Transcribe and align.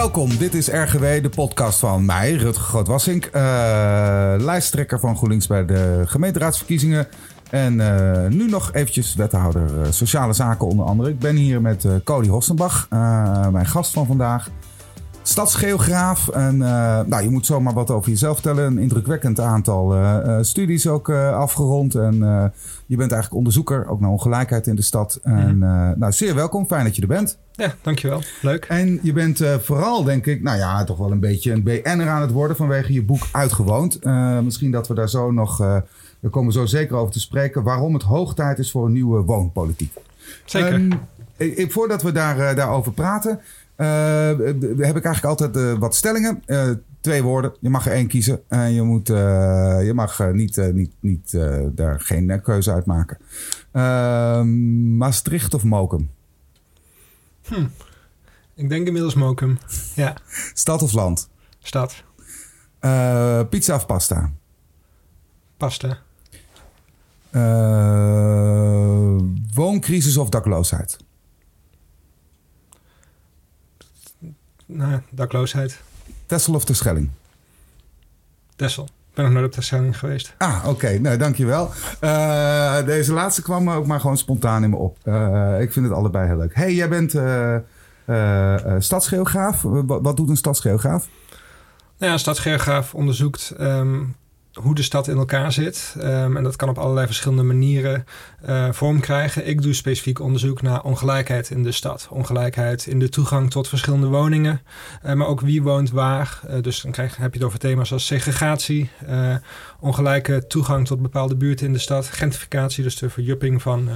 Welkom, 0.00 0.36
dit 0.36 0.54
is 0.54 0.68
RGW, 0.68 1.22
de 1.22 1.28
podcast 1.34 1.78
van 1.78 2.04
mij, 2.04 2.32
Rutger 2.32 2.64
Grootwassink. 2.64 3.26
Uh, 3.26 3.32
lijsttrekker 4.38 5.00
van 5.00 5.16
GroenLinks 5.16 5.46
bij 5.46 5.64
de 5.64 6.02
gemeenteraadsverkiezingen. 6.06 7.08
En 7.50 7.74
uh, 7.74 8.26
nu 8.26 8.48
nog 8.48 8.72
eventjes 8.72 9.14
wethouder 9.14 9.62
uh, 9.78 9.90
sociale 9.90 10.32
zaken 10.32 10.66
onder 10.66 10.86
andere. 10.86 11.10
Ik 11.10 11.18
ben 11.18 11.36
hier 11.36 11.60
met 11.60 11.86
Cody 12.04 12.28
Hossenbach, 12.28 12.86
mijn 13.50 13.66
gast 13.66 13.92
van 13.92 14.06
vandaag 14.06 14.48
stadsgeograaf. 15.22 16.28
En 16.28 16.54
uh, 16.54 17.00
nou, 17.06 17.22
je 17.22 17.30
moet 17.30 17.46
zomaar 17.46 17.74
wat 17.74 17.90
over 17.90 18.10
jezelf 18.10 18.34
vertellen. 18.34 18.64
Een 18.64 18.78
indrukwekkend 18.78 19.40
aantal 19.40 19.96
uh, 19.96 20.38
studies 20.40 20.86
ook 20.86 21.10
afgerond. 21.10 21.94
En 21.94 22.14
je 22.86 22.96
bent 22.96 23.12
eigenlijk 23.12 23.34
onderzoeker, 23.34 23.88
ook 23.88 24.00
naar 24.00 24.10
ongelijkheid 24.10 24.66
in 24.66 24.74
de 24.74 24.82
stad. 24.82 25.18
En 25.22 25.58
nou, 25.98 26.12
zeer 26.12 26.34
welkom, 26.34 26.66
fijn 26.66 26.84
dat 26.84 26.96
je 26.96 27.02
er 27.02 27.08
bent. 27.08 27.38
Ja, 27.52 27.74
dankjewel. 27.82 28.22
Leuk. 28.42 28.64
En 28.64 28.98
je 29.02 29.12
bent 29.12 29.42
vooral, 29.60 30.04
denk 30.04 30.26
ik, 30.26 30.42
nou 30.42 30.58
ja, 30.58 30.84
toch 30.84 30.98
wel 30.98 31.10
een 31.10 31.20
beetje 31.20 31.52
een 31.52 31.62
BN'er 31.62 32.08
aan 32.08 32.20
het 32.20 32.32
worden 32.32 32.56
vanwege 32.56 32.92
je 32.92 33.02
boek 33.02 33.22
Uitgewoond. 33.32 34.04
misschien 34.42 34.70
dat 34.70 34.88
we 34.88 34.94
daar 34.94 35.08
zo 35.08 35.30
nog, 35.30 35.58
we 36.20 36.28
komen 36.30 36.52
zo 36.52 36.66
zeker 36.66 36.96
over 36.96 37.12
te 37.12 37.20
spreken, 37.20 37.62
waarom 37.62 37.94
het 37.94 38.02
hoog 38.02 38.34
tijd 38.34 38.58
is 38.58 38.70
voor 38.70 38.86
een 38.86 38.92
nieuwe 38.92 39.22
woonpolitiek. 39.22 39.92
Zeker. 40.44 40.74
Um, 40.74 40.90
ik, 41.36 41.72
voordat 41.72 42.02
we 42.02 42.12
daar, 42.12 42.54
daarover 42.54 42.92
praten, 42.92 43.40
heb 43.86 44.96
ik 44.96 45.04
eigenlijk 45.04 45.24
altijd 45.24 45.56
uh, 45.56 45.78
wat 45.78 45.96
stellingen. 45.96 46.44
Twee 47.00 47.22
woorden. 47.22 47.52
Je 47.60 47.70
mag 47.70 47.86
er 47.86 47.92
één 47.92 48.06
kiezen. 48.06 48.40
En 48.48 48.72
je, 48.72 48.82
moet, 48.82 49.06
je 49.06 49.92
mag 49.94 50.32
niet, 50.32 50.72
niet, 50.72 50.92
niet 51.00 51.38
daar 51.72 52.00
geen 52.00 52.40
keuze 52.42 52.72
uit 52.72 52.86
maken. 52.86 53.18
Ehm, 53.72 54.96
Maastricht 54.96 55.54
of 55.54 55.64
Mokum? 55.64 56.10
Hm. 57.42 57.66
Ik 58.54 58.68
denk 58.68 58.86
inmiddels 58.86 59.14
Mokum. 59.14 59.58
Ja. 59.94 60.16
Stad 60.54 60.82
of 60.82 60.92
land? 60.92 61.28
Stad. 61.58 61.94
pizza 63.50 63.74
of 63.74 63.86
pasta? 63.86 64.30
Pasta. 65.56 65.98
wooncrisis 69.54 70.16
of 70.16 70.28
dakloosheid? 70.28 70.96
Nou, 74.76 75.00
dakloosheid. 75.10 75.80
Tessel 76.26 76.54
of 76.54 76.64
Terschelling? 76.64 77.10
Tessel. 78.56 78.84
Ik 78.84 79.16
ben 79.16 79.24
nog 79.24 79.34
nooit 79.34 79.46
op 79.46 79.52
Terschelling 79.52 79.98
geweest. 79.98 80.34
Ah, 80.38 80.64
oké. 80.66 80.98
Nou, 80.98 81.16
dankjewel. 81.16 81.70
Uh, 82.00 82.84
deze 82.84 83.12
laatste 83.12 83.42
kwam 83.42 83.70
ook 83.70 83.86
maar 83.86 84.00
gewoon 84.00 84.18
spontaan 84.18 84.64
in 84.64 84.70
me 84.70 84.76
op. 84.76 84.98
Uh, 85.04 85.60
ik 85.60 85.72
vind 85.72 85.86
het 85.86 85.94
allebei 85.94 86.26
heel 86.26 86.36
leuk. 86.36 86.54
hey, 86.54 86.74
jij 86.74 86.88
bent 86.88 87.14
uh, 87.14 87.56
stadsgeograaf. 88.78 89.62
Wat, 89.62 90.02
wat, 90.02 90.16
doet 90.16 90.28
een 90.28 90.36
stadsgeograaf? 90.36 91.08
Nou 91.28 91.38
ja, 91.98 92.12
een 92.12 92.18
stadsgeograaf 92.18 92.94
onderzoekt 92.94 93.54
um, 93.60 94.16
hoe 94.52 94.74
de 94.74 94.82
stad 94.82 95.08
in 95.08 95.16
elkaar 95.16 95.52
zit. 95.52 95.94
Um, 95.98 96.36
en 96.36 96.42
dat 96.42 96.56
kan 96.56 96.68
op 96.68 96.78
allerlei 96.78 97.06
verschillende 97.06 97.42
manieren 97.42 98.04
uh, 98.48 98.72
vorm 98.72 99.00
krijgen. 99.00 99.46
Ik 99.46 99.62
doe 99.62 99.72
specifiek 99.72 100.20
onderzoek 100.20 100.62
naar 100.62 100.82
ongelijkheid 100.82 101.50
in 101.50 101.62
de 101.62 101.72
stad. 101.72 102.08
Ongelijkheid 102.10 102.86
in 102.86 102.98
de 102.98 103.08
toegang 103.08 103.50
tot 103.50 103.68
verschillende 103.68 104.06
woningen. 104.06 104.60
Uh, 105.06 105.12
maar 105.12 105.26
ook 105.26 105.40
wie 105.40 105.62
woont 105.62 105.90
waar. 105.90 106.40
Uh, 106.50 106.62
dus 106.62 106.80
dan 106.80 106.92
krijg, 106.92 107.16
heb 107.16 107.32
je 107.32 107.38
het 107.38 107.46
over 107.46 107.58
thema's 107.58 107.92
als 107.92 108.06
segregatie. 108.06 108.90
ongelijke 109.80 110.46
toegang 110.46 110.86
tot 110.86 111.02
bepaalde 111.02 111.36
buurten 111.36 111.66
in 111.66 111.72
de 111.72 111.78
stad. 111.78 112.06
Gentrificatie, 112.06 112.82
dus 112.82 112.96
de 112.96 113.10
verjupping 113.10 113.62
van 113.62 113.88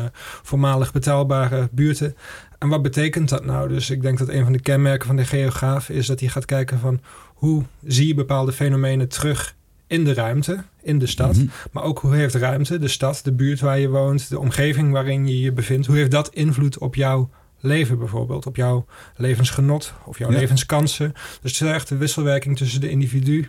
voormalig 0.42 0.92
betaalbare 0.92 1.68
buurten. 1.72 2.16
En 2.58 2.68
wat 2.68 2.82
betekent 2.82 3.28
dat 3.28 3.44
nou? 3.44 3.68
Dus 3.68 3.90
ik 3.90 4.02
denk 4.02 4.18
dat 4.18 4.28
een 4.28 4.42
van 4.42 4.52
de 4.52 4.60
kenmerken 4.60 5.06
van 5.06 5.16
de 5.16 5.24
geograaf 5.24 5.88
is 5.88 6.06
dat 6.06 6.20
hij 6.20 6.28
gaat 6.28 6.44
kijken 6.44 6.78
van 6.78 7.00
hoe 7.34 7.64
zie 7.84 8.06
je 8.06 8.14
bepaalde 8.14 8.52
fenomenen 8.52 9.08
terug 9.08 9.54
in 9.86 10.04
de 10.04 10.14
ruimte, 10.14 10.64
in 10.82 10.98
de 10.98 11.06
stad. 11.06 11.36
Mhm. 11.36 11.46
Maar 11.72 11.82
ook 11.82 11.98
hoe 11.98 12.14
heeft 12.14 12.34
ruimte, 12.34 12.78
de 12.78 12.88
stad, 12.88 13.20
de 13.24 13.32
buurt 13.32 13.60
waar 13.60 13.78
je 13.78 13.88
woont, 13.88 14.28
de 14.28 14.38
omgeving 14.38 14.92
waarin 14.92 15.26
je 15.26 15.40
je 15.40 15.52
bevindt, 15.52 15.86
hoe 15.86 15.96
heeft 15.96 16.10
dat 16.10 16.34
invloed 16.34 16.78
op 16.78 16.94
jouw 16.94 17.30
leven 17.60 17.98
bijvoorbeeld, 17.98 18.46
op 18.46 18.56
jouw 18.56 18.86
levensgenot 19.16 19.94
of 20.04 20.18
jouw 20.18 20.30
levenskansen. 20.30 21.12
Dus 21.42 21.58
het 21.58 21.68
is 21.68 21.74
echt 21.74 21.88
de 21.88 21.96
wisselwerking 21.96 22.56
tussen 22.56 22.80
de 22.80 22.90
individu 22.90 23.48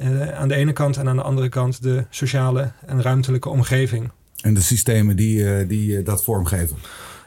uh, 0.00 0.28
aan 0.28 0.48
de 0.48 0.54
ene 0.54 0.72
kant 0.72 0.96
en 0.96 1.08
aan 1.08 1.16
de 1.16 1.22
andere 1.22 1.48
kant 1.48 1.82
de 1.82 2.04
sociale 2.10 2.72
en 2.86 3.02
ruimtelijke 3.02 3.48
omgeving. 3.48 4.10
En 4.40 4.54
de 4.54 4.60
systemen 4.60 5.16
die, 5.16 5.38
uh, 5.38 5.68
die 5.68 5.98
uh, 5.98 6.04
dat 6.04 6.24
vormgeven. 6.24 6.76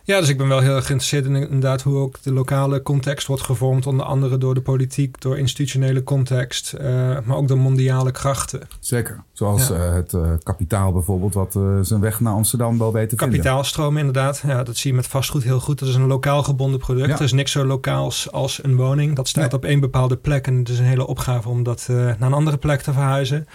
Ja, 0.09 0.19
dus 0.19 0.29
ik 0.29 0.37
ben 0.37 0.47
wel 0.47 0.59
heel 0.59 0.75
erg 0.75 0.85
geïnteresseerd 0.85 1.25
in 1.25 1.35
inderdaad 1.35 1.81
hoe 1.81 1.97
ook 1.97 2.21
de 2.21 2.33
lokale 2.33 2.81
context 2.81 3.27
wordt 3.27 3.43
gevormd. 3.43 3.87
Onder 3.87 4.05
andere 4.05 4.37
door 4.37 4.53
de 4.53 4.61
politiek, 4.61 5.21
door 5.21 5.37
institutionele 5.37 6.03
context, 6.03 6.75
uh, 6.81 6.81
maar 7.23 7.37
ook 7.37 7.47
door 7.47 7.57
mondiale 7.57 8.11
krachten. 8.11 8.61
Zeker. 8.79 9.23
Zoals 9.33 9.67
ja. 9.67 9.75
uh, 9.75 9.93
het 9.93 10.13
uh, 10.13 10.31
kapitaal 10.43 10.91
bijvoorbeeld, 10.91 11.33
wat 11.33 11.59
zijn 11.81 11.99
weg 11.99 12.19
naar 12.19 12.33
Amsterdam 12.33 12.77
wel 12.77 12.93
weet 12.93 13.09
te 13.09 13.15
vinden. 13.15 13.37
Kapitaalstromen 13.37 13.99
inderdaad. 13.99 14.43
Ja, 14.47 14.63
dat 14.63 14.77
zie 14.77 14.91
je 14.91 14.95
met 14.95 15.07
vastgoed 15.07 15.43
heel 15.43 15.59
goed. 15.59 15.79
Dat 15.79 15.89
is 15.89 15.95
een 15.95 16.07
lokaal 16.07 16.43
gebonden 16.43 16.79
product. 16.79 17.07
Ja. 17.07 17.15
Er 17.15 17.21
is 17.21 17.31
niks 17.31 17.51
zo 17.51 17.65
lokaals 17.65 18.31
als 18.31 18.63
een 18.63 18.75
woning. 18.75 19.15
Dat 19.15 19.27
staat 19.27 19.51
nee. 19.51 19.61
op 19.61 19.65
één 19.65 19.79
bepaalde 19.79 20.17
plek 20.17 20.47
en 20.47 20.55
het 20.55 20.69
is 20.69 20.79
een 20.79 20.85
hele 20.85 21.07
opgave 21.07 21.49
om 21.49 21.63
dat 21.63 21.85
naar 21.89 22.21
een 22.21 22.33
andere 22.33 22.57
plek 22.57 22.81
te 22.81 22.93
verhuizen. 22.93 23.47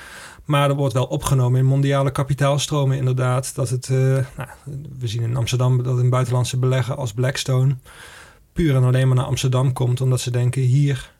Maar 0.44 0.68
er 0.68 0.76
wordt 0.76 0.94
wel 0.94 1.04
opgenomen 1.04 1.60
in 1.60 1.66
mondiale 1.66 2.10
kapitaalstromen 2.10 2.96
inderdaad. 2.96 3.54
Dat 3.54 3.70
het, 3.70 3.88
uh, 3.88 3.98
nou, 4.36 4.48
we 4.98 5.08
zien 5.08 5.22
in 5.22 5.36
Amsterdam 5.36 5.82
dat 5.82 5.98
een 5.98 6.10
buitenlandse 6.10 6.58
belegger 6.58 6.94
als 6.94 7.12
Blackstone 7.12 7.76
puur 8.52 8.76
en 8.76 8.84
alleen 8.84 9.06
maar 9.06 9.16
naar 9.16 9.26
Amsterdam 9.26 9.72
komt. 9.72 10.00
Omdat 10.00 10.20
ze 10.20 10.30
denken 10.30 10.62
hier 10.62 11.12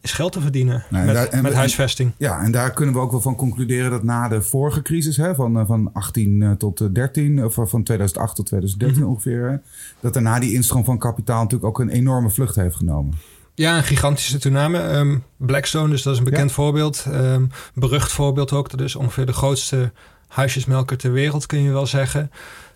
is 0.00 0.12
geld 0.12 0.32
te 0.32 0.40
verdienen 0.40 0.84
nou, 0.90 1.06
met, 1.06 1.14
daar, 1.14 1.26
en, 1.26 1.42
met 1.42 1.54
huisvesting. 1.54 2.12
Ja, 2.16 2.42
en 2.42 2.52
daar 2.52 2.72
kunnen 2.72 2.94
we 2.94 3.00
ook 3.00 3.10
wel 3.10 3.20
van 3.20 3.36
concluderen 3.36 3.90
dat 3.90 4.02
na 4.02 4.28
de 4.28 4.42
vorige 4.42 4.82
crisis, 4.82 5.16
hè, 5.16 5.34
van, 5.34 5.66
van 5.66 5.90
18 5.92 6.54
tot 6.58 6.94
13, 6.94 7.44
of 7.44 7.54
van 7.54 7.82
2008 7.82 8.36
tot 8.36 8.46
2013 8.46 8.98
mm 8.98 9.02
-hmm. 9.02 9.12
ongeveer, 9.12 9.62
dat 10.00 10.12
daarna 10.12 10.38
die 10.38 10.54
instroom 10.54 10.84
van 10.84 10.98
kapitaal 10.98 11.42
natuurlijk 11.42 11.68
ook 11.68 11.80
een 11.80 11.88
enorme 11.88 12.30
vlucht 12.30 12.56
heeft 12.56 12.76
genomen. 12.76 13.14
Ja, 13.58 13.76
een 13.76 13.84
gigantische 13.84 14.38
toename. 14.38 14.82
Um, 14.82 15.24
Blackstone, 15.36 15.90
dus 15.90 16.02
dat 16.02 16.12
is 16.12 16.18
een 16.18 16.24
bekend 16.24 16.48
ja. 16.48 16.54
voorbeeld. 16.54 17.04
Um, 17.08 17.50
berucht 17.74 18.12
voorbeeld 18.12 18.52
ook. 18.52 18.70
Dat 18.70 18.80
is 18.80 18.96
ongeveer 18.96 19.26
de 19.26 19.32
grootste 19.32 19.92
huisjesmelker 20.28 20.96
ter 20.96 21.12
wereld, 21.12 21.46
kun 21.46 21.62
je 21.62 21.70
wel 21.70 21.86
zeggen. 21.86 22.30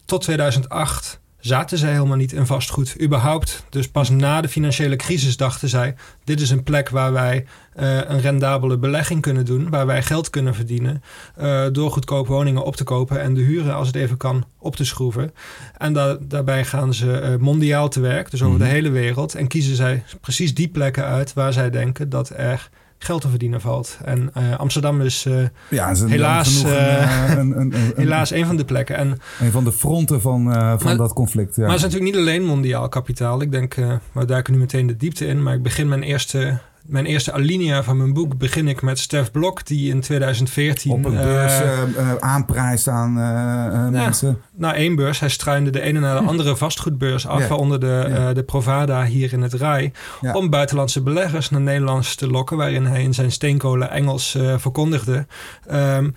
Tot 0.05 0.23
2008 0.23 1.21
zaten 1.43 1.79
zij 1.79 1.93
helemaal 1.93 2.17
niet 2.17 2.33
in 2.33 2.47
vastgoed, 2.47 3.03
überhaupt. 3.03 3.65
Dus 3.69 3.89
pas 3.89 4.11
na 4.11 4.41
de 4.41 4.49
financiële 4.49 4.97
crisis 4.97 5.37
dachten 5.37 5.69
zij: 5.69 5.95
dit 6.25 6.41
is 6.41 6.51
een 6.51 6.63
plek 6.63 6.89
waar 6.89 7.13
wij 7.13 7.47
uh, 7.81 7.97
een 7.97 8.21
rendabele 8.21 8.79
belegging 8.79 9.21
kunnen 9.21 9.45
doen, 9.45 9.71
waar 9.71 9.87
wij 9.87 10.03
geld 10.03 10.31
kunnen 10.31 10.55
verdienen 10.55 11.03
uh, 11.41 11.67
door 11.73 11.91
goedkoop 11.91 12.27
woningen 12.27 12.65
op 12.65 12.77
te 12.77 12.85
kopen 12.85 13.21
en 13.21 13.35
de 13.35 13.41
huren, 13.41 13.75
als 13.75 13.87
het 13.87 13.97
even 13.97 14.17
kan, 14.17 14.45
op 14.59 14.77
te 14.77 14.85
schroeven. 14.85 15.33
En 15.79 15.93
da 15.93 16.17
daarbij 16.21 16.65
gaan 16.65 16.95
ze 16.95 17.21
uh, 17.23 17.37
mondiaal 17.37 17.89
te 17.89 18.01
werk, 18.01 18.31
dus 18.31 18.43
over 18.43 18.55
mm 18.55 18.61
-hmm. 18.61 18.69
de 18.69 18.75
hele 18.75 18.91
wereld, 18.91 19.35
en 19.35 19.49
kiezen 19.49 19.77
zij 19.77 20.03
precies 20.21 20.55
die 20.55 20.69
plekken 20.69 21.05
uit 21.05 21.33
waar 21.33 21.53
zij 21.53 21.71
denken 21.71 22.09
dat 22.09 22.31
er 22.37 22.71
geld 23.05 23.21
te 23.21 23.29
verdienen 23.29 23.61
valt. 23.61 23.99
En 24.05 24.31
uh, 24.39 24.59
Amsterdam 24.59 25.01
is, 25.01 25.27
uh, 25.29 25.47
ja, 25.71 25.89
is 25.89 26.05
helaas, 26.05 26.65
uh, 26.65 27.37
een, 27.39 27.61
een, 27.61 27.75
helaas 27.97 28.31
een 28.31 28.47
van 28.47 28.57
de 28.57 28.65
plekken. 28.65 28.97
En, 28.97 29.19
een 29.41 29.51
van 29.51 29.65
de 29.65 29.73
fronten 29.73 30.21
van, 30.21 30.53
van 30.53 30.79
maar, 30.85 30.97
dat 30.97 31.13
conflict. 31.13 31.57
Ja. 31.57 31.63
Maar 31.63 31.71
het 31.71 31.79
is 31.79 31.85
natuurlijk 31.85 32.15
niet 32.15 32.23
alleen 32.23 32.45
mondiaal 32.45 32.89
kapitaal. 32.89 33.43
Ik 33.43 33.53
denk, 33.53 33.75
we 34.13 34.25
duiken 34.25 34.53
nu 34.53 34.59
meteen 34.59 34.87
de 34.87 34.97
diepte 34.97 35.27
in. 35.27 35.43
Maar 35.43 35.55
ik 35.55 35.63
begin 35.63 35.89
mijn 35.89 36.03
eerste 36.03 36.59
mijn 36.87 37.07
eerste 37.07 37.33
alinea 37.33 37.83
van 37.83 37.97
mijn 37.97 38.13
boek 38.13 38.39
begin 38.39 38.69
ik 38.69 38.83
met 38.83 38.99
Stef 38.99 39.31
Blok, 39.31 39.67
die 39.67 39.91
in 39.91 40.01
2014... 40.01 40.91
Op 40.91 41.05
een 41.05 41.13
beurs 41.13 41.61
uh, 41.61 41.73
uh, 41.97 42.15
aanprijst 42.15 42.89
aan 42.89 43.19
uh, 43.19 43.89
mensen. 43.89 44.43
Na 44.57 44.75
één 44.75 44.97
beurs. 44.97 45.21
Hij 45.21 45.29
struinde 45.29 45.71
de 45.71 45.81
ene 45.81 46.01
naar 46.01 46.21
de 46.21 46.27
andere 46.27 46.57
vastgoedbeurs 46.57 47.27
af, 47.27 47.51
onder 47.51 47.81
de, 47.81 48.31
de 48.35 48.43
Provada 48.43 49.05
hier 49.05 49.33
in 49.33 49.43
het 49.43 49.53
Rai. 49.55 49.93
Ja. 50.21 50.33
Om 50.33 50.51
buitenlandse 50.51 51.03
beleggers 51.03 51.51
naar 51.51 51.61
Nederlands 51.61 52.15
te 52.15 52.27
lokken, 52.27 52.57
waarin 52.57 52.87
hij 52.87 53.03
in 53.03 53.15
zijn 53.15 53.33
steenkolen 53.33 53.91
Engels 53.91 54.39
verkondigde... 54.57 55.27
Um, 55.73 56.15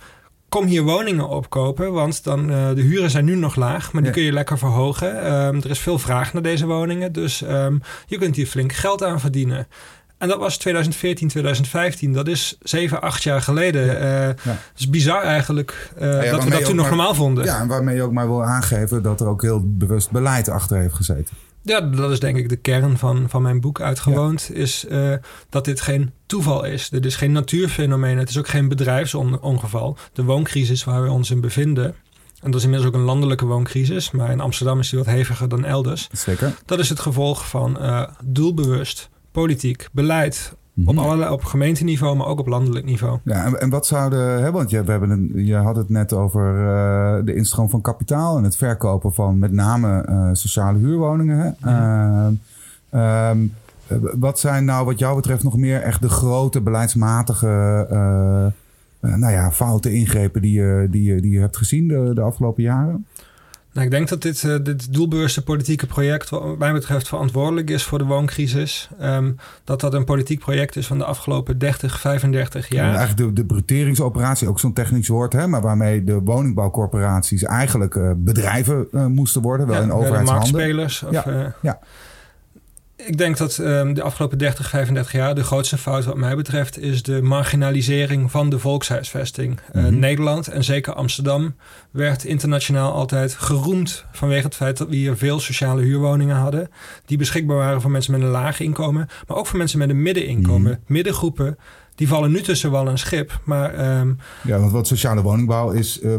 kom 0.48 0.66
hier 0.66 0.82
woningen 0.82 1.28
opkopen, 1.28 1.92
want 1.92 2.24
dan, 2.24 2.50
uh, 2.50 2.68
de 2.74 2.80
huren 2.80 3.10
zijn 3.10 3.24
nu 3.24 3.34
nog 3.34 3.56
laag, 3.56 3.92
maar 3.92 4.02
die 4.02 4.10
ja. 4.10 4.16
kun 4.16 4.26
je 4.26 4.32
lekker 4.32 4.58
verhogen. 4.58 5.32
Um, 5.32 5.56
er 5.56 5.70
is 5.70 5.78
veel 5.78 5.98
vraag 5.98 6.32
naar 6.32 6.42
deze 6.42 6.66
woningen, 6.66 7.12
dus 7.12 7.40
um, 7.40 7.80
je 8.06 8.18
kunt 8.18 8.36
hier 8.36 8.46
flink 8.46 8.72
geld 8.72 9.02
aan 9.02 9.20
verdienen. 9.20 9.66
En 10.18 10.28
dat 10.28 10.38
was 10.38 10.58
2014, 10.58 11.28
2015. 11.28 12.12
Dat 12.12 12.28
is 12.28 12.56
7, 12.62 13.00
8 13.00 13.22
jaar 13.22 13.42
geleden. 13.42 13.86
Ja. 13.86 13.92
Uh, 13.92 14.34
ja. 14.44 14.50
Het 14.50 14.70
is 14.76 14.90
bizar 14.90 15.22
eigenlijk 15.22 15.90
uh, 15.98 16.24
ja, 16.24 16.30
dat 16.30 16.44
we 16.44 16.50
dat 16.50 16.64
toen 16.64 16.76
nog 16.76 16.88
normaal 16.88 17.14
vonden. 17.14 17.44
Ja, 17.44 17.60
en 17.60 17.66
waarmee 17.66 17.96
je 17.96 18.02
ook 18.02 18.12
maar 18.12 18.26
wil 18.26 18.44
aangeven 18.44 19.02
dat 19.02 19.20
er 19.20 19.26
ook 19.26 19.42
heel 19.42 19.62
bewust 19.64 20.10
beleid 20.10 20.48
achter 20.48 20.78
heeft 20.78 20.94
gezeten. 20.94 21.36
Ja, 21.62 21.80
dat 21.80 22.10
is 22.10 22.20
denk 22.20 22.36
ik 22.36 22.48
de 22.48 22.56
kern 22.56 22.98
van, 22.98 23.24
van 23.28 23.42
mijn 23.42 23.60
boek 23.60 23.80
uitgewoond. 23.80 24.50
Is 24.52 24.84
uh, 24.88 25.14
dat 25.48 25.64
dit 25.64 25.80
geen 25.80 26.12
toeval 26.26 26.64
is. 26.64 26.88
Dit 26.88 27.04
is 27.04 27.16
geen 27.16 27.32
natuurfenomeen. 27.32 28.18
Het 28.18 28.28
is 28.28 28.38
ook 28.38 28.48
geen 28.48 28.68
bedrijfsongeval. 28.68 29.96
De 30.12 30.24
wooncrisis 30.24 30.84
waar 30.84 31.02
we 31.02 31.10
ons 31.10 31.30
in 31.30 31.40
bevinden. 31.40 31.94
En 32.42 32.50
dat 32.50 32.54
is 32.54 32.64
inmiddels 32.64 32.92
ook 32.92 32.98
een 33.00 33.06
landelijke 33.06 33.46
wooncrisis. 33.46 34.10
Maar 34.10 34.30
in 34.30 34.40
Amsterdam 34.40 34.78
is 34.78 34.90
die 34.90 34.98
wat 34.98 35.08
heviger 35.08 35.48
dan 35.48 35.64
elders. 35.64 36.08
Zeker. 36.12 36.54
Dat 36.64 36.78
is 36.78 36.88
het 36.88 37.00
gevolg 37.00 37.48
van 37.48 37.78
doelbewust 38.24 39.08
politiek, 39.40 39.88
beleid. 39.92 40.54
Op, 40.86 40.94
Mhm. 40.94 40.98
allerlei, 40.98 41.32
op 41.32 41.44
gemeenteniveau, 41.44 42.16
maar 42.16 42.26
ook 42.26 42.38
op 42.38 42.46
landelijk 42.46 42.84
niveau. 42.84 43.18
Ja, 43.24 43.44
en, 43.44 43.60
en 43.60 43.70
wat 43.70 43.86
zouden, 43.86 44.42
hè, 44.42 44.50
want 44.50 44.70
je, 44.70 44.84
we 44.84 44.90
hebben 44.90 45.10
een, 45.10 45.32
je 45.34 45.54
had 45.54 45.76
het 45.76 45.88
net 45.88 46.12
over 46.12 46.44
eh, 46.68 47.24
de 47.24 47.34
instroom 47.34 47.70
van 47.70 47.80
kapitaal 47.80 48.36
en 48.36 48.44
het 48.44 48.56
verkopen 48.56 49.14
van 49.14 49.38
met 49.38 49.52
name 49.52 50.00
eh, 50.00 50.28
sociale 50.32 50.78
huurwoningen. 50.78 51.38
Hè? 51.38 51.70
Ehm, 51.70 52.32
ehm, 52.90 53.38
eh, 53.86 53.96
wat 54.18 54.38
zijn 54.38 54.64
nou 54.64 54.84
wat 54.84 54.98
jou 54.98 55.16
betreft 55.16 55.42
nog 55.42 55.56
meer 55.56 55.80
echt 55.82 56.02
de 56.02 56.08
grote 56.08 56.60
beleidsmatige 56.60 57.86
eh, 57.90 58.46
eh, 58.46 59.14
nou 59.14 59.32
ja, 59.32 59.50
foute 59.52 59.92
ingrepen 59.92 60.42
die 60.42 60.52
je, 60.52 60.88
die 60.90 61.02
je, 61.14 61.20
die 61.20 61.32
je 61.32 61.40
hebt 61.40 61.56
gezien 61.56 61.88
de, 61.88 62.10
de 62.14 62.20
afgelopen 62.20 62.62
jaren? 62.62 63.06
Nou, 63.76 63.88
ik 63.88 63.94
denk 63.94 64.08
dat 64.08 64.22
dit, 64.22 64.44
eh, 64.44 64.56
dit 64.62 64.92
doelbewuste 64.92 65.42
politieke 65.42 65.86
project, 65.86 66.30
wat 66.30 66.58
mij 66.58 66.72
betreft, 66.72 67.08
verantwoordelijk 67.08 67.70
is 67.70 67.82
voor 67.82 67.98
de 67.98 68.04
wooncrisis. 68.04 68.88
Ehm, 68.98 69.32
dat 69.64 69.80
dat 69.80 69.94
een 69.94 70.04
politiek 70.04 70.38
project 70.38 70.76
is 70.76 70.86
van 70.86 70.98
de 70.98 71.04
afgelopen 71.04 71.58
30, 71.58 72.00
35 72.00 72.68
jaar. 72.68 72.94
Eigenlijk 72.94 73.16
de, 73.16 73.32
de 73.32 73.46
bruteringsoperatie, 73.46 74.48
ook 74.48 74.60
zo'n 74.60 74.72
technisch 74.72 75.08
woord, 75.08 75.32
hè, 75.32 75.46
maar 75.46 75.60
waarmee 75.60 76.04
de 76.04 76.20
woningbouwcorporaties 76.20 77.42
eigenlijk 77.42 77.94
eh, 77.94 78.10
bedrijven 78.16 78.86
eh, 78.92 79.06
moesten 79.06 79.42
worden, 79.42 79.66
wel 79.66 79.76
Ja, 79.76 79.82
in 79.82 79.92
overheidshanden. 79.92 80.34
marktspelers. 80.34 81.02
Of, 81.02 81.10
Ja, 81.10 81.54
ja. 81.62 81.78
Ik 82.96 83.18
denk 83.18 83.36
dat 83.36 83.58
ehm, 83.58 83.92
de 83.94 84.02
afgelopen 84.02 84.38
30, 84.38 84.68
35 84.68 85.12
jaar 85.12 85.34
de 85.34 85.44
grootste 85.44 85.78
fout 85.78 86.04
wat 86.04 86.16
mij 86.16 86.36
betreft 86.36 86.78
is 86.78 87.02
de 87.02 87.22
marginalisering 87.22 88.30
van 88.30 88.50
de 88.50 88.58
volkshuisvesting. 88.58 89.58
Eh, 89.72 89.82
Mhm. 89.82 89.98
Nederland 89.98 90.48
en 90.48 90.64
zeker 90.64 90.94
Amsterdam 90.94 91.54
werd 91.90 92.24
internationaal 92.24 92.92
altijd 92.92 93.34
geroemd 93.34 94.04
vanwege 94.12 94.44
het 94.44 94.54
feit 94.54 94.76
dat 94.76 94.88
we 94.88 94.96
hier 94.96 95.16
veel 95.16 95.40
sociale 95.40 95.82
huurwoningen 95.82 96.36
hadden. 96.36 96.68
Die 97.06 97.18
beschikbaar 97.18 97.56
waren 97.56 97.80
voor 97.80 97.90
mensen 97.90 98.12
met 98.12 98.20
een 98.20 98.28
laag 98.28 98.60
inkomen, 98.60 99.08
maar 99.26 99.36
ook 99.36 99.46
voor 99.46 99.58
mensen 99.58 99.78
met 99.78 99.90
een 99.90 100.02
middeninkomen. 100.02 100.80
Mhm. 100.84 100.92
Middengroepen, 100.92 101.58
die 101.94 102.08
vallen 102.08 102.30
nu 102.30 102.40
tussen 102.40 102.70
wal 102.70 102.88
en 102.88 102.98
schip. 102.98 103.40
Maar 103.44 103.74
ehm, 103.74 104.12
Ja, 104.42 104.58
want 104.58 104.72
wat 104.72 104.86
sociale 104.86 105.22
woningbouw 105.22 105.70
is 105.70 106.00
eh, 106.00 106.12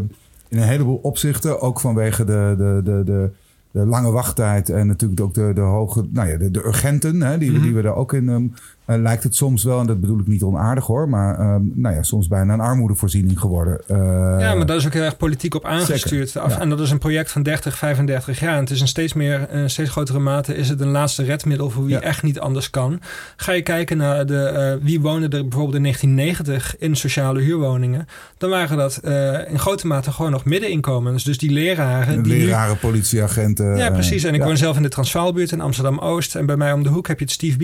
in 0.50 0.58
een 0.58 0.68
heleboel 0.68 1.00
opzichten, 1.02 1.62
ook 1.62 1.80
vanwege 1.80 2.24
de, 2.24 2.56
de, 2.58 2.82
de, 2.84 3.04
de, 3.06 3.30
de 3.78 3.86
lange 3.86 4.12
wachttijd 4.12 4.70
en 4.70 4.88
natuurlijk 4.88 5.22
ook 5.22 5.34
de, 5.34 5.52
de 5.54 5.62
hoge, 5.62 6.08
nou 6.12 6.30
ja, 6.30 6.38
de, 6.38 6.52
de 6.52 6.66
urgenten, 6.66 7.22
hè, 7.22 7.38
die, 7.38 7.52
Mhm. 7.52 7.62
die 7.62 7.74
we 7.74 7.82
er 7.82 7.96
ook 7.96 8.14
in, 8.14 8.30
ehm, 8.30 8.48
eh, 8.88 8.98
lijkt 9.02 9.24
het 9.24 9.36
soms 9.36 9.64
wel, 9.64 9.80
en 9.80 9.86
dat 9.88 10.00
bedoel 10.02 10.20
ik 10.20 10.28
niet 10.28 10.44
onaardig 10.44 10.86
hoor, 10.86 11.10
maar 11.10 11.40
ehm, 11.40 11.62
nou 11.74 11.96
ja, 11.96 12.04
soms 12.04 12.28
bijna 12.28 12.54
een 12.54 12.60
armoedevoorziening 12.60 13.40
geworden. 13.40 13.80
Eh, 13.88 13.96
Ja, 14.40 14.54
maar 14.56 14.66
daar 14.66 14.76
is 14.76 14.86
ook 14.86 14.94
heel 14.94 15.04
erg 15.04 15.18
politiek 15.18 15.56
op 15.56 15.66
aangestuurd. 15.66 16.30
Zeker, 16.30 16.48
Af- 16.48 16.54
ja. 16.56 16.60
En 16.62 16.70
dat 16.70 16.80
is 16.80 16.92
een 16.92 16.98
project 16.98 17.32
van 17.32 17.44
30, 17.44 17.78
35 17.78 18.40
jaar. 18.40 18.54
En 18.54 18.60
het 18.60 18.70
is 18.70 18.82
een 18.82 18.88
steeds 18.88 19.14
meer, 19.14 19.48
een 19.50 19.70
steeds 19.70 19.90
grotere 19.90 20.20
mate 20.20 20.56
is 20.56 20.70
het 20.70 20.82
een 20.82 20.88
laatste 20.92 21.24
redmiddel 21.24 21.70
voor 21.70 21.86
wie 21.86 21.94
Ja. 21.94 22.02
echt 22.02 22.24
niet 22.24 22.40
anders 22.40 22.70
kan. 22.70 23.00
Ga 23.36 23.52
je 23.52 23.62
kijken 23.62 23.98
naar 23.98 24.26
de, 24.26 24.44
eh, 24.44 24.86
wie 24.86 25.02
woonde 25.02 25.38
er 25.38 25.42
bijvoorbeeld 25.48 25.76
in 25.76 25.82
1990 25.82 26.76
in 26.80 26.96
sociale 26.96 27.40
huurwoningen, 27.42 28.08
dan 28.38 28.50
waren 28.50 28.78
dat 28.78 28.98
eh, 28.98 29.52
in 29.52 29.60
grote 29.60 29.88
mate 29.88 30.12
gewoon 30.12 30.32
nog 30.32 30.46
middeninkomens. 30.46 31.24
Dus 31.24 31.38
die 31.38 31.52
leraren. 31.52 32.24
Die 32.24 32.34
nu- 32.34 32.46
leraren, 32.46 32.80
politieagenten. 32.80 33.78
ja, 33.78 33.88
eh, 33.88 33.94
precies. 33.94 34.24
En 34.24 34.34
ik 34.34 34.40
ja. 34.40 34.46
woon 34.46 34.58
zelf 34.58 34.76
in 34.76 34.82
de 34.82 34.90
Transvaalbuurt 34.90 35.52
in 35.52 35.62
Amsterdam-Oost. 35.62 36.36
En 36.36 36.46
bij 36.46 36.58
mij 36.58 36.74
om 36.74 36.84
de 36.84 36.90
hoek 36.90 37.08
heb 37.08 37.20
je 37.20 37.26
het 37.26 37.34
Steve 37.34 37.58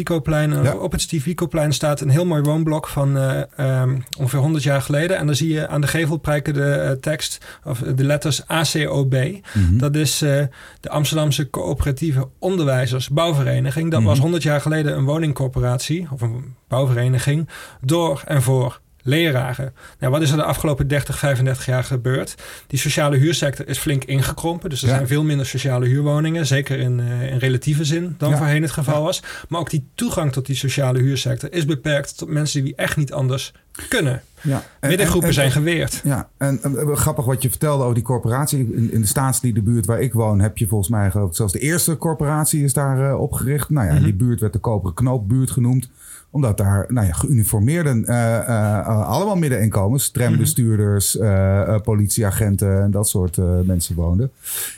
Ja. 0.63 0.73
op 0.75 0.91
het 0.91 1.01
Steve 1.13 1.29
Biko-plein 1.29 1.73
staat 1.73 2.01
een 2.01 2.09
heel 2.09 2.25
mooi 2.25 2.41
woonblok 2.41 2.87
van 2.87 3.17
eh, 3.17 3.41
ehm, 3.57 3.97
ongeveer 4.19 4.39
100 4.39 4.63
jaar 4.63 4.81
geleden. 4.81 5.17
En 5.17 5.25
dan 5.25 5.35
zie 5.35 5.53
je 5.53 5.67
aan 5.67 5.81
de 5.81 5.87
gevel 5.87 6.17
prijken 6.17 6.53
de 6.53 6.71
eh, 6.71 6.91
tekst, 6.91 7.45
of 7.63 7.79
de 7.79 8.03
letters 8.03 8.47
ACOB. 8.47 9.13
Mhm. 9.13 9.77
Dat 9.77 9.95
is 9.95 10.21
eh, 10.21 10.43
de 10.79 10.89
Amsterdamse 10.89 11.49
Coöperatieve 11.49 12.27
Onderwijzers 12.39 13.09
Bouwvereniging. 13.09 13.91
Dat 13.91 13.99
Mhm. 13.99 14.09
was 14.09 14.19
100 14.19 14.43
jaar 14.43 14.61
geleden 14.61 14.95
een 14.95 15.05
woningcorporatie, 15.05 16.07
of 16.11 16.21
een 16.21 16.55
bouwvereniging, 16.67 17.49
door 17.81 18.21
en 18.25 18.41
voor 18.41 18.79
leraren. 19.03 19.73
Nou, 19.99 20.11
wat 20.11 20.21
is 20.21 20.31
er 20.31 20.37
de 20.37 20.43
afgelopen 20.43 20.87
30, 20.87 21.17
35 21.19 21.65
jaar 21.65 21.83
gebeurd? 21.83 22.35
Die 22.67 22.79
sociale 22.79 23.17
huursector 23.17 23.67
is 23.67 23.77
flink 23.77 24.03
ingekrompen. 24.03 24.69
Dus 24.69 24.81
er 24.81 24.87
Ja. 24.87 24.95
zijn 24.95 25.07
veel 25.07 25.23
minder 25.23 25.45
sociale 25.45 25.85
huurwoningen. 25.85 26.45
Zeker 26.45 26.79
in, 26.79 26.99
eh, 26.99 27.31
in 27.31 27.37
relatieve 27.37 27.85
zin 27.85 28.15
dan 28.17 28.29
Ja. 28.29 28.37
voorheen 28.37 28.61
het 28.61 28.71
geval 28.71 28.97
Ja. 28.97 29.01
was. 29.01 29.23
Maar 29.49 29.59
ook 29.59 29.69
die 29.69 29.87
toegang 29.95 30.31
tot 30.31 30.45
die 30.45 30.55
sociale 30.55 30.99
huursector 30.99 31.53
is 31.53 31.65
beperkt 31.65 32.17
tot 32.17 32.29
mensen 32.29 32.63
die 32.63 32.75
echt 32.75 32.97
niet 32.97 33.13
anders 33.13 33.53
kunnen. 33.89 34.21
ja. 34.41 34.63
En- 34.79 34.89
Middengroepen 34.89 35.27
en- 35.27 35.33
zijn 35.33 35.51
geweerd. 35.51 36.01
Ja, 36.03 36.29
en 36.37 36.59
grappig 36.93 37.25
wat 37.25 37.41
je 37.41 37.49
vertelde 37.49 37.81
over 37.83 37.95
die 37.95 38.03
corporatie. 38.03 38.59
In, 38.59 38.91
in 38.91 39.01
de 39.01 39.07
staatsliedenbuurt 39.07 39.85
waar 39.85 40.01
ik 40.01 40.13
woon 40.13 40.39
heb 40.39 40.57
je 40.57 40.67
volgens 40.67 40.89
mij 40.89 41.11
geloof 41.11 41.29
ik, 41.29 41.35
zelfs 41.35 41.53
de 41.53 41.59
eerste 41.59 41.97
corporatie 41.97 42.63
is 42.63 42.73
daar 42.73 43.09
eh, 43.11 43.19
opgericht. 43.21 43.69
Nou 43.69 43.87
ja, 43.87 43.93
Mhm. 43.93 44.03
die 44.03 44.13
buurt 44.13 44.39
werd 44.39 44.53
de 44.53 44.59
Koperen 44.59 44.93
Knoopbuurt 44.95 45.51
genoemd. 45.51 45.89
Omdat 46.33 46.57
daar 46.57 46.85
nou 46.87 47.07
ja, 47.07 47.13
geuniformeerden, 47.13 48.05
eh, 48.05 48.37
eh, 48.37 49.07
allemaal 49.07 49.35
middeninkomens, 49.35 50.09
trambestuurders, 50.09 51.17
eh, 51.17 51.61
eh, 51.61 51.81
politieagenten 51.81 52.81
en 52.81 52.91
dat 52.91 53.07
soort 53.07 53.37
mensen 53.65 53.95
woonden. 53.95 54.31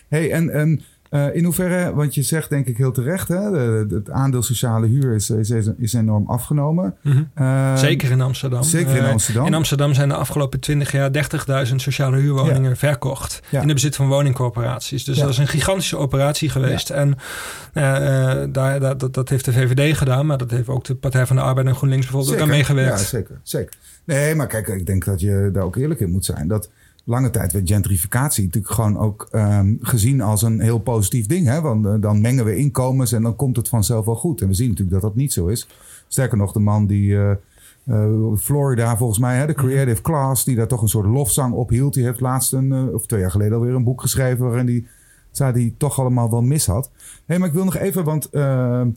hey, 0.07 0.31
en, 0.31 0.49
en 0.49 0.81
eh, 1.15 1.35
in 1.35 1.43
hoeverre, 1.43 1.93
want 1.93 2.15
je 2.15 2.21
zegt 2.21 2.49
denk 2.49 2.67
ik 2.67 2.77
heel 2.77 2.91
terecht, 2.91 3.27
hè, 3.27 3.51
de- 3.51 3.85
de- 3.87 3.95
het 3.95 4.09
aandeel 4.09 4.43
sociale 4.43 4.87
huur 4.87 5.15
is, 5.15 5.29
is, 5.29 5.49
is 5.77 5.93
enorm 5.93 6.27
afgenomen. 6.27 6.95
Mhm. 7.01 7.23
Eh, 7.33 7.75
Zeker 7.75 8.11
in 8.11 8.21
Amsterdam. 8.21 8.63
Zeker 8.63 8.95
in 8.95 9.03
Eh, 9.03 9.11
Amsterdam. 9.11 9.45
in 9.45 9.53
Amsterdam 9.53 9.93
zijn 9.93 10.09
de 10.09 10.15
afgelopen 10.15 10.59
20 10.59 10.91
jaar 10.91 11.11
30.000 11.11 11.75
sociale 11.81 12.17
huurwoningen 12.17 12.77
verkocht. 12.77 13.39
Ja. 13.49 13.61
In 13.61 13.67
de 13.67 13.73
bezit 13.73 13.95
van 13.95 14.07
woningcorporaties. 14.07 15.03
Dus 15.03 15.15
Ja. 15.17 15.21
dat 15.23 15.31
is 15.31 15.37
een 15.37 15.47
gigantische 15.47 15.97
operatie 15.97 16.49
geweest. 16.49 16.89
En 16.89 17.17
daar, 18.51 18.51
daar- 18.51 18.97
dat, 18.97 19.13
dat 19.13 19.29
heeft 19.29 19.45
de 19.45 19.51
VVD 19.53 19.97
gedaan. 19.97 20.25
Maar 20.25 20.37
dat 20.37 20.51
heeft 20.51 20.67
ook 20.69 20.83
de 20.83 20.95
Partij 20.95 21.25
van 21.25 21.35
de 21.35 21.41
Arbeid 21.41 21.67
en 21.67 21.75
GroenLinks 21.75 22.05
bijvoorbeeld 22.05 22.35
ook 22.35 22.41
aan 22.41 22.47
meegewerkt. 22.49 22.99
Ja, 22.99 23.05
zeker, 23.05 23.39
zeker. 23.43 23.73
Nee, 24.03 24.35
maar 24.35 24.47
kijk, 24.47 24.67
ik 24.67 24.85
denk 24.85 25.05
dat 25.05 25.19
je 25.19 25.49
daar 25.53 25.63
ook 25.63 25.75
eerlijk 25.75 25.99
in 25.99 26.11
moet 26.11 26.25
zijn. 26.25 26.47
Dat 26.47 26.69
lange 27.07 27.29
tijd 27.29 27.51
werd 27.51 27.69
gentrificatie 27.69 28.43
natuurlijk 28.45 28.73
gewoon 28.73 28.97
ook 28.97 29.27
ehm, 29.31 29.73
gezien 29.79 30.21
als 30.21 30.41
een 30.41 30.59
heel 30.59 30.79
positief 30.79 31.25
ding. 31.27 31.47
Hè? 31.47 31.61
Want 31.61 31.85
eh, 31.85 31.93
dan 31.99 32.21
mengen 32.21 32.45
we 32.45 32.55
inkomens 32.55 33.11
en 33.11 33.21
dan 33.21 33.35
komt 33.35 33.55
het 33.55 33.69
vanzelf 33.69 34.05
wel 34.05 34.15
goed. 34.15 34.41
En 34.41 34.47
we 34.47 34.53
zien 34.53 34.69
natuurlijk 34.69 35.01
dat 35.01 35.09
dat 35.09 35.15
niet 35.15 35.33
zo 35.33 35.47
is. 35.47 35.67
Sterker 36.07 36.37
nog, 36.37 36.51
de 36.51 36.59
man 36.59 36.85
die... 36.85 37.15
eh, 37.15 37.31
eh, 37.85 38.09
Florida, 38.37 38.97
volgens 38.97 39.19
mij, 39.19 39.37
hè, 39.37 39.45
de 39.45 39.53
Creative 39.53 40.01
Class, 40.01 40.43
die 40.43 40.55
daar 40.55 40.67
toch 40.67 40.81
een 40.81 40.87
soort 40.87 41.05
lofzang 41.07 41.53
op 41.53 41.69
hield. 41.69 41.93
Die 41.93 42.03
heeft 42.03 42.19
laatst 42.19 42.53
een, 42.53 42.93
of 42.93 43.05
twee 43.05 43.19
jaar 43.19 43.31
geleden 43.31 43.53
alweer 43.57 43.73
een 43.75 43.83
boek 43.83 44.01
geschreven 44.01 44.45
waarin 44.45 44.65
die 44.65 44.87
zei 45.31 45.53
die 45.53 45.73
toch 45.77 45.99
allemaal 45.99 46.29
wel 46.31 46.41
mis 46.41 46.65
had. 46.65 46.91
Hé, 47.25 47.37
maar 47.37 47.47
ik 47.47 47.53
wil 47.53 47.63
nog 47.65 47.75
even, 47.77 48.03
want 48.03 48.29
eh, 48.29 48.81
eh, 48.81 48.87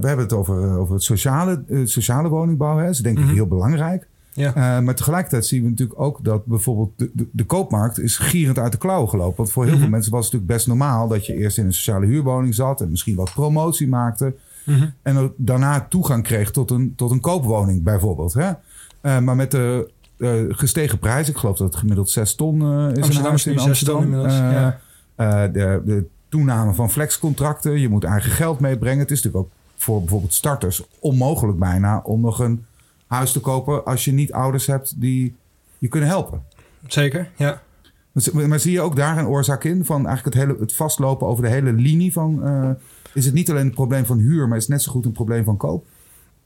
we 0.00 0.06
hebben 0.06 0.18
het 0.18 0.32
over, 0.32 0.78
over 0.78 0.94
het 0.94 1.02
sociale, 1.02 1.62
sociale 1.84 2.28
woningbouw. 2.28 2.76
Hè. 2.76 2.84
Dat 2.84 2.92
is 2.94 2.98
denk 2.98 3.18
ik 3.18 3.24
Mhm. 3.24 3.34
heel 3.34 3.46
belangrijk. 3.46 4.08
Ja. 4.40 4.54
Eh, 4.54 4.84
maar 4.84 4.94
tegelijkertijd 4.94 5.46
zien 5.46 5.62
we 5.62 5.68
natuurlijk 5.68 6.00
ook 6.00 6.24
dat 6.24 6.46
bijvoorbeeld 6.46 6.90
de, 6.96 7.10
de, 7.12 7.28
de 7.32 7.44
koopmarkt 7.44 7.98
is 8.00 8.16
gierend 8.18 8.58
uit 8.58 8.72
de 8.72 8.78
klauwen 8.78 9.08
gelopen. 9.08 9.36
Want 9.36 9.50
voor 9.52 9.62
heel 9.62 9.72
Mhm. 9.72 9.80
veel 9.82 9.90
mensen 9.90 10.12
was 10.12 10.24
het 10.24 10.32
natuurlijk 10.32 10.58
best 10.58 10.68
normaal 10.78 11.08
dat 11.08 11.26
je 11.26 11.34
eerst 11.34 11.58
in 11.58 11.64
een 11.66 11.72
sociale 11.74 12.06
huurwoning 12.06 12.54
zat 12.54 12.80
en 12.80 12.90
misschien 12.90 13.14
wat 13.16 13.32
promotie 13.32 13.88
maakte. 13.88 14.34
Mhm. 14.64 14.88
En 15.02 15.32
daarna 15.36 15.86
toegang 15.88 16.22
kreeg 16.22 16.50
tot 16.50 16.70
een, 16.70 16.92
tot 16.96 17.10
een 17.10 17.20
koopwoning 17.20 17.82
bijvoorbeeld. 17.82 18.32
Hè? 18.32 18.50
Eh, 19.00 19.18
maar 19.18 19.36
met 19.36 19.50
de 19.50 19.90
eh, 20.18 20.30
gestegen 20.48 20.98
prijs, 20.98 21.28
ik 21.28 21.36
geloof 21.36 21.56
dat 21.56 21.66
het 21.66 21.76
gemiddeld 21.76 22.10
6 22.10 22.34
ton 22.34 22.56
is 22.62 22.66
Amsterdam 22.66 23.16
een 23.16 23.28
huis 23.28 23.46
in 23.46 23.58
Amsterdam. 23.58 24.02
inmiddels, 24.02 24.34
ja. 24.34 24.78
de, 25.48 25.82
de 25.84 26.04
toename 26.28 26.74
van 26.74 26.90
flexcontracten, 26.90 27.80
je 27.80 27.88
moet 27.88 28.04
eigen 28.04 28.30
geld 28.30 28.60
meebrengen. 28.60 28.98
Het 28.98 29.10
is 29.10 29.22
natuurlijk 29.22 29.44
ook 29.44 29.58
voor 29.76 29.98
bijvoorbeeld 29.98 30.34
starters 30.34 30.82
onmogelijk 30.98 31.58
bijna 31.58 32.00
om 32.04 32.20
nog 32.20 32.38
een 32.38 32.64
huis 33.10 33.32
te 33.32 33.40
kopen 33.40 33.84
als 33.84 34.04
je 34.04 34.12
niet 34.12 34.32
ouders 34.32 34.66
hebt 34.66 35.00
die 35.00 35.34
je 35.78 35.88
kunnen 35.88 36.08
helpen. 36.08 36.42
Zeker, 36.86 37.30
ja. 37.36 37.62
Dus, 38.12 38.30
Maar 38.30 38.60
zie 38.60 38.72
je 38.72 38.80
ook 38.80 38.96
daar 38.96 39.18
een 39.18 39.26
oorzaak 39.26 39.64
in 39.64 39.84
van 39.84 40.06
eigenlijk 40.06 40.36
het, 40.36 40.46
hele, 40.46 40.60
het 40.60 40.74
vastlopen 40.74 41.26
over 41.26 41.44
de 41.44 41.50
hele 41.50 41.72
linie 41.72 42.12
van... 42.12 42.44
eh, 42.44 42.70
is 43.14 43.24
het 43.24 43.34
niet 43.34 43.50
alleen 43.50 43.66
een 43.66 43.74
probleem 43.74 44.06
van 44.06 44.18
huur, 44.18 44.48
maar 44.48 44.56
is 44.56 44.62
het 44.62 44.72
net 44.72 44.82
zo 44.82 44.92
goed 44.92 45.04
een 45.04 45.12
probleem 45.12 45.44
van 45.44 45.56
koop? 45.56 45.86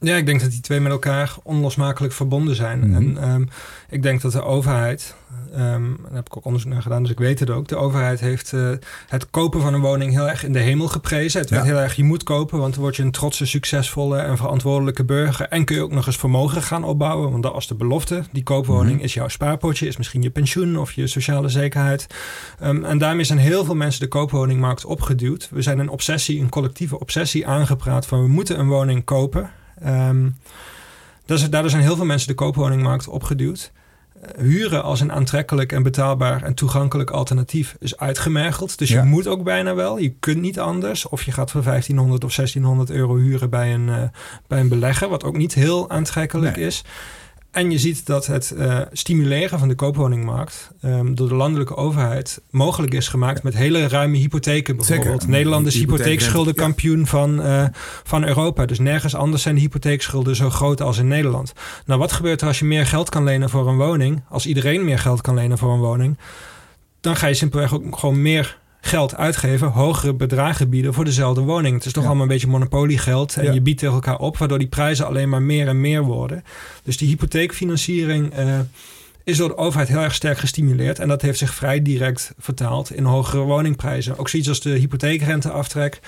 Ja, 0.04 0.16
ik 0.16 0.26
denk 0.26 0.40
dat 0.40 0.50
die 0.50 0.60
twee 0.60 0.80
met 0.80 0.92
elkaar 0.92 1.34
onlosmakelijk 1.42 2.12
verbonden 2.12 2.54
zijn. 2.56 2.78
Mhm. 2.78 2.94
En 2.94 3.18
ehm, 3.22 3.44
ik 3.90 4.02
denk 4.02 4.20
dat 4.20 4.32
de 4.32 4.42
overheid, 4.44 5.14
ehm, 5.52 5.82
daar 6.02 6.12
heb 6.14 6.26
ik 6.26 6.36
ook 6.36 6.44
onderzoek 6.44 6.70
naar 6.72 6.82
gedaan, 6.82 7.02
dus 7.02 7.10
ik 7.10 7.18
weet 7.18 7.38
het 7.40 7.50
ook. 7.50 7.68
De 7.68 7.76
overheid 7.76 8.20
heeft 8.20 8.52
eh, 8.52 8.70
het 9.08 9.30
kopen 9.30 9.60
van 9.60 9.74
een 9.74 9.80
woning 9.80 10.12
heel 10.12 10.28
erg 10.28 10.44
in 10.44 10.52
de 10.52 10.58
hemel 10.58 10.88
geprezen. 10.88 11.40
Het 11.40 11.50
werd 11.50 11.62
Ja. 11.64 11.68
heel 11.68 11.78
erg, 11.80 11.96
je 11.96 12.04
moet 12.04 12.22
kopen, 12.22 12.58
want 12.58 12.72
dan 12.74 12.82
word 12.82 12.96
je 12.96 13.02
een 13.02 13.10
trotse, 13.10 13.46
succesvolle 13.46 14.18
en 14.18 14.36
verantwoordelijke 14.36 15.04
burger. 15.04 15.46
En 15.48 15.64
kun 15.64 15.76
je 15.76 15.82
ook 15.82 15.92
nog 15.92 16.06
eens 16.06 16.16
vermogen 16.16 16.62
gaan 16.62 16.84
opbouwen, 16.84 17.30
want 17.30 17.42
dat 17.42 17.52
was 17.52 17.66
de 17.66 17.74
belofte. 17.74 18.22
Die 18.32 18.42
koopwoning 18.42 18.94
Mhm. 18.96 19.04
is 19.04 19.14
jouw 19.14 19.28
spaarpotje, 19.28 19.86
is 19.86 19.96
misschien 19.96 20.22
je 20.22 20.30
pensioen 20.30 20.78
of 20.78 20.92
je 20.92 21.06
sociale 21.06 21.48
zekerheid. 21.48 22.06
Ehm, 22.60 22.84
en 22.84 22.98
daarmee 22.98 23.24
zijn 23.24 23.38
heel 23.38 23.64
veel 23.64 23.74
mensen 23.74 24.00
de 24.00 24.08
koopwoningmarkt 24.08 24.84
opgeduwd. 24.84 25.48
We 25.52 25.62
zijn 25.62 25.78
een 25.78 25.88
obsessie, 25.88 26.40
een 26.40 26.48
collectieve 26.48 26.98
obsessie 27.00 27.46
aangepraat 27.46 28.06
van 28.06 28.22
we 28.22 28.28
moeten 28.28 28.58
een 28.58 28.68
woning 28.68 29.04
kopen. 29.04 29.50
Dat 31.26 31.38
is, 31.38 31.50
daardoor 31.50 31.70
zijn 31.70 31.82
heel 31.82 31.96
veel 31.96 32.04
mensen 32.04 32.28
de 32.28 32.34
koopwoningmarkt 32.34 33.08
opgeduwd. 33.08 33.72
huren 34.38 34.82
als 34.82 35.00
een 35.00 35.12
aantrekkelijk 35.12 35.72
en 35.72 35.82
betaalbaar 35.82 36.42
en 36.42 36.54
toegankelijk 36.54 37.10
alternatief 37.10 37.76
is 37.80 37.96
uitgemergeld. 37.96 38.78
Dus 38.78 38.88
je 38.88 39.02
moet 39.02 39.26
ook 39.26 39.42
bijna 39.42 39.74
wel. 39.74 39.98
Je 39.98 40.14
kunt 40.20 40.40
niet 40.40 40.58
anders. 40.60 41.08
Of 41.08 41.22
je 41.22 41.32
gaat 41.32 41.50
voor 41.50 41.62
1500 41.62 42.24
of 42.24 42.32
1600 42.32 42.90
euro 42.90 43.16
huren 43.16 43.50
bij 43.50 43.74
een, 43.74 43.88
eh, 43.88 44.02
bij 44.46 44.60
een 44.60 44.68
belegger, 44.68 45.08
wat 45.08 45.24
ook 45.24 45.36
niet 45.36 45.54
heel 45.54 45.90
aantrekkelijk 45.90 46.56
Nee. 46.56 46.66
is. 46.66 46.84
En 47.54 47.70
je 47.70 47.78
ziet 47.78 48.06
dat 48.06 48.26
het 48.26 48.50
eh, 48.50 48.80
stimuleren 48.92 49.58
van 49.58 49.68
de 49.68 49.74
koopwoningmarkt 49.74 50.70
ehm, 50.80 51.14
door 51.14 51.28
de 51.28 51.34
landelijke 51.34 51.76
overheid 51.76 52.40
mogelijk 52.50 52.94
is 52.94 53.08
gemaakt 53.08 53.42
met 53.42 53.54
hele 53.54 53.88
ruime 53.88 54.16
hypotheken. 54.16 54.76
Bijvoorbeeld 54.76 55.20
Zeker. 55.20 55.28
Nederland 55.28 55.66
is 55.66 55.74
hypotheekschuldenkampioen 55.74 57.06
van, 57.06 57.42
eh, 57.42 57.64
van 58.04 58.24
Europa. 58.24 58.66
Dus 58.66 58.78
nergens 58.78 59.14
anders 59.14 59.42
zijn 59.42 59.54
de 59.54 59.60
hypotheekschulden 59.60 60.36
zo 60.36 60.50
groot 60.50 60.80
als 60.80 60.98
in 60.98 61.08
Nederland. 61.08 61.52
Nou, 61.86 62.00
wat 62.00 62.12
gebeurt 62.12 62.40
er 62.40 62.46
als 62.46 62.58
je 62.58 62.64
meer 62.64 62.86
geld 62.86 63.08
kan 63.08 63.24
lenen 63.24 63.50
voor 63.50 63.68
een 63.68 63.76
woning? 63.76 64.22
Als 64.28 64.46
iedereen 64.46 64.84
meer 64.84 64.98
geld 64.98 65.20
kan 65.20 65.34
lenen 65.34 65.58
voor 65.58 65.72
een 65.72 65.80
woning, 65.80 66.18
dan 67.00 67.16
ga 67.16 67.26
je 67.26 67.34
simpelweg 67.34 67.74
ook 67.74 67.98
gewoon 67.98 68.22
meer 68.22 68.58
geld 68.86 69.16
uitgeven, 69.16 69.68
hogere 69.68 70.14
bedragen 70.14 70.68
bieden 70.68 70.94
voor 70.94 71.04
dezelfde 71.04 71.40
woning. 71.40 71.74
Het 71.74 71.84
is 71.86 71.92
toch 71.92 72.02
Ja. 72.02 72.08
allemaal 72.08 72.26
een 72.26 72.32
beetje 72.32 72.46
monopoliegeld 72.46 73.36
en 73.36 73.44
Ja. 73.44 73.52
je 73.52 73.60
biedt 73.60 73.78
tegen 73.78 73.94
elkaar 73.94 74.18
op, 74.18 74.38
waardoor 74.38 74.58
die 74.58 74.68
prijzen 74.68 75.06
alleen 75.06 75.28
maar 75.28 75.42
meer 75.42 75.68
en 75.68 75.80
meer 75.80 76.02
worden. 76.02 76.44
Dus 76.82 76.96
die 76.96 77.08
hypotheekfinanciering 77.08 78.32
eh, 78.32 78.58
is 79.24 79.36
door 79.36 79.48
de 79.48 79.56
overheid 79.56 79.88
heel 79.88 80.00
erg 80.00 80.14
sterk 80.14 80.38
gestimuleerd 80.38 80.98
en 80.98 81.08
dat 81.08 81.22
heeft 81.22 81.38
zich 81.38 81.54
vrij 81.54 81.82
direct 81.82 82.32
vertaald 82.38 82.92
in 82.92 83.04
hogere 83.04 83.42
woningprijzen. 83.42 84.18
Ook 84.18 84.28
zoiets 84.28 84.48
als 84.48 84.60
de 84.60 84.70
hypotheekrenteaftrek. 84.70 86.00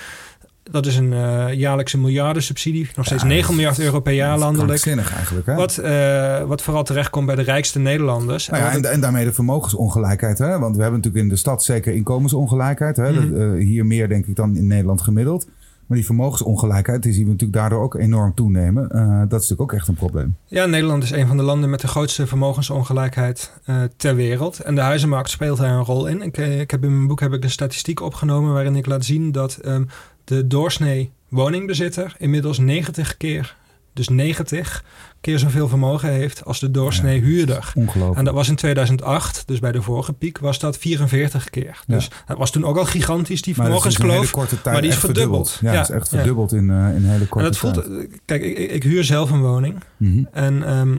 Dat 0.70 0.87
is 0.87 0.96
een 0.96 1.12
eh, 1.12 1.52
jaarlijkse 1.52 1.99
miljardensubsidie, 1.99 2.88
nog 2.96 3.06
steeds 3.06 3.23
Ja, 3.23 3.28
9 3.28 3.42
dat 3.42 3.50
is- 3.50 3.56
miljard 3.56 3.78
euro 3.80 4.00
per 4.00 4.12
jaar 4.12 4.38
landelijk. 4.38 4.87
eigenlijk. 4.87 5.46
Hè? 5.46 5.54
Wat, 5.54 5.78
eh, 5.78 6.42
wat 6.42 6.62
vooral 6.62 6.85
terechtkomt 6.85 7.26
bij 7.26 7.35
de 7.35 7.42
rijkste 7.42 7.78
Nederlanders. 7.78 8.49
Nou 8.49 8.62
ja, 8.62 8.70
en, 8.73 8.85
en 8.92 9.00
daarmee 9.00 9.25
de 9.25 9.32
vermogensongelijkheid. 9.32 10.38
Hè? 10.38 10.58
Want 10.58 10.76
we 10.76 10.82
hebben 10.82 11.00
natuurlijk 11.00 11.25
in 11.25 11.30
de 11.30 11.37
stad 11.38 11.62
zeker 11.62 11.92
inkomensongelijkheid. 11.94 12.96
Hè? 12.96 13.12
Mhm. 13.12 13.30
Dat, 13.30 13.40
eh, 13.40 13.64
hier 13.66 13.87
meer 13.87 14.08
denk 14.08 14.26
ik 14.26 14.37
dan 14.37 14.56
in 14.56 14.66
Nederland 14.66 15.00
gemiddeld. 15.00 15.46
Maar 15.87 15.96
die 15.96 16.06
vermogensongelijkheid 16.06 17.02
die 17.02 17.12
zien 17.12 17.25
we 17.25 17.30
natuurlijk 17.30 17.58
daardoor 17.58 17.82
ook 17.82 17.94
enorm 17.94 18.35
toenemen. 18.35 18.88
Dat 19.28 19.42
is 19.42 19.49
natuurlijk 19.49 19.61
ook 19.61 19.73
echt 19.73 19.88
een 19.88 19.94
probleem. 19.94 20.37
Ja, 20.46 20.66
Nederland 20.66 21.02
is 21.02 21.11
een 21.11 21.26
van 21.26 21.37
de 21.37 21.42
landen 21.42 21.70
met 21.70 21.80
de 21.80 21.87
grootste 21.87 22.26
vermogensongelijkheid 22.26 23.52
ter 23.96 24.14
wereld. 24.14 24.61
En 24.61 24.75
de 24.75 24.80
huizenmarkt 24.80 25.30
speelt 25.30 25.58
daar 25.58 25.70
een 25.70 25.85
rol 25.85 26.06
in. 26.06 26.23
Ik, 26.23 26.37
ik 26.37 26.70
heb 26.70 26.85
in 26.85 26.94
mijn 26.96 27.06
boek 27.06 27.20
heb 27.20 27.32
ik 27.32 27.44
een 27.44 27.50
statistiek 27.50 28.00
opgenomen 28.00 28.52
waarin 28.52 28.76
ik 28.76 28.87
laat 28.87 29.04
zien 29.04 29.32
dat 29.32 29.56
ehm, 29.56 29.82
de 30.26 30.47
doorsnee 30.47 31.11
woningbezitter 31.28 32.14
inmiddels 32.18 32.59
90 32.59 33.16
keer, 33.16 33.56
dus 33.92 34.09
90 34.09 34.85
keer 35.21 35.38
zoveel 35.38 35.68
vermogen 35.68 36.09
heeft 36.11 36.45
als 36.45 36.61
de 36.61 36.71
doorsnee 36.71 37.21
huurder. 37.21 37.73
Ongelooflijk. 37.75 38.18
En 38.18 38.25
dat 38.25 38.35
was 38.35 38.49
in 38.49 38.54
2008, 38.56 39.42
dus 39.47 39.59
bij 39.59 39.73
de 39.73 39.83
vorige 39.83 40.12
piek, 40.12 40.38
was 40.38 40.59
dat 40.59 40.78
44 40.78 41.50
keer. 41.50 41.83
Dus 41.87 42.09
dat 42.26 42.38
was 42.38 42.50
toen 42.50 42.64
ook 42.64 42.76
al 42.76 42.85
gigantisch, 42.85 43.42
die 43.42 43.54
dat 43.54 43.64
vermogenskloof. 43.64 44.30
tijd 44.30 44.64
maar 44.64 44.80
die 44.80 44.90
is 44.90 44.97
echt 44.97 45.04
verdubbeld. 45.04 45.59
Ja, 45.61 45.73
Ja, 45.73 45.78
dat 45.78 45.88
is 45.88 45.95
echt 45.95 46.11
ja. 46.11 46.16
verdubbeld 46.16 46.52
in, 46.52 46.71
eh, 46.71 46.76
in 46.76 46.83
een 46.83 47.04
hele 47.04 47.21
En 47.23 47.28
korte 47.28 47.49
dat 47.49 47.56
voelt, 47.56 47.75
tijd. 47.75 47.87
eh, 47.87 48.18
kijk, 48.25 48.42
ik, 48.42 48.59
ik, 48.59 48.71
ik 48.71 48.83
huur 48.83 49.04
zelf 49.04 49.30
een 49.30 49.42
woning. 49.42 49.83
Mhm. 49.97 50.25
En 50.33 50.66
ehm, 50.66 50.99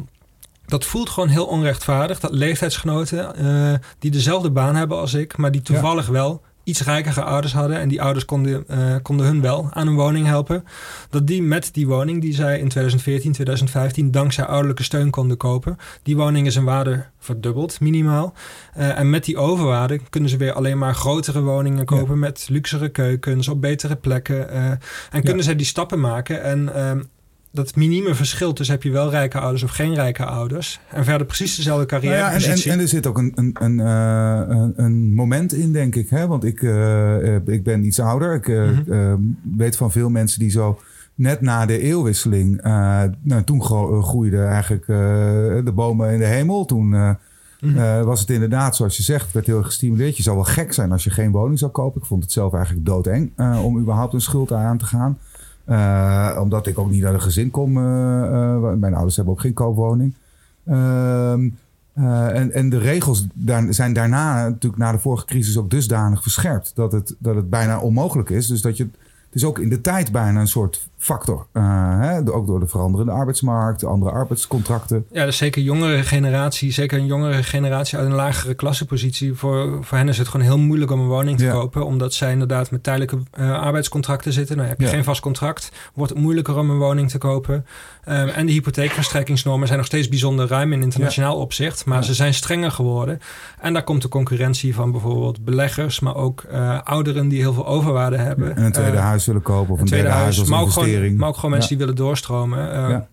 dat 0.66 0.86
voelt 0.86 1.10
gewoon 1.10 1.30
heel 1.30 1.46
onrechtvaardig. 1.46 2.20
Dat 2.20 2.32
leeftijdsgenoten 2.32 3.36
eh, 3.36 3.74
die 4.00 4.12
dezelfde 4.12 4.52
baan 4.52 4.76
hebben 4.76 4.98
als 4.98 5.14
ik, 5.14 5.38
maar 5.38 5.52
die 5.52 5.62
toevallig 5.62 6.08
wel 6.08 6.42
iets 6.68 6.84
rijkere 6.84 7.22
ouders 7.22 7.54
hadden. 7.54 7.80
En 7.80 7.90
die 7.90 8.02
ouders 8.02 8.26
konden, 8.26 8.68
eh, 8.68 8.96
konden 9.02 9.26
hun 9.26 9.42
wel 9.42 9.70
aan 9.72 9.88
een 9.88 9.96
woning 9.96 10.26
helpen. 10.26 10.64
Dat 11.10 11.28
die 11.28 11.42
met 11.44 11.70
die 11.74 11.88
woning 11.88 12.22
die 12.22 12.34
zij 12.34 12.60
in 12.60 12.68
2014, 12.70 13.32
2015 13.32 14.12
dankzij 14.12 14.46
ouderlijke 14.46 14.84
steun 14.84 15.10
konden 15.10 15.38
kopen. 15.38 15.78
Die 16.04 16.16
woning 16.16 16.48
is 16.48 16.56
in 16.56 16.64
waarde 16.64 17.06
verdubbeld, 17.20 17.80
minimaal. 17.80 18.34
Eh, 18.74 19.00
en 19.00 19.10
met 19.10 19.26
die 19.26 19.38
overwaarde 19.38 20.00
kunnen 20.10 20.30
ze 20.30 20.38
weer 20.38 20.54
alleen 20.54 20.78
maar 20.78 20.96
grotere 20.96 21.42
woningen 21.42 21.86
kopen 21.86 22.20
met 22.20 22.48
luxere 22.50 22.90
keukens 22.90 23.48
op 23.48 23.62
betere 23.62 23.96
plekken. 23.96 24.50
eh, 24.50 24.72
en 25.12 25.24
kunnen 25.24 25.44
zij 25.44 25.56
die 25.56 25.66
stappen 25.66 26.00
maken. 26.00 26.44
En 26.44 26.76
ehm, 26.76 27.00
dat 27.52 27.76
minieme 27.76 28.16
verschil 28.16 28.54
tussen 28.54 28.76
heb 28.76 28.84
je 28.84 28.92
wel 28.92 29.10
rijke 29.10 29.40
ouders 29.40 29.64
of 29.64 29.72
geen 29.72 29.94
rijke 29.94 30.26
ouders. 30.26 30.80
En 30.92 31.04
verder 31.04 31.28
precies 31.28 31.56
dezelfde 31.56 31.92
Nou 31.92 32.06
ja, 32.06 32.32
en, 32.32 32.72
en, 32.72 32.80
er 32.80 32.88
zit 32.88 33.08
ook 33.08 33.18
een, 33.18 33.32
een, 33.36 33.56
een, 33.60 33.80
eh, 33.80 34.56
een, 34.58 34.74
een 34.76 35.14
moment 35.14 35.54
in, 35.54 35.72
denk 35.74 35.96
ik. 35.96 36.10
Hè? 36.10 36.28
Want 36.28 36.44
ik, 36.44 36.62
eh, 36.62 37.36
eh, 37.36 37.42
ik 37.46 37.64
ben 37.64 37.84
iets 37.86 38.00
ouder. 38.00 38.34
Ik 38.34 38.48
Mhm. 38.48 39.18
weet 39.58 39.76
van 39.76 39.92
veel 39.92 40.10
mensen 40.10 40.40
die 40.40 40.50
zo 40.50 40.80
net 41.16 41.42
na 41.42 41.66
de 41.66 41.80
eeuwwisseling... 41.80 42.62
nou, 43.22 43.44
toen 43.46 43.64
gro- 43.64 44.02
groeiden 44.02 44.48
eigenlijk 44.48 44.86
de 45.66 45.72
bomen 45.76 46.12
in 46.12 46.20
de 46.20 46.26
hemel. 46.26 46.66
Toen 46.66 46.90
Mhm. 47.62 48.04
was 48.04 48.20
het 48.20 48.30
inderdaad, 48.30 48.76
zoals 48.76 48.98
je 48.98 49.04
zegt, 49.04 49.32
werd 49.32 49.46
heel 49.46 49.64
gestimuleerd. 49.64 50.18
Je 50.18 50.24
zou 50.24 50.36
wel 50.36 50.46
gek 50.46 50.74
zijn 50.74 50.92
als 50.92 51.04
je 51.04 51.10
geen 51.10 51.32
woning 51.32 51.60
zou 51.60 51.72
kopen. 51.72 52.02
Ik 52.02 52.08
vond 52.08 52.24
het 52.24 52.32
zelf 52.32 52.54
eigenlijk 52.54 52.86
doodeng 52.86 53.32
om 53.64 53.80
überhaupt 53.80 54.14
een 54.14 54.22
schuld 54.22 54.52
aan 54.52 54.78
te 54.78 54.86
gaan. 54.86 55.18
Eh, 55.68 56.38
omdat 56.42 56.68
ik 56.68 56.80
ook 56.80 56.90
niet 56.90 57.06
uit 57.06 57.14
een 57.14 57.22
gezin 57.22 57.52
kom. 57.52 57.78
eh, 57.78 58.54
eh, 58.54 58.74
mijn 58.74 58.94
ouders 58.94 59.16
hebben 59.16 59.34
ook 59.34 59.42
geen 59.42 59.54
koopwoning. 59.54 60.14
Ehm, 60.66 61.50
eh, 61.94 62.36
en, 62.36 62.52
en 62.52 62.70
de 62.70 62.78
regels 62.78 63.28
daar, 63.34 63.74
zijn 63.74 63.94
daarna, 63.94 64.44
natuurlijk 64.50 64.82
na 64.82 64.92
de 64.92 65.00
vorige 65.00 65.26
crisis, 65.26 65.58
ook 65.58 65.70
dusdanig 65.70 66.22
verscherpt. 66.22 66.72
Dat 66.76 66.92
het, 66.92 67.16
dat 67.20 67.36
het 67.36 67.50
bijna 67.50 67.80
onmogelijk 67.80 68.30
is. 68.30 68.48
Dus 68.48 68.62
dat 68.62 68.78
je. 68.78 68.84
Het 69.26 69.36
is 69.36 69.46
ook 69.46 69.60
in 69.60 69.70
de 69.70 69.82
tijd 69.82 70.12
bijna 70.12 70.40
een 70.40 70.48
soort 70.48 70.90
factor. 70.98 71.46
eh, 71.52 72.00
hè? 72.00 72.32
Ook 72.34 72.48
door 72.48 72.60
de 72.60 72.68
veranderende 72.68 73.12
arbeidsmarkt, 73.12 73.84
andere 73.86 74.12
arbeidscontracten. 74.12 75.06
Ja, 75.12 75.26
dus 75.26 75.38
zeker 75.38 75.62
jongere 75.62 76.04
generatie, 76.04 76.72
zeker 76.72 76.98
een 77.00 77.06
jongere 77.06 77.44
generatie 77.44 77.98
uit 77.98 78.08
een 78.08 78.14
lagere 78.16 78.54
klassenpositie. 78.54 79.34
Voor, 79.34 79.78
voor 79.82 79.98
hen 79.98 80.08
is 80.10 80.18
het 80.18 80.28
gewoon 80.28 80.46
heel 80.46 80.58
moeilijk 80.60 80.92
om 80.92 81.00
een 81.00 81.08
woning 81.08 81.38
te 81.38 81.46
Ja. 81.46 81.52
kopen. 81.52 81.86
Omdat 81.86 82.14
zij 82.14 82.32
inderdaad 82.32 82.72
met 82.72 82.84
tijdelijke 82.84 83.18
eh, 83.32 83.52
arbeidscontracten 83.60 84.34
zitten. 84.34 84.56
Nou 84.58 84.70
heb 84.70 84.80
je 84.80 84.86
Ja. 84.86 84.92
geen 84.92 85.04
vast 85.04 85.22
contract, 85.22 85.72
wordt 85.94 86.12
het 86.14 86.22
moeilijker 86.22 86.58
om 86.58 86.70
een 86.70 86.78
woning 86.78 87.10
te 87.10 87.18
kopen. 87.18 87.66
Ehm, 88.04 88.28
en 88.28 88.46
de 88.46 88.52
hypotheekverstrekkingsnormen 88.52 89.66
zijn 89.68 89.80
nog 89.80 89.88
steeds 89.88 90.10
bijzonder 90.10 90.48
ruim 90.48 90.74
in 90.74 90.82
internationaal 90.82 91.36
opzicht. 91.38 91.86
Maar 91.86 92.04
ze 92.04 92.14
zijn 92.14 92.34
strenger 92.34 92.72
geworden. 92.72 93.20
En 93.60 93.74
daar 93.74 93.84
komt 93.84 94.02
de 94.02 94.08
concurrentie 94.10 94.76
van 94.76 94.92
bijvoorbeeld 94.92 95.46
beleggers, 95.46 96.00
maar 96.00 96.16
ook 96.16 96.42
eh, 96.42 96.80
ouderen 96.84 97.28
die 97.28 97.40
heel 97.40 97.54
veel 97.54 97.68
overwaarde 97.68 98.18
hebben. 98.18 98.56
En 98.56 98.64
een 98.64 98.72
tweede 98.72 98.98
huis 98.98 99.26
willen 99.26 99.42
kopen 99.42 99.72
of 99.74 99.76
een, 99.76 99.80
een 99.80 99.86
tweede 99.86 100.08
huis, 100.10 100.36
huis 100.38 100.50
maar 100.50 100.62
ook, 100.62 100.70
gewoon, 100.70 100.87
investering. 100.88 101.18
maar 101.20 101.30
ook 101.30 101.36
gewoon 101.36 101.52
mensen 101.52 101.70
Ja. 101.72 101.78
die 101.78 101.86
willen 101.86 102.02
doorstromen. 102.06 102.72
Eh, 102.72 102.90
Ja. 102.90 103.08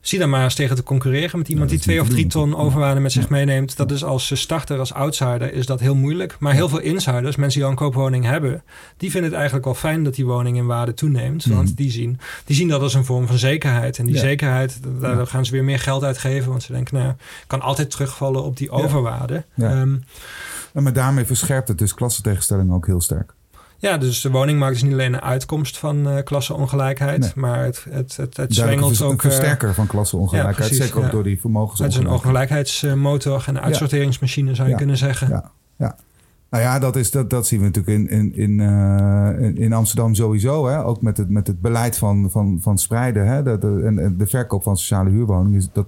Zie 0.00 0.18
dan 0.18 0.30
maar 0.30 0.42
eens 0.44 0.54
tegen 0.54 0.76
te 0.76 0.82
concurreren 0.82 1.38
met 1.38 1.48
iemand 1.48 1.70
Ja, 1.70 1.76
die 1.76 1.84
twee 1.84 2.00
of 2.00 2.08
drie 2.08 2.26
ton 2.26 2.56
overwaarde 2.56 3.00
met 3.00 3.12
zich 3.12 3.22
Ja. 3.22 3.28
meeneemt. 3.30 3.76
Dat 3.76 3.90
is 3.90 4.04
als 4.04 4.40
starter, 4.40 4.78
als 4.78 4.92
outsider, 4.94 5.52
is 5.52 5.66
dat 5.66 5.80
heel 5.80 5.94
moeilijk. 5.94 6.36
Maar 6.38 6.52
heel 6.52 6.68
veel 6.68 6.78
insiders, 6.80 7.36
mensen 7.36 7.58
die 7.58 7.64
al 7.64 7.70
een 7.70 7.76
koopwoning 7.78 8.24
hebben, 8.24 8.62
die 8.96 9.10
vinden 9.10 9.28
het 9.28 9.34
eigenlijk 9.38 9.64
wel 9.64 9.74
fijn 9.74 10.04
dat 10.04 10.14
die 10.14 10.26
woning 10.26 10.56
in 10.56 10.66
waarde 10.66 10.94
toeneemt. 10.94 11.46
Mhm. 11.46 11.56
Want 11.56 11.76
die 11.76 11.90
zien, 11.90 12.18
die 12.44 12.56
zien 12.56 12.68
dat 12.68 12.80
als 12.80 12.94
een 12.94 13.04
vorm 13.04 13.26
van 13.26 13.38
zekerheid. 13.38 13.98
En 13.98 14.04
die 14.06 14.14
Ja. 14.14 14.20
zekerheid, 14.20 14.80
Ja. 15.00 15.24
gaan 15.24 15.44
ze 15.44 15.52
weer 15.52 15.64
meer 15.64 15.78
geld 15.78 16.02
uitgeven. 16.04 16.50
Want 16.50 16.62
ze 16.62 16.72
denken, 16.72 16.94
nou, 16.98 17.12
kan 17.46 17.60
altijd 17.60 17.90
terugvallen 17.90 18.42
op 18.44 18.56
die 18.56 18.70
overwaarde. 18.70 19.44
Ja. 19.54 19.70
Ehm, 19.70 19.96
En 20.72 20.82
maar 20.82 20.92
daarmee 20.92 21.24
verscherpt 21.24 21.68
het 21.68 21.78
dus 21.78 21.94
klassentegenstelling 21.94 22.72
ook 22.72 22.86
heel 22.86 23.00
sterk. 23.00 23.32
Ja, 23.78 23.98
dus 23.98 24.20
de 24.20 24.30
woningmarkt 24.30 24.76
is 24.76 24.82
niet 24.82 24.92
alleen 24.92 25.14
een 25.14 25.20
uitkomst 25.20 25.78
van 25.78 26.08
eh 26.08 26.22
klasseongelijkheid, 26.24 27.20
Nee. 27.20 27.30
maar 27.34 27.64
het, 27.64 27.86
het, 27.90 28.16
het, 28.16 28.36
het 28.36 28.54
zwengelt 28.54 29.02
ook... 29.02 29.10
een 29.10 29.16
eh, 29.16 29.22
versterker 29.22 29.74
van 29.74 29.86
klassenongelijkheid. 29.86 30.56
ja, 30.56 30.62
precies, 30.66 30.84
zeker 30.84 31.04
ook 31.04 31.10
door 31.10 31.22
die 31.22 31.32
Het 31.32 31.38
is 31.38 31.44
een 31.44 31.50
vermogensongelijkheid. 31.52 32.24
ongelijkheidsmotor 32.24 33.44
en 33.46 33.56
een 33.56 33.62
uitsorteringsmachine 33.62 34.54
zou 34.54 34.68
je 34.68 34.74
kunnen 34.74 34.96
zeggen. 34.96 35.28
Ja, 35.28 35.50
ja. 35.76 35.96
Nou 36.50 36.66
ja, 36.66 36.78
dat, 36.78 36.96
is, 36.96 37.10
dat, 37.10 37.30
dat 37.30 37.46
zien 37.46 37.58
we 37.60 37.64
natuurlijk 37.64 37.98
in, 37.98 38.08
in, 38.08 38.34
in, 38.34 38.60
eh, 38.60 39.44
in- 39.46 39.56
in 39.56 39.72
Amsterdam 39.72 40.14
sowieso. 40.14 40.66
Hè? 40.66 40.84
Ook 40.84 41.02
met 41.02 41.16
het, 41.16 41.28
met 41.30 41.46
het 41.46 41.60
beleid 41.60 41.98
van, 41.98 42.30
van, 42.30 42.58
van 42.60 42.78
spreiden. 42.78 43.26
Hè? 43.26 43.42
Dat, 43.42 43.60
de, 43.60 43.82
en, 43.84 44.16
de 44.18 44.26
verkoop 44.26 44.62
van 44.62 44.76
sociale 44.76 45.10
huurwoningen. 45.10 45.62
Dat 45.72 45.86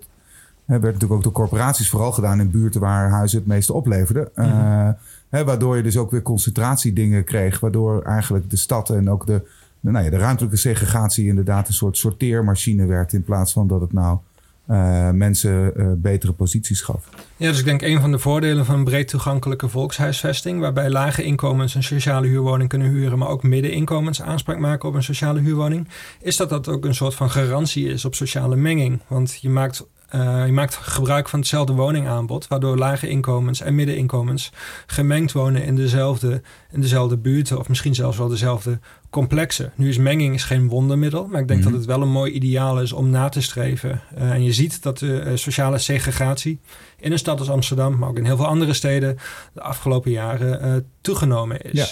hè, 0.65 0.73
werd 0.81 0.93
natuurlijk 0.93 1.13
ook 1.13 1.23
door 1.23 1.33
corporaties 1.33 1.89
vooral 1.91 2.13
gedaan 2.13 2.41
in 2.41 2.51
buurten 2.51 2.81
waar 2.81 3.11
huizen 3.11 3.39
het 3.39 3.47
meeste 3.47 3.73
opleverden. 3.73 4.29
Eh, 4.35 4.47
Mhm. 4.47 4.93
Waardoor 5.29 5.77
je 5.77 5.83
dus 5.83 5.97
ook 5.97 6.11
weer 6.11 6.23
concentratiedingen 6.23 7.25
kreeg. 7.25 7.61
Waardoor 7.61 8.03
eigenlijk 8.03 8.51
de 8.51 8.57
stad 8.57 8.91
en 8.91 9.11
ook 9.11 9.27
de, 9.27 9.43
nou 9.81 10.05
ja, 10.05 10.11
de 10.11 10.17
ruimtelijke 10.17 10.59
segregatie 10.59 11.27
inderdaad 11.27 11.69
een 11.69 11.75
soort 11.75 11.97
sorteermachine 11.97 12.87
werd. 12.87 13.13
In 13.13 13.25
plaats 13.25 13.53
van 13.53 13.67
dat 13.67 13.81
het 13.81 13.93
nou 13.93 14.19
eh, 14.67 15.11
mensen 15.11 15.77
eh, 15.77 15.87
betere 15.97 16.33
posities 16.33 16.81
gaf. 16.81 17.09
Ja, 17.37 17.49
dus 17.49 17.59
ik 17.59 17.65
denk 17.65 17.83
een 17.83 18.01
van 18.01 18.11
de 18.11 18.19
voordelen 18.19 18.65
van 18.65 18.75
een 18.75 18.85
breed 18.85 19.09
toegankelijke 19.09 19.69
volkshuisvesting, 19.69 20.61
waarbij 20.61 20.91
lage 20.91 21.23
inkomens 21.23 21.75
een 21.75 21.83
sociale 21.83 22.27
huurwoning 22.27 22.69
kunnen 22.69 22.89
huren, 22.89 23.19
maar 23.19 23.29
ook 23.29 23.43
middeninkomens 23.43 24.23
aanspraak 24.23 24.59
maken 24.59 24.89
op 24.89 24.95
een 24.95 25.03
sociale 25.03 25.41
huurwoning, 25.41 25.89
is 26.21 26.37
dat 26.37 26.49
dat 26.49 26.69
ook 26.69 26.85
een 26.85 26.95
soort 26.95 27.15
van 27.15 27.31
garantie 27.31 27.89
is 27.89 28.05
op 28.05 28.15
sociale 28.15 28.57
menging. 28.57 29.01
Want 29.07 29.39
je 29.41 29.49
maakt, 29.49 29.87
eh, 30.09 30.47
je 30.47 30.53
maakt 30.53 30.77
gebruik 30.77 31.29
van 31.29 31.39
hetzelfde 31.39 31.73
woningaanbod, 31.73 32.49
waardoor 32.49 32.77
lage 32.77 33.09
inkomens 33.09 33.61
en 33.61 33.75
middeninkomens 33.75 34.53
gemengd 34.87 35.33
wonen 35.33 35.65
in 35.65 35.75
dezelfde, 35.75 36.43
in 36.71 36.81
dezelfde 36.81 37.17
buurten 37.17 37.59
of 37.59 37.69
misschien 37.69 37.95
zelfs 37.95 38.19
wel 38.19 38.29
dezelfde 38.29 38.79
complexen. 39.17 39.73
Nu 39.75 39.89
is 39.89 39.99
menging 39.99 40.35
is 40.35 40.45
geen 40.45 40.69
wondermiddel, 40.69 41.27
maar 41.27 41.41
ik 41.41 41.49
denk 41.49 41.61
Mhm. 41.61 41.69
dat 41.71 41.79
het 41.79 41.89
wel 41.89 42.03
een 42.03 42.11
mooi 42.11 42.33
ideaal 42.33 42.81
is 42.81 42.93
om 42.93 43.11
na 43.11 43.29
te 43.29 43.41
streven. 43.43 44.01
Eh, 44.15 44.31
en 44.31 44.43
je 44.45 44.53
ziet 44.53 44.83
dat 44.83 44.99
de 44.99 45.19
eh, 45.19 45.33
sociale 45.37 45.79
segregatie 45.79 46.59
in 47.01 47.13
een 47.13 47.19
stad 47.19 47.39
als 47.39 47.51
Amsterdam, 47.51 47.99
maar 47.99 48.09
ook 48.09 48.19
in 48.19 48.25
heel 48.25 48.37
veel 48.37 48.47
andere 48.47 48.73
steden, 48.73 49.17
de 49.55 49.61
afgelopen 49.63 50.11
jaren 50.11 50.67
uh, 50.67 50.75
toegenomen 51.01 51.61
is. 51.61 51.73
Ja. 51.73 51.87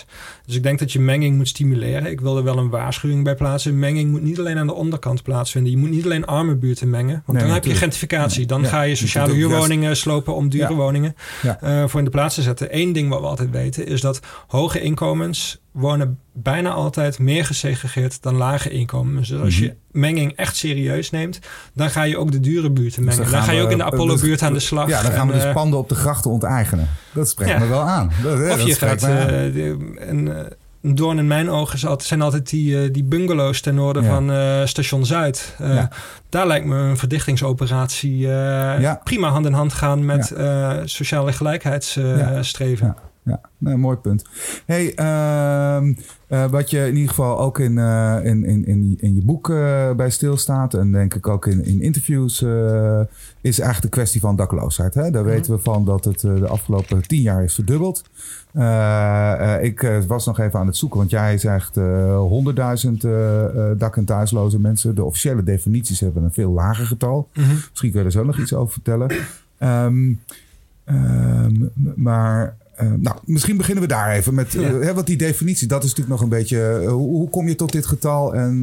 Dus 0.47 0.57
ik 0.57 0.63
denk 0.63 0.79
dat 0.79 0.93
je 0.93 1.01
menging 1.01 1.37
moet 1.37 1.49
stimuleren. 1.49 2.11
Ik 2.11 2.21
wil 2.21 2.37
er 2.37 2.45
wel 2.45 2.59
een 2.59 2.69
waarschuwing 2.71 3.25
bij 3.25 3.35
plaatsen. 3.35 3.79
Menging 3.79 4.11
moet 4.11 4.23
niet 4.23 4.39
alleen 4.39 4.59
aan 4.59 4.67
de 4.67 4.75
onderkant 4.75 5.23
plaatsvinden. 5.23 5.71
Je 5.73 5.77
moet 5.79 5.91
niet 5.91 6.05
alleen 6.05 6.27
arme 6.27 6.55
buurten 6.57 6.91
mengen, 6.91 7.23
want 7.27 7.39
Nee, 7.39 7.47
dan 7.47 7.55
heb 7.57 7.65
je 7.65 7.75
gentrificatie. 7.75 8.47
Dan 8.47 8.63
Ja. 8.63 8.69
ga 8.69 8.83
je 8.83 8.95
sociale 8.95 9.27
juist- 9.33 9.41
huurwoningen 9.47 9.97
slopen 9.97 10.35
om 10.35 10.49
dure 10.49 10.69
Ja. 10.69 10.75
woningen 10.75 11.15
eh, 11.61 11.85
voor 11.87 11.99
in 11.99 12.05
de 12.05 12.11
plaats 12.11 12.35
te 12.35 12.43
zetten. 12.43 12.69
Eén 12.79 12.93
ding 12.93 13.09
wat 13.09 13.21
we 13.21 13.27
altijd 13.27 13.51
weten 13.51 13.87
is 13.87 14.01
dat 14.01 14.21
hoge 14.47 14.81
inkomens 14.81 15.63
wonen 15.75 16.19
bijna 16.33 16.71
altijd 16.71 17.19
meer 17.19 17.45
gesegregeerd 17.47 18.23
dan 18.23 18.35
lage 18.37 18.71
inkomens. 18.71 19.29
Dus 19.29 19.41
als 19.41 19.55
Mhm. 19.55 19.65
je 19.65 19.75
menging 19.91 20.33
echt 20.37 20.57
serieus 20.57 21.11
neemt, 21.11 21.39
dan 21.75 21.91
ga 21.91 22.03
je 22.03 22.19
ook 22.19 22.33
de 22.33 22.41
dure 22.41 22.71
buurten 22.71 23.05
mengen. 23.05 23.21
Dus 23.21 23.31
dan, 23.31 23.39
gaan 23.39 23.47
ga 23.47 23.53
je 23.53 23.59
we- 23.59 23.65
ook 23.65 23.71
in 23.73 23.79
de 23.79 23.85
Apollo-buurt 23.85 24.43
aan 24.43 24.53
de 24.53 24.61
slag. 24.61 24.89
Ja, 24.89 25.03
dan 25.03 25.13
gaan 25.13 25.27
we 25.27 25.33
En, 25.33 25.39
dus 25.39 25.49
eh, 25.49 25.55
panden 25.55 25.79
op 25.79 25.89
de 25.89 25.95
grachten 25.95 26.31
onteigenen. 26.31 26.89
Dat 27.15 27.29
spreekt 27.29 27.51
Ja. 27.51 27.59
me 27.59 27.67
wel 27.67 27.81
aan. 27.83 28.11
Dat, 28.23 28.39
ja, 28.39 28.51
of 28.53 28.57
dat 28.59 28.67
je 28.67 28.75
gaat... 28.75 29.03
eh, 29.03 29.09
de- 29.27 29.93
een, 29.97 30.33
eh, 30.33 30.43
een 30.83 30.95
doorn 30.95 31.19
in 31.19 31.27
mijn 31.27 31.51
ogen 31.51 31.75
is 31.75 31.87
altijd, 31.87 32.09
zijn 32.09 32.23
altijd 32.23 32.51
die, 32.51 32.91
die 32.91 33.05
bungalows 33.05 33.61
ten 33.61 33.75
noorden 33.75 34.03
Ja. 34.03 34.09
van 34.09 34.69
station 34.69 35.07
Zuid. 35.07 35.55
Ja. 35.59 35.91
Daar 36.29 36.47
lijkt 36.47 36.67
me 36.67 36.77
een 36.77 36.97
verdichtingsoperatie 36.97 38.17
Ja. 38.19 39.01
prima 39.05 39.29
hand 39.29 39.47
in 39.47 39.53
hand 39.53 39.73
gaan 39.73 40.05
met 40.05 40.33
sociale 40.85 41.33
gelijkheidsstreven. 41.33 42.97
Ja. 43.25 43.41
Nee, 43.59 43.77
mooi 43.77 43.97
punt. 43.97 44.25
Hey, 44.67 44.95
ehm, 44.95 45.95
eh, 46.27 46.45
wat 46.51 46.71
je 46.71 46.87
in 46.87 46.93
ieder 46.95 47.09
geval 47.09 47.41
ook 47.41 47.59
in, 47.59 47.79
eh, 47.79 48.17
in, 48.23 48.45
in, 48.45 48.67
in, 48.67 48.97
in 49.01 49.15
je 49.15 49.23
boek 49.25 49.51
eh, 49.51 49.91
bij 49.93 50.11
stilstaat... 50.11 50.75
en 50.75 50.93
denk 50.93 51.15
ik 51.15 51.29
ook 51.29 51.47
in, 51.47 51.65
in 51.65 51.81
interviews... 51.83 52.43
is 53.41 53.59
eigenlijk 53.59 53.81
de 53.83 53.89
kwestie 53.89 54.21
van 54.21 54.37
dakloosheid. 54.37 54.95
Hè? 54.95 55.11
Daar 55.11 55.23
Mhm. 55.23 55.31
weten 55.33 55.53
we 55.55 55.59
van 55.59 55.85
dat 55.85 56.05
het 56.05 56.21
de 56.21 56.47
afgelopen 56.49 57.03
tien 57.03 57.21
jaar 57.23 57.45
is 57.45 57.55
verdubbeld. 57.55 58.03
Ik 59.63 60.03
was 60.07 60.27
nog 60.27 60.39
even 60.39 60.59
aan 60.59 60.67
het 60.67 60.77
zoeken, 60.77 60.99
want 60.99 61.11
jij 61.11 61.39
zegt 61.39 61.77
100.000 61.77 63.05
eh, 63.05 63.45
dak- 63.79 63.97
en 63.97 64.05
thuisloze 64.05 64.61
mensen. 64.61 64.95
De 64.95 65.05
officiële 65.05 65.43
definities 65.43 66.01
hebben 66.01 66.23
een 66.23 66.33
veel 66.33 66.51
lager 66.53 66.87
getal. 66.87 67.29
Mhm. 67.35 67.49
Misschien 67.71 67.91
kun 67.91 68.01
je 68.01 68.07
er 68.07 68.13
zo 68.13 68.25
nog 68.25 68.39
iets 68.39 68.53
over 68.55 68.73
vertellen. 68.73 69.11
Ehm, 69.59 70.13
ehm, 70.85 71.55
maar 71.97 72.57
eh, 72.77 72.91
nou, 72.99 73.17
misschien 73.25 73.57
beginnen 73.57 73.83
we 73.83 73.89
daar 73.89 74.11
even 74.13 74.35
met. 74.35 74.53
Ja. 74.53 74.61
eh, 74.61 74.81
hè, 74.81 74.95
want 74.95 75.07
die 75.07 75.17
definitie, 75.17 75.69
dat 75.69 75.83
is 75.85 75.89
natuurlijk 75.95 76.21
nog 76.21 76.23
een 76.23 76.39
beetje. 76.39 76.63
eh, 76.63 76.89
hoe, 76.89 77.09
hoe 77.17 77.31
kom 77.31 77.49
je 77.49 77.55
tot 77.55 77.73
dit 77.73 77.87
getal 77.87 78.35
en 78.35 78.59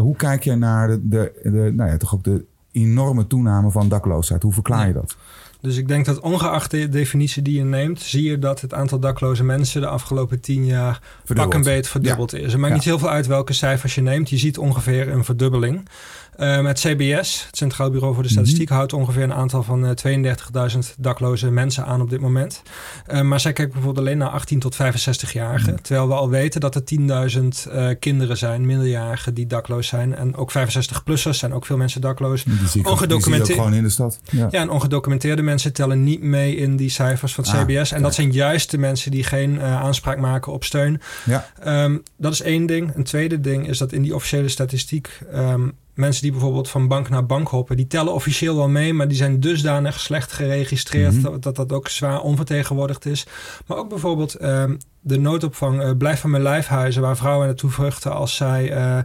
hoe 0.00 0.16
kijk 0.16 0.44
je 0.44 0.54
naar 0.56 0.88
de, 0.88 1.00
de, 1.02 1.32
de, 1.42 1.72
nou 1.74 1.90
ja, 1.90 1.96
toch 1.96 2.14
ook 2.14 2.24
de 2.24 2.44
enorme 2.72 3.26
toename 3.26 3.70
van 3.70 3.88
dakloosheid? 3.88 4.42
Hoe 4.42 4.52
verklaar 4.52 4.86
je 4.86 4.92
dat? 4.92 5.16
Dus 5.60 5.76
ik 5.76 5.88
denk 5.88 6.04
dat 6.04 6.20
ongeacht 6.20 6.70
de 6.70 6.88
definitie 6.88 7.42
die 7.42 7.56
je 7.56 7.64
neemt, 7.64 8.00
zie 8.00 8.22
je 8.22 8.38
dat 8.38 8.60
het 8.60 8.74
aantal 8.74 8.98
dakloze 8.98 9.44
mensen 9.44 9.80
de 9.80 9.86
afgelopen 9.86 10.40
tien 10.40 10.64
jaar 10.64 11.00
pak 11.34 11.54
een 11.54 11.62
beet 11.62 11.88
verdubbeld 11.88 12.34
is. 12.34 12.52
Het 12.52 12.56
maakt 12.56 12.68
Ja. 12.68 12.74
niet 12.74 12.84
heel 12.84 12.98
veel 12.98 13.10
uit 13.10 13.26
welke 13.26 13.52
cijfers 13.52 13.94
je 13.94 14.00
neemt. 14.00 14.30
Je 14.30 14.36
ziet 14.38 14.58
ongeveer 14.58 15.08
een 15.08 15.24
verdubbeling. 15.24 15.88
Eh, 16.36 16.60
met 16.60 16.78
CBS, 16.80 17.44
het 17.46 17.56
Centraal 17.56 17.90
Bureau 17.90 18.14
voor 18.14 18.22
de 18.22 18.28
Mhm. 18.28 18.38
Statistiek, 18.38 18.68
houdt 18.68 18.92
ongeveer 18.92 19.22
een 19.22 19.32
aantal 19.34 19.62
van 19.62 19.84
eh, 19.86 19.90
32.000 19.90 20.94
dakloze 20.98 21.50
mensen 21.50 21.84
aan 21.86 22.00
op 22.00 22.10
dit 22.10 22.20
moment. 22.20 22.62
Eh, 23.06 23.20
maar 23.20 23.40
zij 23.40 23.52
kijkt 23.52 23.72
bijvoorbeeld 23.72 24.06
alleen 24.06 24.18
naar 24.18 24.28
18 24.28 24.58
tot 24.58 24.74
65-jarigen. 24.74 25.72
Mhm. 25.72 25.82
Terwijl 25.82 26.08
we 26.08 26.14
al 26.14 26.28
weten 26.28 26.60
dat 26.60 26.74
er 26.74 26.84
10.000 26.84 27.66
eh, 27.72 27.88
kinderen 28.00 28.36
zijn, 28.36 28.66
minderjarigen, 28.66 29.34
die 29.34 29.46
dakloos 29.46 29.86
zijn. 29.86 30.14
En 30.14 30.36
ook 30.36 30.50
65-plussers 30.52 31.38
zijn 31.38 31.52
ook 31.54 31.66
veel 31.66 31.76
mensen 31.76 32.00
dakloos. 32.00 32.44
Ongedocumenteerd- 32.82 33.58
gewoon 33.58 33.74
in 33.74 33.82
de 33.82 33.90
stad. 33.90 34.18
Ja. 34.30 34.48
Ja, 34.50 34.60
en 34.60 34.70
ongedocumenteerde 34.70 35.42
mensen 35.42 35.72
tellen 35.72 36.04
niet 36.04 36.22
mee 36.22 36.56
in 36.56 36.76
die 36.76 36.90
cijfers 36.90 37.34
van 37.34 37.44
het 37.44 37.52
Ah, 37.52 37.60
CBS. 37.62 37.92
En 37.92 38.02
dat 38.02 38.14
zijn 38.14 38.32
juist 38.32 38.70
de 38.70 38.78
mensen 38.78 39.10
die 39.10 39.24
geen 39.24 39.60
aanspraak 39.60 40.18
maken 40.18 40.52
op 40.52 40.64
steun. 40.64 41.00
Ja. 41.24 41.50
Ehm, 41.62 41.96
dat 42.16 42.32
is 42.32 42.42
één 42.42 42.66
ding. 42.66 42.94
Een 42.94 43.04
tweede 43.04 43.40
ding 43.40 43.68
is 43.68 43.78
dat 43.78 43.92
in 43.92 44.02
die 44.02 44.14
officiële 44.14 44.48
statistiek... 44.48 45.18
ehm, 45.32 45.68
mensen 45.96 46.22
die 46.22 46.30
bijvoorbeeld 46.30 46.68
van 46.68 46.88
bank 46.88 47.08
naar 47.08 47.26
bank 47.26 47.48
hoppen... 47.48 47.76
die 47.76 47.86
tellen 47.86 48.14
officieel 48.14 48.56
wel 48.56 48.68
mee, 48.68 48.92
maar 48.92 49.08
die 49.08 49.16
zijn 49.16 49.40
dusdanig 49.40 50.00
slecht 50.00 50.32
geregistreerd... 50.32 51.12
Mhm. 51.12 51.22
dat, 51.22 51.42
dat 51.42 51.56
dat 51.56 51.72
ook 51.72 51.88
zwaar 51.88 52.20
onvertegenwoordigd 52.20 53.06
is. 53.06 53.26
Maar 53.66 53.78
ook 53.78 53.88
bijvoorbeeld 53.88 54.34
ehm, 54.34 54.76
de 55.00 55.18
noodopvang 55.18 55.80
eh, 55.82 55.90
Blijf 55.98 56.20
van 56.20 56.30
mijn 56.30 56.42
lijfhuizen... 56.42 57.02
waar 57.02 57.16
vrouwen 57.16 57.46
naartoe 57.46 57.70
vluchten 57.70 58.14
als 58.14 58.36
zij... 58.36 58.72
eh, 58.72 58.98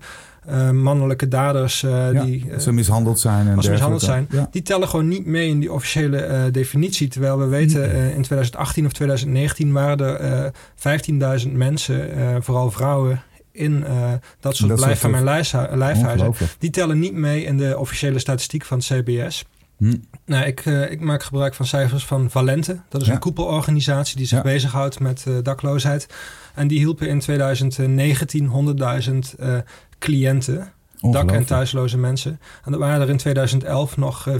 eh, 0.45 0.69
mannelijke 0.69 1.27
daders 1.27 1.81
Ja, 1.81 2.11
die 2.11 2.45
Ze 2.59 2.71
mishandeld 2.71 3.19
zijn 3.19 3.47
en 3.47 3.55
als 3.55 3.65
ze 3.65 3.71
mishandeld 3.71 4.01
zijn, 4.01 4.27
Ja. 4.31 4.47
die 4.51 4.61
tellen 4.61 4.87
gewoon 4.87 5.07
niet 5.07 5.25
mee 5.25 5.49
in 5.49 5.59
die 5.59 5.71
officiële 5.71 6.49
definitie. 6.51 7.07
Terwijl 7.07 7.37
we 7.37 7.45
weten, 7.45 7.91
in 7.93 8.21
2018 8.21 8.85
of 8.85 8.91
2019 8.91 9.71
waren 9.71 10.19
er 10.19 10.51
eh 10.83 11.41
15.000 11.45 11.51
mensen, 11.51 12.09
vooral 12.43 12.71
vrouwen, 12.71 13.21
in 13.51 13.83
eh, 13.85 14.11
dat 14.39 14.55
soort 14.55 14.69
Dat 14.69 14.77
blijf 14.79 14.99
soort 14.99 14.99
van 14.99 15.11
mijn 15.11 15.23
lijfhu- 15.23 15.75
lijfhuizen. 15.77 16.33
Die 16.59 16.69
tellen 16.69 16.99
niet 16.99 17.13
mee 17.13 17.43
in 17.43 17.57
de 17.57 17.77
officiële 17.77 18.19
statistiek 18.19 18.65
van 18.65 18.77
het 18.77 18.87
CBS. 18.87 19.45
Hm. 19.77 19.95
Nou, 20.25 20.45
ik, 20.45 20.59
eh, 20.65 20.91
ik 20.91 20.99
maak 21.01 21.23
gebruik 21.23 21.53
van 21.53 21.65
cijfers 21.65 22.05
van 22.05 22.29
Valente. 22.29 22.79
Dat 22.89 23.01
is 23.01 23.07
Ja. 23.07 23.13
een 23.13 23.19
koepelorganisatie 23.19 24.17
die 24.17 24.25
zich 24.25 24.37
Ja. 24.37 24.43
bezighoudt 24.43 24.99
met 24.99 25.23
eh, 25.27 25.33
dakloosheid. 25.43 26.07
En 26.55 26.67
die 26.67 26.77
hielpen 26.79 27.07
in 27.07 27.19
2019 27.19 28.45
100.000 28.45 29.35
eh, 29.39 29.57
cliënten 29.99 30.71
dak- 31.01 31.31
en 31.31 31.45
thuisloze 31.45 31.97
mensen. 31.97 32.39
En 32.63 32.71
dat 32.71 32.79
waren 32.79 33.01
er 33.01 33.09
in 33.09 33.17
2011 33.17 33.97
nog 33.97 34.27
eh, 34.27 34.33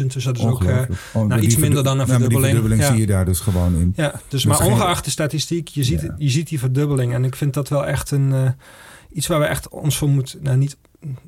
54.000. 0.00 0.06
Dus 0.06 0.24
dat 0.24 0.38
is 0.38 0.44
ook... 0.44 0.64
eh. 0.64 0.78
Oh, 1.12 1.26
nou, 1.26 1.40
iets 1.40 1.56
minder 1.56 1.82
dan 1.84 1.98
een 2.00 2.06
verdubbeling. 2.06 2.42
Die 2.44 2.52
verdubbeling 2.54 2.80
Ja. 2.82 2.90
zie 2.90 3.00
je 3.00 3.06
daar 3.06 3.24
dus 3.24 3.40
gewoon 3.40 3.74
in. 3.76 3.92
ja, 3.96 4.10
dus 4.10 4.20
Dus 4.28 4.44
maar 4.44 4.56
geen- 4.56 4.72
ongeacht 4.72 5.04
de 5.04 5.10
statistiek, 5.10 5.68
je 5.68 5.84
ziet, 5.84 6.00
Ja. 6.00 6.14
je 6.18 6.28
ziet 6.30 6.48
die 6.48 6.58
verdubbeling. 6.58 7.12
En 7.14 7.24
ik 7.24 7.36
vind 7.36 7.54
dat 7.54 7.68
wel 7.68 7.86
echt 7.86 8.10
een... 8.10 8.32
eh, 8.32 8.50
iets 9.12 9.26
waar 9.26 9.38
we 9.40 9.44
echt 9.46 9.68
ons 9.68 9.96
voor 9.96 10.08
moeten... 10.08 10.38
Nou, 10.42 10.56
niet, 10.56 10.76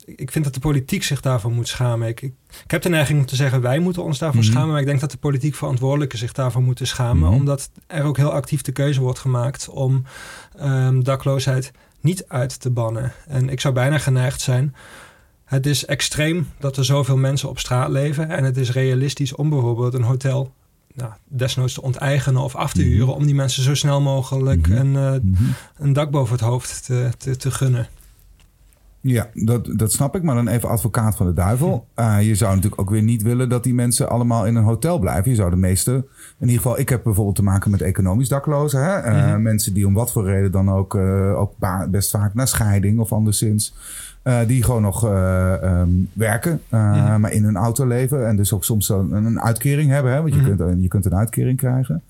ik 0.04 0.30
vind 0.30 0.44
dat 0.44 0.54
de 0.54 0.60
politiek 0.60 1.02
zich 1.02 1.20
daarvoor 1.20 1.50
moet 1.50 1.68
schamen. 1.68 2.08
Ik, 2.08 2.20
ik, 2.20 2.32
ik 2.64 2.70
heb 2.70 2.82
de 2.82 2.88
neiging 2.88 3.18
om 3.18 3.26
te 3.26 3.36
zeggen... 3.36 3.60
wij 3.60 3.78
moeten 3.78 4.02
ons 4.04 4.18
daarvoor 4.18 4.40
Mhm. 4.42 4.50
schamen. 4.50 4.70
Maar 4.70 4.80
ik 4.80 4.86
denk 4.86 5.00
dat 5.00 5.10
de 5.10 5.16
politiek 5.16 5.54
verantwoordelijken 5.54 6.18
zich 6.18 6.32
daarvoor 6.32 6.62
moeten 6.62 6.86
schamen. 6.86 7.28
Mhm. 7.28 7.38
Omdat 7.38 7.70
er 7.86 8.04
ook 8.04 8.16
heel 8.16 8.32
actief 8.32 8.62
de 8.62 8.72
keuze 8.72 9.00
wordt 9.00 9.18
gemaakt... 9.18 9.68
om 9.68 10.02
ehm, 10.58 11.00
dakloosheid 11.02 11.70
niet 12.02 12.24
uit 12.28 12.60
te 12.60 12.70
bannen. 12.70 13.12
En 13.28 13.48
ik 13.48 13.60
zou 13.60 13.74
bijna 13.74 13.98
geneigd 13.98 14.40
zijn... 14.40 14.74
Het 15.44 15.66
is 15.66 15.84
extreem 15.84 16.48
dat 16.58 16.76
er 16.76 16.84
zoveel 16.84 17.16
mensen 17.16 17.48
op 17.48 17.58
straat 17.58 17.88
leven. 17.88 18.28
En 18.30 18.44
het 18.44 18.56
is 18.56 18.70
realistisch 18.72 19.34
om 19.34 19.48
bijvoorbeeld 19.50 19.94
een 19.94 20.02
hotel 20.02 20.52
nou, 20.94 21.12
desnoods 21.28 21.74
te 21.74 21.82
onteigenen 21.82 22.42
of 22.42 22.54
af 22.56 22.72
te 22.72 22.80
Mhm. 22.80 22.88
huren. 22.90 23.14
Om 23.14 23.24
die 23.26 23.34
mensen 23.34 23.62
zo 23.62 23.74
snel 23.74 24.00
mogelijk 24.00 24.68
Mhm. 24.68 24.76
een, 24.76 24.96
eh, 24.96 25.20
Mhm. 25.22 25.42
een 25.78 25.92
dak 25.92 26.10
boven 26.10 26.32
het 26.32 26.44
hoofd 26.44 26.84
te, 26.86 27.10
te, 27.18 27.36
te 27.36 27.50
gunnen. 27.50 27.88
Ja, 29.04 29.26
dat, 29.34 29.68
dat 29.76 29.92
snap 29.92 30.16
ik. 30.16 30.22
Maar 30.22 30.34
dan 30.34 30.48
even 30.48 30.68
advocaat 30.68 31.16
van 31.16 31.26
de 31.26 31.32
duivel. 31.32 31.86
Uh, 31.96 32.16
je 32.22 32.34
zou 32.34 32.54
natuurlijk 32.54 32.80
ook 32.80 32.90
weer 32.90 33.02
niet 33.02 33.22
willen 33.22 33.48
dat 33.48 33.62
die 33.64 33.74
mensen 33.74 34.08
allemaal 34.08 34.46
in 34.46 34.54
een 34.56 34.62
hotel 34.64 34.98
blijven. 34.98 35.30
Je 35.30 35.36
zou 35.36 35.50
de 35.50 35.56
meeste... 35.56 35.92
In 36.38 36.48
ieder 36.48 36.56
geval, 36.62 36.78
ik 36.78 36.88
heb 36.88 37.02
bijvoorbeeld 37.02 37.36
te 37.36 37.42
maken 37.42 37.70
met 37.70 37.80
economisch 37.82 38.28
daklozen. 38.28 38.84
Hè? 38.84 38.98
Uh, 39.10 39.26
Mhm. 39.32 39.42
Mensen 39.42 39.74
die 39.74 39.86
om 39.86 39.94
wat 39.94 40.12
voor 40.12 40.24
reden 40.24 40.52
dan 40.52 40.70
ook, 40.70 40.94
uh, 40.94 41.38
ook 41.40 41.52
best 41.90 42.10
vaak 42.10 42.34
naar 42.34 42.48
scheiding 42.48 42.98
of 42.98 43.12
anderszins... 43.12 43.74
Die 44.46 44.62
gewoon 44.62 44.82
nog 44.82 45.04
um, 45.04 46.08
werken, 46.12 46.60
Mhm. 46.70 47.20
maar 47.20 47.32
in 47.32 47.44
hun 47.44 47.56
auto 47.56 47.86
leven. 47.86 48.26
En 48.26 48.36
dus 48.36 48.52
ook 48.52 48.64
soms 48.64 48.88
een, 48.88 49.12
een 49.12 49.40
uitkering 49.40 49.90
hebben. 49.90 50.12
Hè? 50.12 50.20
Want 50.22 50.34
je, 50.34 50.40
Mhm. 50.40 50.56
kunt, 50.56 50.82
je 50.82 50.88
kunt 50.88 51.04
een 51.04 51.14
uitkering 51.16 51.58
krijgen. 51.58 52.02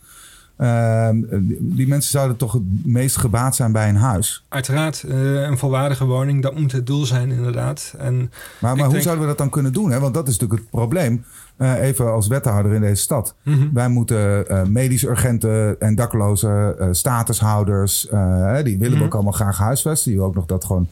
Ehm, 0.57 1.17
die, 1.59 1.89
mensen 1.89 2.11
zouden 2.11 2.37
toch 2.37 2.53
het 2.53 2.63
meest 2.85 3.17
gebaat 3.17 3.57
zijn 3.57 3.73
bij 3.73 3.89
een 3.89 3.97
huis. 3.97 4.45
Uiteraard, 4.49 5.05
uh, 5.09 5.43
een 5.43 5.59
volwaardige 5.59 6.05
woning, 6.05 6.43
dat 6.43 6.59
moet 6.59 6.73
het 6.73 6.87
doel 6.87 7.05
zijn 7.05 7.31
inderdaad. 7.31 7.95
En 7.99 8.17
maar 8.17 8.31
maar 8.61 8.85
hoe 8.85 8.89
denk... 8.93 9.03
zouden 9.03 9.23
we 9.23 9.29
dat 9.31 9.39
dan 9.39 9.51
kunnen 9.51 9.73
doen? 9.73 9.91
Hè? 9.91 10.01
Want 10.01 10.15
dat 10.15 10.29
is 10.29 10.33
natuurlijk 10.39 10.61
het 10.61 10.71
probleem. 10.71 11.25
Uh, 11.59 11.81
even 11.83 12.13
als 12.13 12.27
wethouder 12.27 12.73
in 12.73 12.81
deze 12.81 13.03
stad. 13.03 13.35
Mhm. 13.43 13.69
Wij 13.73 13.89
moeten 13.89 14.45
uh, 14.51 14.63
medisch 14.65 15.05
urgenten 15.05 15.81
en 15.81 15.95
dakloze 15.95 16.77
uh, 16.81 16.87
statushouders... 16.91 18.01
die 18.01 18.79
willen 18.79 18.79
we 18.79 18.89
Mhm. 18.89 19.03
ook 19.03 19.15
allemaal 19.15 19.33
graag 19.33 19.59
huisvesten. 19.59 20.11
Die 20.13 20.21
ook 20.21 20.35
nog 20.35 20.47
dat 20.47 20.65
gewoon 20.65 20.89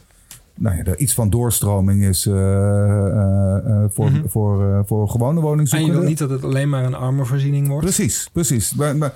nou 0.55 0.75
ja, 0.77 0.83
er 0.83 0.97
iets 0.97 1.13
van 1.13 1.29
doorstroming 1.29 2.03
is 2.03 2.25
uh, 2.25 2.33
uh, 2.33 3.83
voor, 3.89 4.09
Mhm. 4.11 4.27
voor, 4.27 4.83
voor 4.85 5.09
gewone 5.09 5.39
en 5.39 5.45
woningzoekenden. 5.45 5.95
je 5.95 5.99
wil 6.01 6.09
niet 6.09 6.19
dat 6.19 6.29
het 6.29 6.43
alleen 6.43 6.69
maar 6.69 6.83
een 6.83 6.95
armenvoorziening 6.95 7.67
wordt. 7.67 7.83
Precies, 7.85 8.29
precies. 8.33 8.73
Maar, 8.73 8.95
maar, 8.95 9.13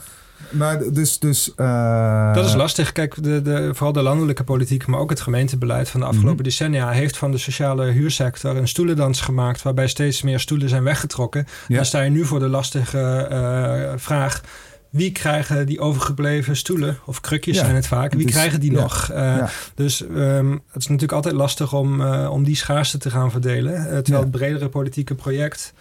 maar 0.58 0.92
dus... 0.94 1.20
dus 1.20 1.52
uh, 1.58 2.34
dat 2.34 2.46
is 2.46 2.54
lastig. 2.54 2.92
Kijk, 2.92 3.24
de, 3.24 3.42
de, 3.42 3.70
vooral 3.74 3.94
de 3.94 4.02
landelijke 4.02 4.44
politiek, 4.44 4.86
maar 4.86 5.00
ook 5.00 5.10
het 5.10 5.22
gemeentebeleid 5.22 5.90
van 5.90 6.00
de 6.00 6.06
afgelopen 6.06 6.36
Mhm. 6.36 6.44
decennia... 6.44 6.90
heeft 6.90 7.18
van 7.18 7.32
de 7.32 7.38
sociale 7.38 7.86
huursector 7.86 8.56
een 8.56 8.68
stoelendans 8.68 9.22
gemaakt... 9.22 9.62
waarbij 9.62 9.88
steeds 9.88 10.22
meer 10.22 10.40
stoelen 10.40 10.70
zijn 10.70 10.84
weggetrokken. 10.84 11.48
Ja. 11.68 11.76
Dan 11.76 11.86
sta 11.86 12.02
je 12.02 12.10
nu 12.10 12.26
voor 12.26 12.40
de 12.40 12.48
lastige 12.48 13.28
uh, 13.32 13.94
vraag... 13.96 14.42
Wie 14.90 15.12
krijgen 15.12 15.66
die 15.66 15.80
overgebleven 15.80 16.56
stoelen? 16.56 16.98
Of 17.06 17.22
krukjes 17.22 17.56
Ja, 17.56 17.64
zijn 17.64 17.76
het 17.76 17.88
vaak. 17.88 18.14
Wie 18.14 18.26
krijgen 18.26 18.60
die 18.60 18.72
ja, 18.72 18.82
nog? 18.82 19.10
Uh, 19.12 19.18
ja. 19.18 19.50
Dus 19.76 20.02
um, 20.02 20.52
het 20.52 20.82
is 20.82 20.88
natuurlijk 20.88 21.12
altijd 21.12 21.36
lastig 21.36 21.74
om, 21.74 22.02
uh, 22.02 22.30
om 22.32 22.44
die 22.44 22.56
schaarste 22.56 22.98
te 22.98 23.10
gaan 23.10 23.32
verdelen. 23.32 23.74
Uh, 23.74 23.84
terwijl 23.84 24.22
het 24.22 24.32
bredere 24.32 24.70
politieke 24.70 25.16
project 25.16 25.74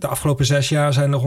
de 0.00 0.06
afgelopen 0.06 0.46
zes 0.46 0.68
jaar 0.68 0.92
zijn 0.92 1.12
er 1.12 1.20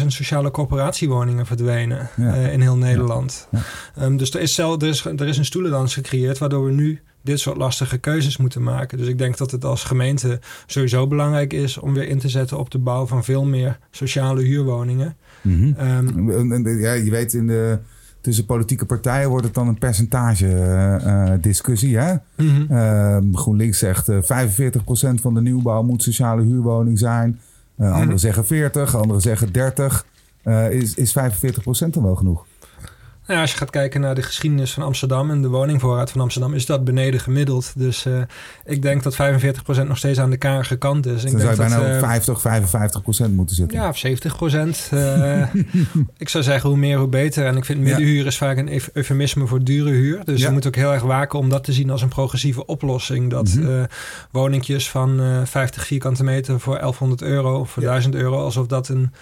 150.000 0.00 0.06
sociale 0.06 0.50
corporatiewoningen 0.50 1.46
verdwenen 1.46 2.08
Ja. 2.16 2.34
eh, 2.34 2.52
in 2.52 2.60
heel 2.60 2.76
Nederland. 2.76 3.48
Ja. 3.50 3.58
Ehm, 3.96 4.16
dus 4.16 4.34
er 4.34 4.40
is, 4.40 4.54
zelf, 4.54 4.82
er, 4.82 4.88
is, 4.88 5.04
er 5.04 5.26
is 5.28 5.38
een 5.38 5.44
stoelendans 5.44 5.94
gecreëerd 5.94 6.38
waardoor 6.38 6.64
we 6.64 6.72
nu 6.72 7.00
dit 7.22 7.40
soort 7.40 7.56
lastige 7.56 7.98
keuzes 7.98 8.36
moeten 8.36 8.62
maken. 8.62 8.98
Dus 8.98 9.06
ik 9.06 9.18
denk 9.18 9.36
dat 9.36 9.50
het 9.50 9.64
als 9.64 9.84
gemeente 9.84 10.40
sowieso 10.66 11.06
belangrijk 11.06 11.52
is 11.52 11.78
om 11.78 11.94
weer 11.94 12.08
in 12.08 12.18
te 12.18 12.28
zetten 12.28 12.58
op 12.58 12.70
de 12.70 12.78
bouw 12.78 13.06
van 13.06 13.24
veel 13.24 13.44
meer 13.44 13.78
sociale 13.90 14.42
huurwoningen. 14.42 15.16
Mhm. 15.40 15.72
Ehm, 15.76 16.80
Ja, 16.80 16.92
je 16.92 17.10
weet, 17.10 17.34
in 17.34 17.46
de, 17.46 17.78
tussen 18.20 18.46
politieke 18.46 18.86
partijen 18.86 19.28
wordt 19.28 19.44
het 19.44 19.54
dan 19.54 19.68
een 19.68 19.78
percentage 19.78 20.46
eh, 20.46 20.94
eh, 21.32 21.38
discussie. 21.40 21.96
Hè? 21.98 22.14
mhm. 22.36 22.72
Ehm, 22.72 23.34
GroenLinks 23.34 23.78
zegt 23.78 24.08
eh 24.08 24.16
45% 24.22 25.20
van 25.20 25.34
de 25.34 25.40
nieuwbouw 25.40 25.82
moet 25.82 26.02
sociale 26.02 26.42
huurwoning 26.42 26.98
zijn. 26.98 27.40
Eh, 27.82 27.88
anderen 27.90 28.08
Mhm. 28.08 28.16
zeggen 28.18 28.46
40, 28.46 28.96
anderen 28.96 29.20
zeggen 29.20 29.52
30. 29.52 30.06
Eh, 30.42 30.70
is, 30.70 30.94
is 30.94 31.12
45% 31.12 31.94
dan 31.94 32.02
wel 32.02 32.14
genoeg? 32.14 32.46
Nou 33.32 33.44
als 33.44 33.52
je 33.52 33.58
gaat 33.58 33.70
kijken 33.70 34.00
naar 34.00 34.14
de 34.14 34.22
geschiedenis 34.22 34.72
van 34.72 34.82
Amsterdam 34.82 35.30
en 35.30 35.42
de 35.42 35.48
woningvoorraad 35.48 36.10
van 36.10 36.20
Amsterdam, 36.20 36.54
is 36.54 36.66
dat 36.66 36.84
beneden 36.84 37.20
gemiddeld. 37.20 37.72
Dus 37.76 38.06
eh, 38.06 38.20
ik 38.64 38.82
denk 38.82 39.02
dat 39.02 39.14
45% 39.14 39.18
nog 39.86 39.96
steeds 39.98 40.18
aan 40.18 40.30
de 40.30 40.36
karige 40.36 40.76
kant 40.76 41.06
is. 41.06 41.24
Ik 41.24 41.30
Dan 41.30 41.40
zou 41.40 41.52
je 41.52 41.56
bijna 41.58 41.76
dat, 41.76 41.84
op 41.86 41.92
eh, 41.92 42.42
50, 42.42 43.28
55% 43.28 43.30
moeten 43.30 43.56
zitten. 43.56 43.78
Ja, 43.78 43.88
of 43.88 43.98
70 43.98 44.36
procent. 44.36 44.90
ik 46.16 46.28
zou 46.28 46.44
zeggen, 46.44 46.68
hoe 46.70 46.78
meer, 46.78 46.98
hoe 46.98 47.08
beter. 47.08 47.46
En 47.46 47.56
ik 47.56 47.64
vind 47.64 47.80
middenhuur 47.80 48.26
is 48.26 48.36
vaak 48.36 48.56
een 48.56 48.68
euf- 48.72 48.90
eufemisme 48.92 49.46
voor 49.46 49.64
dure 49.64 49.90
huur. 49.90 50.24
Dus 50.24 50.40
je 50.42 50.50
moet 50.50 50.66
ook 50.66 50.76
heel 50.76 50.92
erg 50.92 51.02
waken 51.02 51.38
om 51.38 51.48
dat 51.48 51.64
te 51.64 51.72
zien 51.72 51.90
als 51.90 52.02
een 52.02 52.08
progressieve 52.08 52.66
oplossing. 52.66 53.30
Dat 53.30 53.56
eh, 53.60 53.82
woningjes 54.30 54.90
van 54.90 55.20
eh 55.20 55.40
50 55.44 55.86
vierkante 55.86 56.24
meter 56.24 56.60
voor 56.60 56.78
1100 56.78 57.22
euro 57.22 57.58
of 57.60 57.70
voor 57.70 57.82
Ja. 57.82 57.88
1000 57.88 58.14
euro, 58.14 58.44
alsof 58.44 58.66
dat 58.66 58.88
een, 58.88 59.12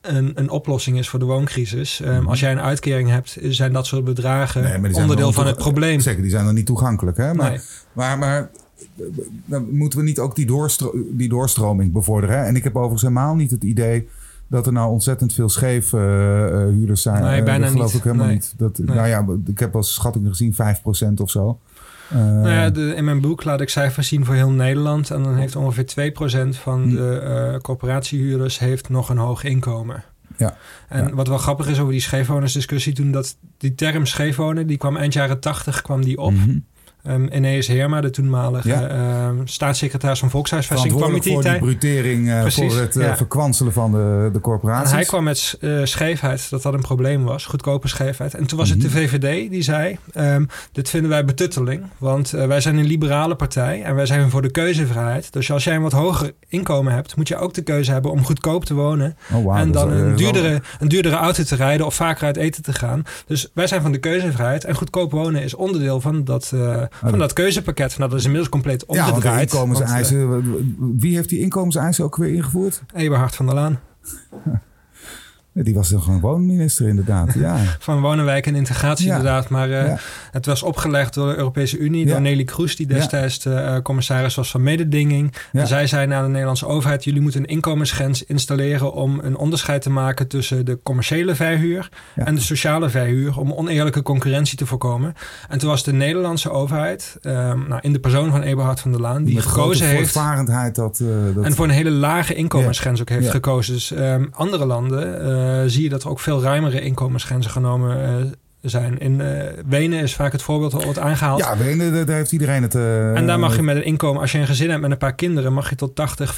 een, 0.00 0.32
een 0.34 0.50
oplossing 0.50 0.98
is 0.98 1.08
voor 1.08 1.18
de 1.18 1.24
wooncrisis. 1.24 2.00
Ehm, 2.00 2.18
Mhm. 2.20 2.28
Als 2.28 2.40
jij 2.40 2.52
een 2.52 2.60
uitkering 2.60 3.08
hebt, 3.08 3.38
zijn 3.42 3.72
dat 3.72 3.86
soort 3.86 4.04
bedragen 4.04 4.62
Nee, 4.62 4.70
maar 4.72 4.80
die 4.82 4.90
zijn 4.90 5.02
onderdeel 5.02 5.24
dan 5.24 5.34
van 5.34 5.46
het 5.46 5.56
probleem. 5.56 6.00
Zeker, 6.00 6.22
die 6.22 6.30
zijn 6.30 6.44
dan 6.44 6.54
niet 6.54 6.66
toegankelijk. 6.66 7.16
Hè? 7.16 7.34
Maar, 7.34 7.50
Nee. 7.50 8.16
maar, 8.16 8.50
moeten 9.70 9.98
we 9.98 10.04
niet 10.04 10.18
ook 10.18 10.34
die, 10.36 10.46
doorstro 10.46 10.90
die 11.10 11.28
doorstroming 11.28 11.92
bevorderen? 11.92 12.38
Hè? 12.38 12.44
En 12.44 12.56
ik 12.56 12.64
heb 12.64 12.74
overigens 12.76 13.02
helemaal 13.02 13.34
niet 13.34 13.50
het 13.50 13.64
idee 13.64 14.08
dat 14.46 14.66
er 14.66 14.72
nou 14.72 14.90
ontzettend 14.90 15.32
veel 15.32 15.48
scheef 15.48 15.92
eh, 15.92 16.46
eh, 16.46 16.68
huurders 16.68 17.02
zijn. 17.02 17.22
Nee, 17.22 17.38
Eh, 17.38 17.44
bijna 17.44 17.62
dat 17.64 17.72
geloof 17.72 17.86
niet. 17.86 17.96
ik 17.96 18.02
helemaal 18.04 18.26
Nee. 18.26 18.34
niet. 18.34 18.54
Dat, 18.56 18.78
Nee. 18.78 18.96
Nou 18.96 19.08
ja, 19.08 19.26
ik 19.46 19.58
heb 19.58 19.76
als 19.76 19.94
schatting 19.94 20.28
gezien 20.28 20.54
5% 20.54 21.20
of 21.20 21.30
zo. 21.30 21.58
Eh, 22.10 22.16
Nou 22.16 22.48
ja, 22.50 22.70
de, 22.70 22.94
in 22.94 23.04
mijn 23.04 23.20
boek 23.20 23.44
laat 23.44 23.60
ik 23.60 23.68
cijfers 23.68 24.08
zien 24.08 24.24
voor 24.24 24.34
heel 24.34 24.50
Nederland. 24.50 25.10
En 25.10 25.22
dan 25.22 25.36
heeft 25.36 25.56
ongeveer 25.56 25.84
2% 25.86 26.56
van 26.56 26.82
Hm. 26.82 26.94
de 26.94 27.18
eh, 27.18 27.60
corporatiehuurders 27.60 28.58
heeft 28.58 28.88
nog 28.88 29.08
een 29.08 29.18
hoog 29.18 29.44
inkomen. 29.44 30.04
Ja. 30.36 30.56
En 30.88 31.04
Ja. 31.06 31.14
wat 31.14 31.28
wel 31.28 31.38
grappig 31.38 31.68
is 31.68 31.78
over 31.80 31.92
die 31.92 32.00
scheefwonersdiscussie 32.00 32.92
toen, 32.92 33.10
dat 33.10 33.36
die 33.58 33.74
term 33.74 34.06
scheefwonen, 34.06 34.66
die 34.66 34.76
kwam 34.76 34.96
eind 34.96 35.12
jaren 35.12 35.40
80 35.40 35.82
kwam 35.82 36.04
die 36.04 36.18
op. 36.18 36.32
mhm. 36.32 36.58
Ehm 37.02 37.26
Eneas 37.26 37.66
Heerma, 37.66 38.00
de 38.00 38.10
toenmalige 38.10 38.68
Ja. 38.68 38.88
ehm, 38.88 39.34
staatssecretaris 39.44 40.18
van 40.18 40.30
Volkshuisvesting, 40.30 40.94
kwam 40.96 41.12
met 41.12 41.22
die 41.22 41.32
voor 41.32 41.42
die 41.42 41.58
brutering, 41.58 42.28
eh, 42.30 42.40
Precies, 42.40 42.72
voor 42.72 42.82
het 42.82 42.96
eh, 42.96 43.14
verkwanselen 43.14 43.72
van 43.72 43.90
de, 43.92 43.98
de 43.98 44.30
En 44.34 44.40
corporaties. 44.40 44.92
hij 44.92 45.04
kwam 45.04 45.24
met 45.24 45.56
eh, 45.60 45.80
scheefheid, 45.84 46.50
dat 46.50 46.62
dat 46.62 46.74
een 46.74 46.80
probleem 46.80 47.24
was, 47.24 47.44
goedkope 47.46 47.88
scheefheid. 47.88 48.34
En 48.34 48.46
toen 48.46 48.58
was 48.58 48.68
het 48.70 48.80
de 48.80 48.88
Mhm. 48.88 48.96
VVD 48.96 49.50
die 49.50 49.62
zei, 49.62 49.98
ehm, 50.12 50.44
dit 50.72 50.88
vinden 50.90 51.10
wij 51.10 51.24
betutteling. 51.24 51.82
Want 51.98 52.30
wij 52.30 52.60
zijn 52.60 52.76
een 52.76 52.86
liberale 52.86 53.34
partij 53.34 53.82
en 53.82 53.94
wij 53.94 54.06
zijn 54.06 54.30
voor 54.30 54.42
de 54.42 54.50
keuzevrijheid. 54.50 55.32
Dus 55.32 55.52
als 55.52 55.64
jij 55.64 55.74
een 55.74 55.82
wat 55.82 55.92
hoger 55.92 56.32
inkomen 56.48 56.92
hebt, 56.92 57.16
moet 57.16 57.28
je 57.28 57.36
ook 57.36 57.54
de 57.54 57.62
keuze 57.62 57.92
hebben 57.92 58.10
om 58.10 58.24
goedkoop 58.24 58.64
te 58.64 58.74
wonen. 58.74 59.16
Oh, 59.32 59.58
en 59.58 59.72
dan 59.72 59.90
een 59.90 60.16
duurdere, 60.16 60.62
een 60.78 60.88
duurdere 60.88 61.16
auto 61.16 61.42
te 61.42 61.56
rijden 61.56 61.86
of 61.86 61.94
vaker 61.94 62.24
uit 62.26 62.36
eten 62.36 62.62
te 62.62 62.72
gaan. 62.72 63.02
Dus 63.26 63.48
wij 63.54 63.66
zijn 63.66 63.82
van 63.82 63.92
de 63.92 63.98
keuzevrijheid. 63.98 64.64
En 64.64 64.74
goedkoop 64.74 65.10
wonen 65.10 65.42
is 65.42 65.54
onderdeel 65.54 66.00
van 66.00 66.24
dat, 66.24 66.52
van 66.90 67.18
dat 67.18 67.32
keuzepakket. 67.32 67.98
Nou, 67.98 68.10
dat 68.10 68.18
is 68.18 68.24
inmiddels 68.24 68.52
compleet 68.52 68.84
Ja, 68.88 68.94
want 68.94 69.06
de 69.06 69.12
omgedraaid. 69.12 69.52
want, 69.52 69.66
eh, 69.66 69.76
inkomenseisen... 69.76 70.98
wie 70.98 71.14
heeft 71.14 71.28
die 71.28 71.40
inkomenseisen 71.40 72.04
ook 72.04 72.16
weer 72.16 72.34
ingevoerd? 72.34 72.82
Eberhard 72.94 73.36
van 73.36 73.46
der 73.46 73.54
Laan. 73.54 73.80
Die 75.52 75.74
was 75.74 75.88
toch 75.88 76.04
gewoon 76.04 76.20
woonminister 76.20 76.88
inderdaad. 76.88 77.34
Ja. 77.34 77.56
Van 77.78 78.00
wonenwijk 78.00 78.46
en 78.46 78.54
integratie 78.54 79.06
Ja. 79.06 79.16
inderdaad. 79.16 79.48
Maar 79.48 79.70
eh, 79.70 79.86
Ja. 79.86 79.98
het 80.30 80.46
was 80.46 80.62
opgelegd 80.62 81.14
door 81.14 81.28
de 81.28 81.36
Europese 81.36 81.78
Unie, 81.78 82.06
Ja. 82.06 82.10
door 82.12 82.20
Nelly 82.20 82.44
Kroes, 82.44 82.76
die 82.76 82.86
destijds 82.86 83.38
de 83.38 83.54
eh, 83.54 83.76
commissaris 83.82 84.34
was 84.34 84.50
van 84.50 84.62
mededinging. 84.62 85.34
En 85.52 85.66
zij 85.66 85.86
zei 85.86 86.12
aan 86.12 86.22
de 86.22 86.28
Nederlandse 86.28 86.66
overheid, 86.66 87.04
jullie 87.04 87.20
moeten 87.20 87.40
een 87.40 87.46
inkomensgrens 87.46 88.24
installeren 88.24 88.92
om 88.92 89.18
een 89.22 89.36
onderscheid 89.36 89.82
te 89.82 89.90
maken 89.90 90.26
tussen 90.28 90.64
de 90.64 90.78
commerciële 90.82 91.34
verhuur 91.34 91.88
en 92.14 92.34
de 92.34 92.40
sociale 92.40 92.88
verhuur, 92.90 93.38
om 93.38 93.52
oneerlijke 93.52 94.02
concurrentie 94.02 94.56
te 94.58 94.66
voorkomen. 94.66 95.14
En 95.48 95.58
toen 95.58 95.68
was 95.68 95.84
de 95.84 95.92
Nederlandse 95.92 96.50
overheid, 96.50 97.16
eh, 97.22 97.32
nou, 97.68 97.78
in 97.80 97.92
de 97.92 98.00
persoon 98.00 98.30
van 98.30 98.42
Eberhard 98.42 98.80
van 98.80 98.90
der 98.92 99.00
Laan, 99.00 99.24
die 99.24 99.34
Met 99.34 99.44
gekozen 99.46 99.86
heeft 99.86 100.14
dat... 100.74 101.00
eh, 101.00 101.06
dat 101.34 101.44
en 101.44 101.54
voor 101.54 101.64
een 101.64 101.70
hele 101.70 101.90
lage 101.90 102.34
inkomensgrens 102.34 103.00
ook 103.00 103.08
heeft 103.08 103.30
gekozen. 103.30 103.74
Dus 103.74 103.92
ehm, 103.92 104.26
andere 104.32 104.66
landen 104.66 105.38
zie 105.66 105.82
je 105.82 105.88
dat 105.88 106.02
er 106.02 106.08
ook 106.10 106.20
veel 106.20 106.42
ruimere 106.42 106.80
inkomensgrenzen 106.80 107.50
genomen 107.50 108.02
eh, 108.04 108.14
zijn. 108.60 108.98
In 108.98 109.20
eh, 109.20 109.46
Wenen 109.66 110.00
is 110.00 110.14
vaak 110.14 110.32
het 110.32 110.42
voorbeeld 110.42 110.72
dat 110.72 110.84
wordt 110.84 110.98
aangehaald. 110.98 111.38
ja, 111.40 111.56
Wenen, 111.56 112.06
daar- 112.06 112.16
heeft 112.16 112.32
iedereen 112.32 112.62
het... 112.62 112.74
eh, 112.74 113.16
En 113.16 113.26
daar 113.26 113.38
mag 113.38 113.56
je 113.56 113.62
met 113.62 113.76
een 113.76 113.84
inkomen, 113.84 114.20
als 114.20 114.32
je 114.32 114.38
een 114.38 114.46
gezin 114.46 114.68
hebt 114.70 114.80
met 114.80 114.90
een 114.90 114.98
paar 114.98 115.14
kinderen, 115.14 115.52
mag 115.52 115.70
je 115.70 115.76
tot 115.76 115.94
80, 115.94 116.34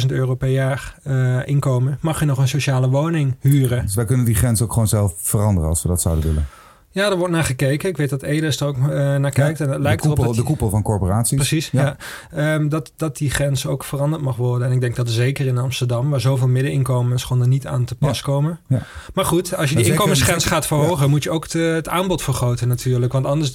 85.000 0.00 0.06
euro 0.06 0.34
per 0.34 0.48
jaar 0.48 0.94
eh, 1.02 1.38
inkomen. 1.44 1.98
Mag 2.00 2.20
je 2.20 2.26
nog 2.26 2.38
een 2.38 2.48
sociale 2.48 2.88
woning 2.88 3.34
huren? 3.40 3.82
Dus 3.82 3.94
wij 3.94 4.04
kunnen 4.04 4.26
die 4.26 4.34
grens 4.34 4.62
ook 4.62 4.72
gewoon 4.72 4.88
zelf 4.88 5.14
veranderen 5.16 5.68
als 5.68 5.82
we 5.82 5.88
dat 5.88 6.00
zouden 6.00 6.24
willen. 6.24 6.46
Ja, 6.92 7.10
er 7.10 7.16
wordt 7.16 7.32
naar 7.32 7.44
gekeken. 7.44 7.88
Ik 7.88 7.96
weet 7.96 8.10
dat 8.10 8.22
Edes 8.22 8.60
er 8.60 8.66
ook 8.66 8.76
eh, 8.76 8.82
naar 9.16 9.30
kijkt. 9.30 9.60
en 9.60 9.66
het 9.68 9.76
de, 9.76 9.82
lijkt 9.82 10.04
erop 10.04 10.16
koepel, 10.16 10.32
dat 10.32 10.40
de 10.42 10.48
koepel 10.48 10.70
van 10.70 10.82
corporaties. 10.82 11.36
Precies, 11.36 11.70
Ja. 11.70 11.96
ja. 12.32 12.54
Ehm, 12.54 12.68
dat, 12.68 12.92
dat 12.96 13.16
die 13.16 13.30
grens 13.30 13.66
ook 13.66 13.84
veranderd 13.84 14.22
mag 14.22 14.36
worden. 14.36 14.68
En 14.68 14.74
ik 14.74 14.80
denk 14.80 14.96
dat 14.96 15.10
zeker 15.10 15.46
in 15.46 15.58
Amsterdam, 15.58 16.10
waar 16.10 16.20
zoveel 16.20 16.48
middeninkomens 16.48 17.24
gewoon 17.24 17.42
er 17.42 17.48
niet 17.48 17.66
aan 17.66 17.84
te 17.84 17.94
pas 17.94 18.20
komen. 18.20 18.58
Ja. 18.68 18.82
Maar 19.14 19.24
goed, 19.24 19.56
als 19.56 19.70
je 19.70 19.76
die 19.76 19.84
inkomensgrens 19.86 20.44
gaat 20.44 20.66
verhogen, 20.66 21.10
moet 21.10 21.22
je 21.22 21.30
ook 21.30 21.46
te- 21.46 21.58
het 21.58 21.88
aanbod 21.88 22.22
vergroten 22.22 22.68
natuurlijk. 22.68 23.12
Want 23.12 23.26
anders, 23.26 23.52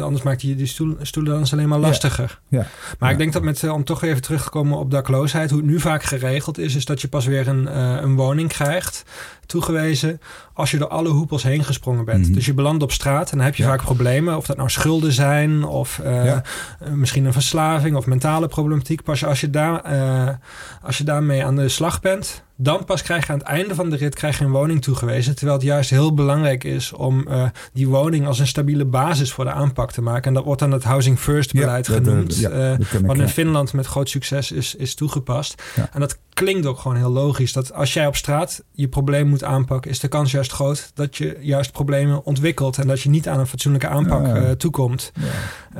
anders 0.00 0.22
maakt 0.22 0.42
je 0.42 0.56
die 0.56 0.66
stoel- 0.66 0.96
stoelen 1.02 1.32
dan 1.32 1.46
alleen 1.52 1.68
maar 1.68 1.78
lastiger. 1.78 2.40
Ja. 2.48 2.66
Maar 2.98 3.10
ik 3.10 3.18
denk 3.18 3.32
dat 3.32 3.42
met, 3.42 3.62
eh, 3.62 3.72
om 3.72 3.84
toch 3.84 4.02
even 4.02 4.22
terug 4.22 4.42
te 4.42 4.50
komen 4.50 4.78
op 4.78 4.90
dakloosheid, 4.90 5.50
hoe 5.50 5.58
het 5.60 5.68
nu 5.68 5.80
vaak 5.80 6.02
geregeld 6.02 6.58
is, 6.58 6.74
is 6.74 6.84
dat 6.84 7.00
je 7.00 7.08
pas 7.08 7.26
weer 7.26 7.48
een, 7.48 7.68
eh, 7.68 7.96
een 8.00 8.16
woning 8.16 8.48
krijgt 8.48 9.04
toegewezen 9.46 10.20
als 10.52 10.70
je 10.70 10.78
door 10.78 10.88
alle 10.88 11.08
hoepels 11.08 11.42
heen 11.42 11.64
gesprongen 11.64 12.04
bent. 12.04 12.24
Mhm. 12.24 12.32
Dus 12.32 12.46
je 12.46 12.54
belandt 12.54 12.77
op 12.82 12.92
straat 12.92 13.30
en 13.30 13.36
dan 13.36 13.46
heb 13.46 13.54
je 13.54 13.62
Ja. 13.62 13.68
vaak 13.68 13.82
problemen. 13.82 14.36
Of 14.36 14.46
dat 14.46 14.56
nou 14.56 14.70
schulden 14.70 15.12
zijn 15.12 15.64
of 15.64 15.98
eh, 15.98 16.24
Ja. 16.24 16.42
eh, 16.80 16.90
misschien 16.92 17.24
een 17.24 17.32
verslaving 17.32 17.96
of 17.96 18.06
mentale 18.06 18.48
problematiek. 18.48 19.02
Pas 19.02 19.24
als 19.24 19.40
je, 19.40 19.50
daar, 19.50 19.80
eh, 19.84 20.34
als 20.82 20.98
je 20.98 21.04
daarmee 21.04 21.44
aan 21.44 21.56
de 21.56 21.68
slag 21.68 22.00
bent, 22.00 22.42
dan 22.60 22.84
pas 22.84 23.02
krijg 23.02 23.26
je 23.26 23.32
aan 23.32 23.38
het 23.38 23.46
einde 23.46 23.74
van 23.74 23.90
de 23.90 23.96
rit 23.96 24.14
krijg 24.14 24.38
je 24.38 24.44
een 24.44 24.50
woning 24.50 24.82
toegewezen. 24.82 25.34
Terwijl 25.36 25.58
het 25.58 25.66
juist 25.66 25.90
heel 25.90 26.14
belangrijk 26.14 26.64
is 26.64 26.92
om 26.92 27.26
eh, 27.28 27.44
die 27.72 27.88
woning 27.88 28.26
als 28.26 28.38
een 28.38 28.46
stabiele 28.46 28.84
basis 28.84 29.32
voor 29.32 29.44
de 29.44 29.50
aanpak 29.52 29.92
te 29.92 30.02
maken. 30.02 30.22
En 30.24 30.34
dat 30.34 30.44
wordt 30.44 30.60
dan 30.60 30.72
het 30.72 30.84
Housing 30.84 31.18
First 31.18 31.52
Ja, 31.52 31.60
beleid 31.60 31.86
dat, 31.86 31.96
genoemd. 31.96 32.36
ja, 32.38 32.50
eh, 32.50 32.78
dat 32.78 32.88
ken 32.88 33.00
ik, 33.00 33.06
wat 33.06 33.18
in. 33.18 33.28
Finland 33.28 33.72
met 33.72 33.86
groot 33.86 34.08
succes 34.08 34.52
is, 34.52 34.74
is 34.74 34.94
toegepast. 34.94 35.62
En 35.92 36.00
dat 36.00 36.18
klinkt 36.32 36.66
ook 36.66 36.78
gewoon 36.78 36.96
heel 36.96 37.10
logisch. 37.10 37.52
Dat 37.52 37.72
als 37.72 37.92
jij 37.92 38.06
op 38.06 38.16
straat 38.16 38.62
je 38.72 38.88
probleem 38.88 39.28
moet 39.28 39.44
aanpakken, 39.44 39.90
is 39.90 40.00
de 40.00 40.08
kans 40.08 40.30
juist 40.30 40.52
groot 40.52 40.90
dat 40.94 41.16
je 41.16 41.36
juist 41.40 41.72
problemen 41.72 42.24
ontwikkelt. 42.24 42.78
En 42.78 42.86
dat 42.86 43.00
je 43.00 43.08
niet 43.08 43.28
aan 43.28 43.38
een 43.40 43.46
fatsoenlijke 43.46 43.88
aanpak 43.88 44.26
Ja. 44.26 44.34
eh, 44.36 44.50
toekomt. 44.50 45.12
Ja. 45.14 45.22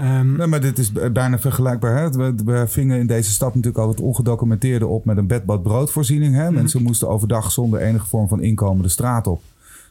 Ehm, 0.01 0.37
Nee, 0.37 0.47
maar 0.47 0.61
dit 0.61 0.79
is 0.79 0.93
bijna 1.13 1.39
vergelijkbaar. 1.39 1.97
Hè? 1.99 2.11
We, 2.11 2.35
we 2.45 2.65
vingen 2.69 2.99
in 2.99 3.07
deze 3.07 3.31
stad 3.31 3.49
natuurlijk 3.55 3.79
altijd 3.85 4.01
ongedocumenteerde 4.07 4.87
op 4.87 5.05
met 5.05 5.17
een 5.17 5.27
bedbad 5.27 5.63
broodvoorziening. 5.63 6.35
Hè? 6.35 6.51
Mhm. 6.51 6.59
Mensen 6.69 6.87
moesten 6.87 7.09
overdag 7.09 7.53
zonder 7.53 7.81
enige 7.81 8.07
vorm 8.07 8.29
van 8.29 8.43
inkomen 8.43 8.83
de 8.83 8.89
straat 8.89 9.27
op. 9.27 9.43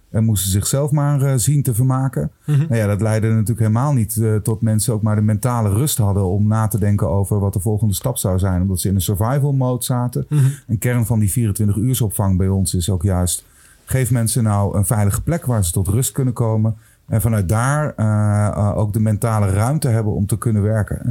En 0.09 0.23
moesten 0.23 0.51
zichzelf 0.51 0.91
maar 0.91 1.21
eh, 1.21 1.33
zien 1.35 1.63
te 1.63 1.73
vermaken. 1.73 2.31
mhm. 2.45 2.59
Nou 2.59 2.75
ja, 2.75 2.87
dat 2.87 3.01
leidde 3.01 3.27
natuurlijk 3.27 3.59
helemaal 3.59 3.93
niet 3.93 4.17
eh, 4.17 4.35
tot 4.35 4.61
mensen 4.61 4.93
ook 4.93 5.01
maar 5.01 5.15
de 5.15 5.21
mentale 5.21 5.69
rust 5.69 5.97
hadden 5.97 6.25
om 6.25 6.47
na 6.47 6.67
te 6.67 6.79
denken 6.79 7.09
over 7.09 7.39
wat 7.39 7.53
de 7.53 7.59
volgende 7.59 7.93
stap 7.93 8.17
zou 8.17 8.39
zijn. 8.39 8.61
Omdat 8.61 8.79
ze 8.79 8.87
in 8.87 8.95
een 8.95 9.01
survival 9.01 9.53
mode 9.53 9.83
zaten. 9.83 10.25
Mhm. 10.29 10.45
Een 10.67 10.77
kern 10.77 11.05
van 11.05 11.19
die 11.19 11.29
24-uursopvang 11.29 12.37
bij 12.37 12.47
ons 12.47 12.73
is 12.73 12.89
ook 12.89 13.03
juist... 13.03 13.45
geef 13.85 14.11
mensen 14.11 14.43
nou 14.43 14.77
een 14.77 14.85
veilige 14.85 15.21
plek 15.21 15.45
waar 15.45 15.65
ze 15.65 15.71
tot 15.71 15.87
rust 15.87 16.11
kunnen 16.11 16.33
komen. 16.33 16.75
En 17.05 17.21
vanuit 17.21 17.49
daar 17.49 17.93
eh, 17.95 18.77
ook 18.77 18.93
de 18.93 18.99
mentale 18.99 19.49
ruimte 19.49 19.87
hebben 19.87 20.13
om 20.13 20.25
te 20.25 20.37
kunnen 20.37 20.61
werken. 20.61 21.01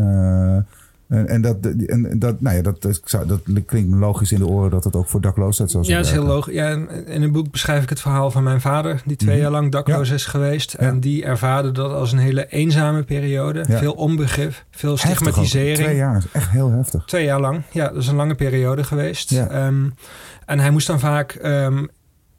En, 1.08 1.28
en, 1.28 1.40
dat, 1.40 1.56
en 1.86 2.18
dat, 2.18 2.40
nou 2.40 2.56
ja, 2.56 2.62
dat, 2.62 2.82
dat, 2.82 3.28
dat 3.28 3.64
klinkt 3.66 3.90
me 3.90 3.96
logisch 3.96 4.32
in 4.32 4.38
de 4.38 4.46
oren 4.46 4.70
dat 4.70 4.84
het 4.84 4.96
ook 4.96 5.08
voor 5.08 5.20
dakloosheid 5.20 5.70
zo 5.70 5.80
is. 5.80 5.86
Ja, 5.86 5.96
dat 5.96 6.06
is 6.06 6.12
heel 6.12 6.24
logisch. 6.24 6.54
Ja, 6.54 6.68
in 7.06 7.22
een 7.22 7.32
boek 7.32 7.50
beschrijf 7.50 7.82
ik 7.82 7.88
het 7.88 8.00
verhaal 8.00 8.30
van 8.30 8.42
mijn 8.42 8.60
vader, 8.60 9.02
die 9.04 9.16
twee 9.16 9.34
mhm. 9.34 9.42
jaar 9.42 9.50
lang 9.50 9.72
dakloos 9.72 10.10
is 10.10 10.24
geweest. 10.24 10.74
En 10.74 11.00
die 11.00 11.24
ervaarde 11.24 11.72
dat 11.72 11.92
als 11.92 12.12
een 12.12 12.18
hele 12.18 12.46
eenzame 12.48 13.02
periode. 13.02 13.64
Veel 13.68 13.92
onbegrip, 13.92 14.64
veel 14.70 14.96
stigmatisering. 14.96 15.78
Twee 15.78 15.96
jaar 15.96 16.16
is 16.16 16.26
echt 16.32 16.50
heel 16.50 16.70
heftig. 16.70 17.04
Twee 17.04 17.24
jaar 17.24 17.40
lang, 17.40 17.62
ja, 17.70 17.88
dat 17.88 18.02
is 18.02 18.08
een 18.08 18.16
lange 18.16 18.34
periode 18.34 18.84
geweest. 18.84 19.32
Um, 19.32 19.94
en 20.46 20.58
hij 20.58 20.70
moest 20.70 20.86
dan 20.86 21.00
vaak 21.00 21.38
um, 21.44 21.88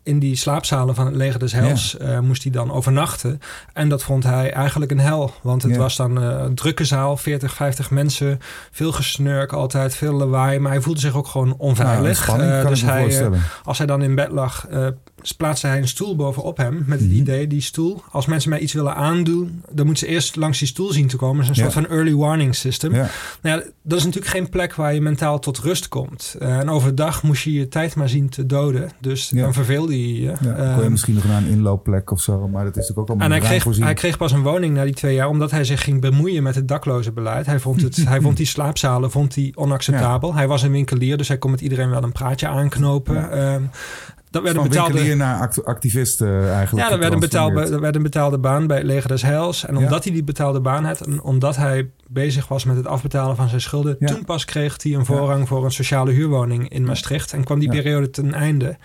in 0.07 0.19
die 0.19 0.35
slaapzalen 0.35 0.95
van 0.95 1.05
het 1.05 1.15
leger 1.15 1.39
des 1.39 1.51
Hels 1.51 1.97
eh, 1.97 2.19
moest 2.19 2.43
hij 2.43 2.51
dan 2.51 2.71
overnachten. 2.71 3.41
En 3.73 3.89
dat 3.89 4.03
vond 4.03 4.23
hij 4.23 4.51
eigenlijk 4.51 4.91
een 4.91 4.99
hel. 4.99 5.33
Want 5.41 5.63
het 5.63 5.77
was 5.77 5.95
dan 5.95 6.23
uh, 6.23 6.39
een 6.43 6.55
drukke 6.55 6.85
zaal, 6.85 7.17
40, 7.17 7.53
50 7.53 7.91
mensen. 7.91 8.39
Veel 8.71 8.91
gesnurk 8.91 9.53
altijd, 9.53 9.95
veel 9.95 10.13
lawaai. 10.13 10.59
Maar 10.59 10.71
hij 10.71 10.81
voelde 10.81 10.99
zich 10.99 11.15
ook 11.15 11.27
gewoon 11.27 11.55
onveilig. 11.57 12.27
Ja, 12.27 12.61
uh, 12.61 12.67
dus 12.67 12.81
hij, 12.81 13.29
als 13.63 13.77
hij 13.77 13.87
dan 13.87 14.01
in 14.01 14.15
bed 14.15 14.31
lag, 14.31 14.67
plaatste 15.37 15.67
hij 15.67 15.77
een 15.77 15.87
stoel 15.87 16.15
bovenop 16.15 16.57
hem. 16.57 16.83
Met 16.85 16.99
het 16.99 17.09
mhm. 17.09 17.17
idee, 17.17 17.47
die 17.47 17.61
stoel, 17.61 18.03
als 18.11 18.25
mensen 18.25 18.49
mij 18.49 18.59
iets 18.59 18.73
willen 18.73 18.95
aandoen... 18.95 19.63
dan 19.71 19.85
moeten 19.85 20.07
ze 20.07 20.13
eerst 20.13 20.35
langs 20.35 20.59
die 20.59 20.67
stoel 20.67 20.91
zien 20.91 21.07
te 21.07 21.17
komen. 21.17 21.35
Dat 21.35 21.43
is 21.43 21.49
een 21.49 21.71
soort 21.71 21.85
van 21.85 21.95
early 21.95 22.13
warning 22.13 22.55
system. 22.55 22.91
Nou 22.91 23.07
ja, 23.41 23.63
dat 23.81 23.97
is 23.97 24.05
natuurlijk 24.05 24.33
geen 24.33 24.49
plek 24.49 24.75
waar 24.75 24.93
je 24.93 25.01
mentaal 25.01 25.39
tot 25.39 25.57
rust 25.57 25.87
komt. 25.87 26.35
en 26.39 26.69
overdag 26.69 27.23
moest 27.23 27.43
je 27.43 27.53
je 27.53 27.67
tijd 27.67 27.95
maar 27.95 28.09
zien 28.09 28.29
te 28.29 28.45
doden. 28.45 28.89
Dus 28.99 29.29
dan 29.29 29.53
verveelde 29.53 30.21
ja, 30.21 30.33
kon 30.33 30.47
je 30.47 30.53
ehm, 30.53 30.91
misschien 30.91 31.13
nog 31.13 31.23
naar 31.23 31.41
een 31.41 31.47
inloopplek 31.47 32.11
of 32.11 32.21
zo, 32.21 32.47
maar 32.47 32.63
dat 32.63 32.77
is 32.77 32.87
natuurlijk 32.87 32.99
ook 32.99 33.09
allemaal 33.09 33.37
En 33.37 33.43
hij 33.43 33.59
kreeg, 33.59 33.77
hij 33.77 33.93
kreeg 33.93 34.17
pas 34.17 34.31
een 34.31 34.41
woning 34.41 34.75
na 34.75 34.83
die 34.83 34.93
twee 34.93 35.15
jaar, 35.15 35.27
omdat 35.27 35.51
hij 35.51 35.63
zich 35.63 35.83
ging 35.83 36.01
bemoeien 36.01 36.43
met 36.43 36.55
het 36.55 36.67
daklozenbeleid. 36.67 37.45
Hij 37.45 37.59
vond, 37.59 37.81
het, 37.81 37.95
hij 38.05 38.21
vond 38.21 38.37
die 38.37 38.45
slaapzalen 38.45 39.11
vond 39.11 39.35
hij 39.35 39.51
onacceptabel. 39.55 40.33
Hij 40.33 40.47
was 40.47 40.63
een 40.63 40.71
winkelier, 40.71 41.17
dus 41.17 41.27
hij 41.27 41.37
kon 41.37 41.51
met 41.51 41.61
iedereen 41.61 41.89
wel 41.89 42.03
een 42.03 42.11
praatje 42.11 42.47
aanknopen. 42.47 43.15
Ja. 43.15 43.59
Dat 44.43 44.53
werd 44.53 44.65
een 44.65 44.69
betaalde 44.69 45.15
naar 45.15 45.49
activisten 45.63 46.53
eigenlijk. 46.53 46.85
Ja, 46.85 46.89
dat 46.89 46.99
werd, 46.99 47.13
een 47.13 47.19
betaalde, 47.19 47.69
dat 47.69 47.79
werd 47.79 47.95
een 47.95 48.03
betaalde 48.03 48.37
baan 48.37 48.67
bij 48.67 48.77
het 48.77 48.85
Leger 48.85 49.09
des 49.09 49.21
Heils. 49.21 49.65
En 49.65 49.77
omdat 49.77 50.03
hij 50.03 50.13
die 50.13 50.23
betaalde 50.23 50.59
baan 50.59 50.85
had 50.85 51.01
en 51.01 51.21
omdat 51.21 51.55
hij 51.55 51.89
bezig 52.07 52.47
was 52.47 52.63
met 52.63 52.75
het 52.75 52.87
afbetalen 52.87 53.35
van 53.35 53.49
zijn 53.49 53.61
schulden, 53.61 53.97
toen 53.99 54.25
pas 54.25 54.45
kreeg 54.45 54.83
hij 54.83 54.93
een 54.93 55.05
voorrang 55.05 55.47
voor 55.47 55.65
een 55.65 55.71
sociale 55.71 56.11
huurwoning 56.11 56.69
in 56.69 56.85
Maastricht 56.85 57.33
en 57.33 57.43
kwam 57.43 57.59
die 57.59 57.69
periode 57.69 58.09
ten 58.09 58.33
einde. 58.33 58.77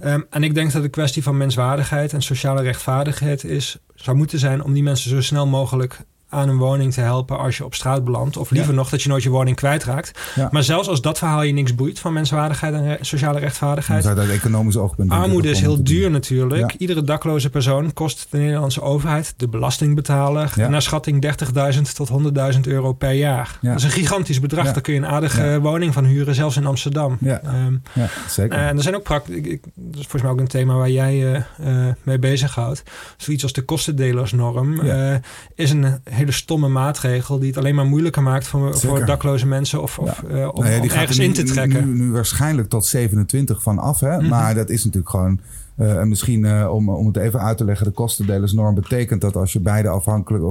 Ehm, 0.00 0.20
en 0.30 0.42
ik 0.42 0.54
denk 0.54 0.72
dat 0.72 0.82
de 0.82 0.88
kwestie 0.88 1.22
van 1.22 1.36
menswaardigheid 1.36 2.12
en 2.12 2.22
sociale 2.22 2.62
rechtvaardigheid 2.62 3.44
is, 3.44 3.78
zou 3.94 4.16
moeten 4.16 4.38
zijn 4.38 4.62
om 4.62 4.72
die 4.72 4.82
mensen 4.82 5.10
zo 5.10 5.20
snel 5.20 5.46
mogelijk 5.46 5.98
aan 6.28 6.48
een 6.48 6.56
woning 6.56 6.92
te 6.92 7.00
helpen 7.00 7.38
als 7.38 7.56
je 7.56 7.64
op 7.64 7.74
straat 7.74 8.04
belandt. 8.04 8.36
Of 8.36 8.50
liever 8.50 8.74
nog 8.74 8.88
dat 8.88 9.02
je 9.02 9.08
nooit 9.08 9.22
je 9.22 9.30
woning 9.30 9.56
kwijtraakt. 9.56 10.20
Maar 10.50 10.62
zelfs 10.62 10.88
als 10.88 11.00
dat 11.00 11.18
verhaal 11.18 11.42
je 11.42 11.52
niks 11.52 11.74
boeit 11.74 11.98
van 11.98 12.12
menswaardigheid 12.12 12.74
en 12.74 12.98
sociale 13.00 13.38
rechtvaardigheid. 13.38 14.02
Dat 14.02 14.18
uit 14.18 14.30
economisch 14.30 14.76
oogpunt. 14.76 15.10
Armoede 15.10 15.50
is 15.50 15.60
heel 15.60 15.84
duur 15.84 16.10
natuurlijk. 16.10 16.74
Iedere 16.78 17.02
dakloze 17.02 17.50
persoon 17.50 17.92
kost 17.92 18.26
de 18.30 18.38
Nederlandse 18.38 18.82
overheid, 18.82 19.34
de 19.36 19.48
belastingbetaler, 19.48 20.52
naar 20.56 20.82
schatting 20.82 21.26
30.000 21.74 21.82
tot 21.94 22.10
100.000 22.54 22.60
euro 22.60 22.92
per 22.92 23.12
jaar. 23.12 23.58
Dat 23.62 23.76
is 23.76 23.84
een 23.84 23.90
gigantisch 23.90 24.40
bedrag. 24.40 24.64
Daar 24.64 24.80
kun 24.80 24.94
je 24.94 25.00
een 25.00 25.06
aardige 25.06 25.58
woning 25.60 25.94
van 25.94 26.04
huren, 26.04 26.34
zelfs 26.34 26.56
in 26.56 26.66
Amsterdam. 26.66 27.16
Ja, 27.20 27.40
um, 27.44 27.82
zeker. 28.28 28.58
En 28.58 28.76
er 28.76 28.82
zijn 28.82 28.94
ook 28.94 29.02
praktisch, 29.02 29.42
dat 29.74 30.00
is 30.00 30.00
volgens 30.00 30.22
mij 30.22 30.30
ook 30.30 30.40
een 30.40 30.46
thema 30.48 30.74
waar 30.74 30.90
jij 30.90 31.32
uh, 31.32 31.40
uh, 31.60 31.86
mee 32.02 32.18
bezighoudt. 32.18 32.82
Zoiets 33.16 33.42
als 33.42 33.52
de 33.52 33.62
kostendelersnorm 33.62 34.80
uh, 34.80 35.14
is 35.54 35.70
een 35.70 36.00
hele 36.18 36.32
stomme 36.32 36.68
maatregel 36.68 37.38
die 37.38 37.48
het 37.48 37.58
alleen 37.58 37.74
maar 37.74 37.86
moeilijker 37.86 38.22
maakt 38.22 38.46
voor, 38.46 38.78
voor 38.78 39.04
dakloze 39.04 39.46
mensen 39.46 39.82
of, 39.82 39.98
of, 39.98 40.22
uh, 40.30 40.48
om, 40.52 40.64
nee, 40.64 40.92
ergens 40.92 41.18
in 41.18 41.32
te 41.32 41.42
trekken. 41.42 41.86
Nu, 41.86 41.98
nu, 41.98 42.12
waarschijnlijk 42.12 42.68
tot 42.68 42.86
27 42.86 43.62
van 43.62 43.78
af, 43.78 44.00
hè? 44.00 44.16
Mhm. 44.16 44.28
maar 44.28 44.54
dat 44.54 44.70
is 44.70 44.84
natuurlijk 44.84 45.10
gewoon. 45.10 45.40
Uh, 45.78 46.02
misschien 46.02 46.44
uh, 46.44 46.68
om, 46.72 46.88
om 46.88 47.06
het 47.06 47.16
even 47.16 47.40
uit 47.40 47.56
te 47.56 47.64
leggen, 47.64 47.86
de 47.86 47.92
kostendelersnorm 47.92 48.74
betekent 48.74 49.20
dat 49.20 49.36
als 49.36 49.52
je 49.52 49.60
beide 49.60 49.88
afhankelijk, 49.88 50.44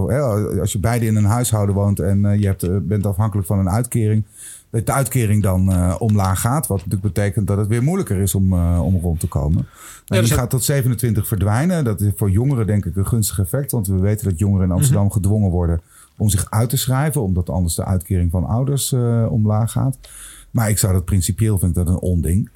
als 0.59 0.71
je 0.71 0.79
beide 0.79 1.05
in 1.05 1.15
een 1.15 1.25
huishouden 1.25 1.75
woont 1.75 1.99
en 1.99 2.39
je 2.39 2.45
hebt, 2.45 2.87
bent 2.87 3.05
afhankelijk 3.05 3.47
van 3.47 3.59
een 3.59 3.69
uitkering, 3.69 4.23
dat 4.69 4.85
de 4.85 4.91
uitkering 4.91 5.43
dan 5.43 5.71
uh, 5.71 5.95
omlaag 5.99 6.39
gaat. 6.39 6.67
Wat 6.67 6.77
natuurlijk 6.77 7.13
betekent 7.13 7.47
dat 7.47 7.57
het 7.57 7.67
weer 7.67 7.83
moeilijker 7.83 8.17
is 8.17 8.35
om, 8.35 8.53
uh, 8.53 8.79
om 8.83 8.97
rond 8.97 9.19
te 9.19 9.27
komen. 9.27 9.67
Nou, 10.07 10.23
die 10.23 10.33
gaat 10.33 10.49
tot 10.49 10.63
27 10.63 11.27
verdwijnen. 11.27 11.83
Dat 11.83 12.01
is 12.01 12.11
voor 12.15 12.29
jongeren 12.29 12.67
denk 12.67 12.85
ik 12.85 12.95
een 12.95 13.07
gunstig 13.07 13.39
effect. 13.39 13.71
Want 13.71 13.87
we 13.87 13.99
weten 13.99 14.29
dat 14.29 14.39
jongeren 14.39 14.65
in 14.65 14.71
Amsterdam 14.71 15.05
mhm. 15.05 15.13
gedwongen 15.13 15.49
worden 15.49 15.81
om 16.17 16.29
zich 16.29 16.49
uit 16.49 16.69
te 16.69 16.77
schrijven. 16.77 17.21
Omdat 17.21 17.49
anders 17.49 17.75
de 17.75 17.85
uitkering 17.85 18.31
van 18.31 18.45
ouders 18.45 18.91
uh, 18.91 19.31
omlaag 19.31 19.71
gaat. 19.71 19.97
Maar 20.51 20.69
ik 20.69 20.77
zou 20.77 20.93
dat 20.93 21.05
principieel 21.05 21.57
vind 21.57 21.77
ik 21.77 21.85
dat 21.85 21.93
een 21.93 22.01
onding. 22.01 22.49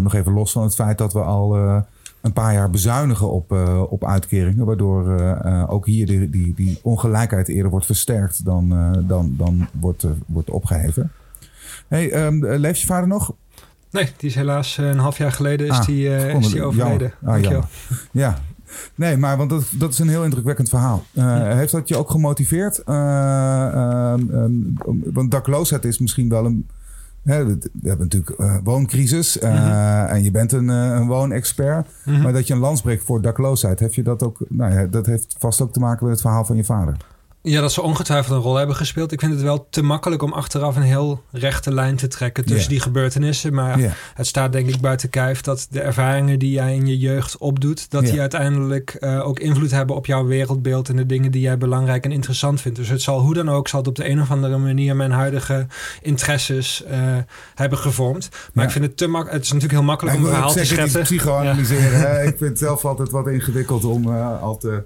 nog 0.00 0.14
even 0.14 0.32
los 0.32 0.52
van 0.52 0.62
het 0.62 0.74
feit 0.74 0.98
dat 0.98 1.12
we 1.12 1.20
al 1.20 1.84
een 2.22 2.32
paar 2.32 2.52
jaar 2.52 2.70
bezuinigen 2.70 3.30
op, 3.30 3.52
op 3.90 4.04
uitkeringen. 4.04 4.66
Waardoor 4.66 5.32
ook 5.68 5.86
hier 5.86 6.06
die, 6.06 6.30
die, 6.30 6.54
die 6.54 6.78
ongelijkheid 6.82 7.48
eerder 7.48 7.70
wordt 7.70 7.86
versterkt 7.86 8.44
dan, 8.44 8.68
dan, 9.06 9.34
dan 9.38 9.68
wordt, 9.80 10.06
wordt 10.26 10.50
opgeheven. 10.50 11.12
Hey, 11.88 12.26
um, 12.26 12.46
leeft 12.46 12.80
je 12.80 12.86
vader 12.86 13.08
nog? 13.08 13.34
Nee, 13.90 14.08
die 14.16 14.28
is 14.28 14.34
helaas 14.34 14.78
eh, 14.78 14.88
een 14.88 14.98
half 14.98 15.18
jaar 15.18 15.32
geleden 15.32 15.66
is, 15.66 15.78
ah, 15.78 15.86
die, 15.86 16.16
is 16.16 16.50
die 16.50 16.62
overleden. 16.62 17.12
Ah, 17.24 17.40
ja. 17.40 17.60
ja, 18.10 18.38
nee, 18.94 19.16
maar 19.16 19.36
want 19.36 19.50
dat, 19.50 19.64
dat 19.78 19.92
is 19.92 19.98
een 19.98 20.08
heel 20.08 20.24
indrukwekkend 20.24 20.68
verhaal. 20.68 21.04
Uh, 21.12 21.42
Heeft 21.42 21.72
dat 21.72 21.88
je 21.88 21.96
ook 21.96 22.10
gemotiveerd? 22.10 22.82
Uh, 22.86 24.14
um, 24.16 24.74
want 25.12 25.30
dakloosheid 25.30 25.84
is 25.84 25.98
misschien 25.98 26.28
wel 26.28 26.44
een... 26.44 26.68
Hè, 27.24 27.46
we 27.46 27.58
hebben 27.82 28.08
natuurlijk 28.10 28.62
wooncrisis 28.64 29.38
mm 29.38 29.50
-hmm. 29.50 30.06
en 30.06 30.22
je 30.22 30.30
bent 30.30 30.52
een, 30.52 30.68
een 30.68 31.06
woonexpert. 31.06 31.86
Mm 32.04 32.14
-hmm. 32.14 32.22
Maar 32.22 32.32
dat 32.32 32.46
je 32.46 32.54
een 32.54 32.60
lans 32.60 32.80
breekt 32.80 33.04
voor 33.04 33.22
dakloosheid, 33.22 33.80
heb 33.80 33.94
je 33.94 34.02
dat 34.02 34.22
ook... 34.22 34.38
Nou 34.48 34.72
ja, 34.72 34.86
dat 34.86 35.06
heeft 35.06 35.34
vast 35.38 35.60
ook 35.60 35.72
te 35.72 35.80
maken 35.80 36.04
met 36.04 36.12
het 36.12 36.22
verhaal 36.22 36.44
van 36.44 36.56
je 36.56 36.64
vader. 36.64 36.96
Ja, 37.44 37.60
dat 37.60 37.72
ze 37.72 37.82
ongetwijfeld 37.82 38.36
een 38.36 38.42
rol 38.42 38.56
hebben 38.56 38.76
gespeeld. 38.76 39.12
Ik 39.12 39.20
vind 39.20 39.32
het 39.32 39.42
wel 39.42 39.66
te 39.70 39.82
makkelijk 39.82 40.22
om 40.22 40.32
achteraf 40.32 40.76
een 40.76 40.82
heel 40.82 41.22
rechte 41.30 41.74
lijn 41.74 41.96
te 41.96 42.08
trekken 42.08 42.44
tussen 42.44 42.68
die 42.68 42.80
gebeurtenissen. 42.80 43.54
Maar 43.54 43.96
het 44.14 44.26
staat 44.26 44.52
denk 44.52 44.68
ik 44.68 44.80
buiten 44.80 45.10
kijf 45.10 45.40
dat 45.40 45.66
de 45.70 45.80
ervaringen 45.80 46.38
die 46.38 46.50
jij 46.50 46.74
in 46.74 46.86
je 46.86 46.98
jeugd 46.98 47.36
opdoet, 47.36 47.90
dat 47.90 48.02
die 48.02 48.20
uiteindelijk 48.20 48.96
uh, 49.00 49.26
ook 49.26 49.38
invloed 49.38 49.70
hebben 49.70 49.96
op 49.96 50.06
jouw 50.06 50.26
wereldbeeld 50.26 50.88
en 50.88 50.96
de 50.96 51.06
dingen 51.06 51.30
die 51.30 51.40
jij 51.40 51.58
belangrijk 51.58 52.04
en 52.04 52.12
interessant 52.12 52.60
vindt. 52.60 52.78
Dus 52.78 52.88
het 52.88 53.02
zal 53.02 53.20
hoe 53.20 53.34
dan 53.34 53.50
ook, 53.50 53.68
zal 53.68 53.78
het 53.78 53.88
op 53.88 53.96
de 53.96 54.08
een 54.08 54.20
of 54.20 54.30
andere 54.30 54.58
manier 54.58 54.96
mijn 54.96 55.10
huidige 55.10 55.66
interesses 56.02 56.84
uh, 56.90 57.16
hebben 57.54 57.78
gevormd. 57.78 58.28
Maar 58.52 58.64
ik 58.64 58.70
vind 58.70 58.84
het 58.84 58.96
te 58.96 59.06
makkelijk. 59.06 59.36
Het 59.36 59.44
is 59.44 59.52
natuurlijk 59.52 59.78
heel 59.78 59.88
makkelijk 59.88 60.16
om 60.16 60.24
een 60.24 60.30
verhaal 60.30 60.52
te 60.52 60.64
scheppen. 60.64 61.02
Psychoanalyseren. 61.02 62.26
ik 62.26 62.36
vind 62.38 62.50
het 62.50 62.58
zelf 62.58 62.84
altijd 62.84 63.10
wat 63.10 63.28
ingewikkeld 63.28 63.84
om 63.84 64.08
uh, 64.08 64.42
al 64.42 64.56
te 64.56 64.82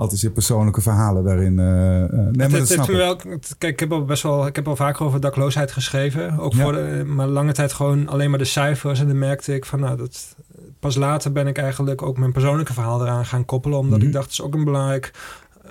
altijd 0.00 0.20
je 0.20 0.30
persoonlijke 0.30 0.80
verhalen 0.80 1.24
daarin. 1.24 1.52
Uh, 1.52 2.30
nee, 2.30 2.48
het, 2.48 2.68
het, 2.68 2.86
wel, 2.86 3.16
kijk, 3.58 3.72
ik 3.72 3.80
heb 3.80 3.92
al 3.92 4.04
best 4.04 4.22
wel, 4.22 4.46
ik 4.46 4.56
heb 4.56 4.68
al 4.68 4.76
vaker 4.76 5.04
over 5.04 5.20
dakloosheid 5.20 5.72
geschreven. 5.72 6.38
Ook 6.38 6.54
voor 6.54 6.72
de, 6.72 7.02
maar 7.06 7.26
lange 7.26 7.52
tijd 7.52 7.72
gewoon 7.72 8.08
alleen 8.08 8.30
maar 8.30 8.38
de 8.38 8.44
cijfers. 8.44 9.00
En 9.00 9.06
dan 9.06 9.18
merkte 9.18 9.54
ik 9.54 9.64
van, 9.64 9.80
nou, 9.80 9.96
dat, 9.96 10.36
pas 10.78 10.96
later 10.96 11.32
ben 11.32 11.46
ik 11.46 11.58
eigenlijk 11.58 12.02
ook 12.02 12.18
mijn 12.18 12.32
persoonlijke 12.32 12.72
verhaal 12.72 13.02
eraan 13.02 13.26
gaan 13.26 13.44
koppelen. 13.44 13.78
Omdat 13.78 13.98
ik 13.98 14.04
mhm. 14.04 14.12
dacht, 14.12 14.24
het 14.24 14.32
is 14.32 14.42
ook 14.42 14.54
een 14.54 14.64
belangrijk 14.64 15.12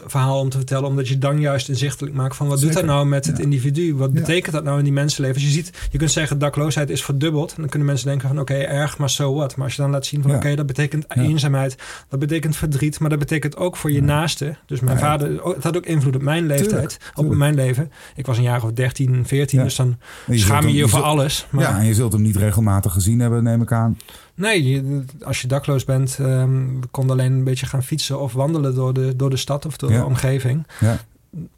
verhaal 0.05 0.39
om 0.39 0.49
te 0.49 0.57
vertellen, 0.57 0.87
omdat 0.87 1.07
je 1.07 1.17
dan 1.17 1.39
juist 1.39 1.69
inzichtelijk 1.69 2.15
maakt 2.15 2.35
van 2.35 2.47
wat 2.47 2.59
doet 2.59 2.73
dat 2.73 2.85
nou 2.85 3.05
met 3.05 3.25
het 3.25 3.39
individu? 3.39 3.95
Wat 3.95 4.13
betekent 4.13 4.53
dat 4.53 4.63
nou 4.63 4.77
in 4.77 4.83
die 4.83 4.93
mensenleven? 4.93 5.35
Als 5.35 5.45
je 5.45 5.51
ziet, 5.51 5.71
je 5.91 5.97
kunt 5.97 6.11
zeggen 6.11 6.39
dakloosheid 6.39 6.89
is 6.89 7.03
verdubbeld. 7.03 7.49
En 7.49 7.61
dan 7.61 7.69
kunnen 7.69 7.87
mensen 7.87 8.07
denken 8.07 8.27
van 8.27 8.39
oké, 8.39 8.53
erg, 8.53 8.97
maar 8.97 9.09
zo 9.09 9.33
wat. 9.33 9.55
Maar 9.55 9.65
als 9.65 9.75
je 9.75 9.81
dan 9.81 9.91
laat 9.91 10.05
zien 10.05 10.21
van 10.21 10.35
oké, 10.35 10.55
dat 10.55 10.65
betekent 10.65 11.05
eenzaamheid, 11.09 11.75
dat 12.09 12.19
betekent 12.19 12.55
verdriet, 12.55 12.99
maar 12.99 13.09
dat 13.09 13.19
betekent 13.19 13.57
ook 13.57 13.77
voor 13.77 13.91
je 13.91 14.01
naaste. 14.01 14.55
Dus 14.65 14.79
mijn 14.79 14.97
vader, 14.97 15.45
het 15.53 15.63
had 15.63 15.77
ook 15.77 15.85
invloed 15.85 16.15
op 16.15 16.21
mijn 16.21 16.45
leeftijd, 16.45 16.99
op 17.15 17.35
mijn 17.35 17.55
leven. 17.55 17.91
Ik 18.15 18.25
was 18.25 18.37
een 18.37 18.43
jaar 18.43 18.63
of 18.63 18.71
13, 18.71 19.25
14, 19.25 19.63
dus 19.63 19.75
dan 19.75 19.97
schaam 20.29 20.67
je 20.67 20.73
je 20.73 20.87
voor 20.87 21.01
alles. 21.01 21.47
Maar, 21.49 21.63
ja, 21.63 21.79
en 21.79 21.85
je 21.85 21.93
zult 21.93 22.11
hem 22.11 22.21
niet 22.21 22.35
regelmatig 22.35 22.93
gezien 22.93 23.19
hebben, 23.19 23.43
neem 23.43 23.61
ik 23.61 23.71
aan. 23.71 23.97
Nee, 24.39 24.83
als 25.21 25.41
je 25.41 25.47
dakloos 25.47 25.85
bent, 25.85 26.17
um, 26.19 26.79
konden 26.91 27.19
alleen 27.19 27.33
een 27.33 27.43
beetje 27.43 27.65
gaan 27.65 27.83
fietsen 27.83 28.19
of 28.19 28.33
wandelen 28.33 28.75
door 28.75 28.93
de, 28.93 29.15
door 29.15 29.29
de 29.29 29.37
stad 29.37 29.65
of 29.65 29.77
door 29.77 29.89
de 29.89 30.05
omgeving. 30.05 30.67
Ja. 30.79 30.99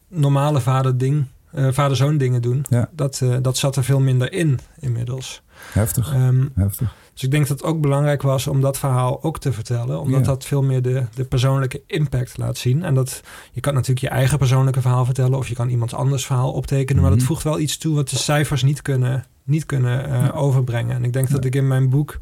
Normale 0.08 0.62
vader-ding, 0.62 1.26
uh, 1.54 1.67
vader-zoon 1.72 2.17
dingen 2.17 2.41
doen, 2.41 2.65
ja. 2.70 2.89
dat, 2.91 3.20
uh, 3.24 3.38
dat 3.41 3.58
zat 3.58 3.76
er 3.76 3.84
veel 3.84 4.00
minder 4.00 4.34
in 4.34 4.60
inmiddels. 4.80 5.41
Heftig. 5.74 6.13
Um, 6.13 6.52
Heftig. 6.56 6.96
Dus 7.13 7.24
ik 7.24 7.32
denk 7.32 7.48
dat 7.48 7.60
het 7.60 7.67
ook 7.67 7.82
belangrijk 7.82 8.22
was 8.22 8.48
om 8.48 8.62
dat 8.62 8.78
verhaal 8.78 9.24
ook 9.24 9.39
te 9.39 9.54
vertellen. 9.54 10.00
Omdat 10.00 10.26
dat 10.26 10.46
veel 10.46 10.63
meer 10.63 10.82
de, 10.82 11.04
de 11.15 11.24
persoonlijke 11.24 11.82
impact 11.88 12.38
laat 12.38 12.58
zien. 12.58 12.84
En 12.84 12.94
dat 12.94 13.22
je 13.52 13.62
kan 13.62 13.74
natuurlijk 13.74 14.00
je 14.00 14.10
eigen 14.10 14.38
persoonlijke 14.38 14.82
verhaal 14.82 15.06
vertellen. 15.06 15.38
Of 15.38 15.48
je 15.48 15.56
kan 15.56 15.70
iemands 15.70 15.94
anders 15.94 16.26
verhaal 16.26 16.52
optekenen. 16.52 17.02
Maar 17.02 17.12
dat 17.12 17.20
mhm. 17.20 17.28
voegt 17.28 17.44
wel 17.44 17.60
iets 17.60 17.78
toe 17.78 17.96
wat 17.96 18.10
de 18.10 18.17
cijfers 18.17 18.63
niet 18.63 18.82
kunnen, 18.82 19.26
niet 19.44 19.65
kunnen 19.65 20.10
uh, 20.10 20.36
overbrengen. 20.36 20.96
En 20.96 21.04
ik 21.04 21.13
denk 21.13 21.30
dat 21.30 21.46
ik 21.46 21.56
in 21.56 21.67
mijn 21.67 21.89
boek 21.89 22.17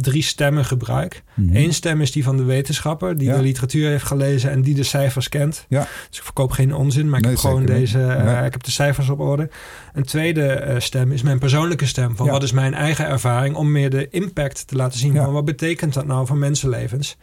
drie 0.00 0.22
stemmen 0.22 0.64
gebruik. 0.64 1.22
Mhm. 1.34 1.56
Eén 1.56 1.74
stem 1.74 2.00
is 2.00 2.12
die 2.12 2.24
van 2.24 2.36
de 2.36 2.42
wetenschapper, 2.42 3.18
die 3.18 3.28
Ja. 3.28 3.36
de 3.36 3.42
literatuur 3.42 3.88
heeft 3.88 4.04
gelezen 4.04 4.50
en 4.50 4.62
die 4.62 4.74
de 4.74 4.82
cijfers 4.82 5.28
kent. 5.28 5.66
Ja. 5.68 5.86
Dus 6.08 6.18
ik 6.18 6.24
verkoop 6.24 6.50
geen 6.50 6.74
onzin, 6.74 7.08
maar 7.08 7.18
ik 7.18 7.24
Nee, 7.24 7.34
heb 7.34 7.40
gewoon 7.42 7.66
deze, 7.66 8.02
eh, 8.02 8.44
ik 8.44 8.52
heb 8.52 8.62
de 8.62 8.70
cijfers 8.70 9.08
op 9.08 9.20
orde. 9.20 9.50
Een 9.92 10.04
tweede 10.04 10.46
eh, 10.46 10.80
stem 10.80 11.12
is 11.12 11.22
mijn 11.22 11.38
persoonlijke 11.38 11.86
stem. 11.86 12.16
Van 12.16 12.28
wat 12.28 12.42
is 12.42 12.52
mijn 12.52 12.74
eigen 12.74 13.06
ervaring 13.06 13.56
om 13.56 13.72
meer 13.72 13.90
de 13.90 14.08
impact 14.10 14.66
te 14.66 14.76
laten 14.76 14.98
zien. 14.98 15.14
Van 15.16 15.32
wat 15.32 15.44
betekent 15.44 15.94
dat 15.94 16.06
nou 16.06 16.26
voor 16.26 16.36
mensenlevens? 16.36 17.16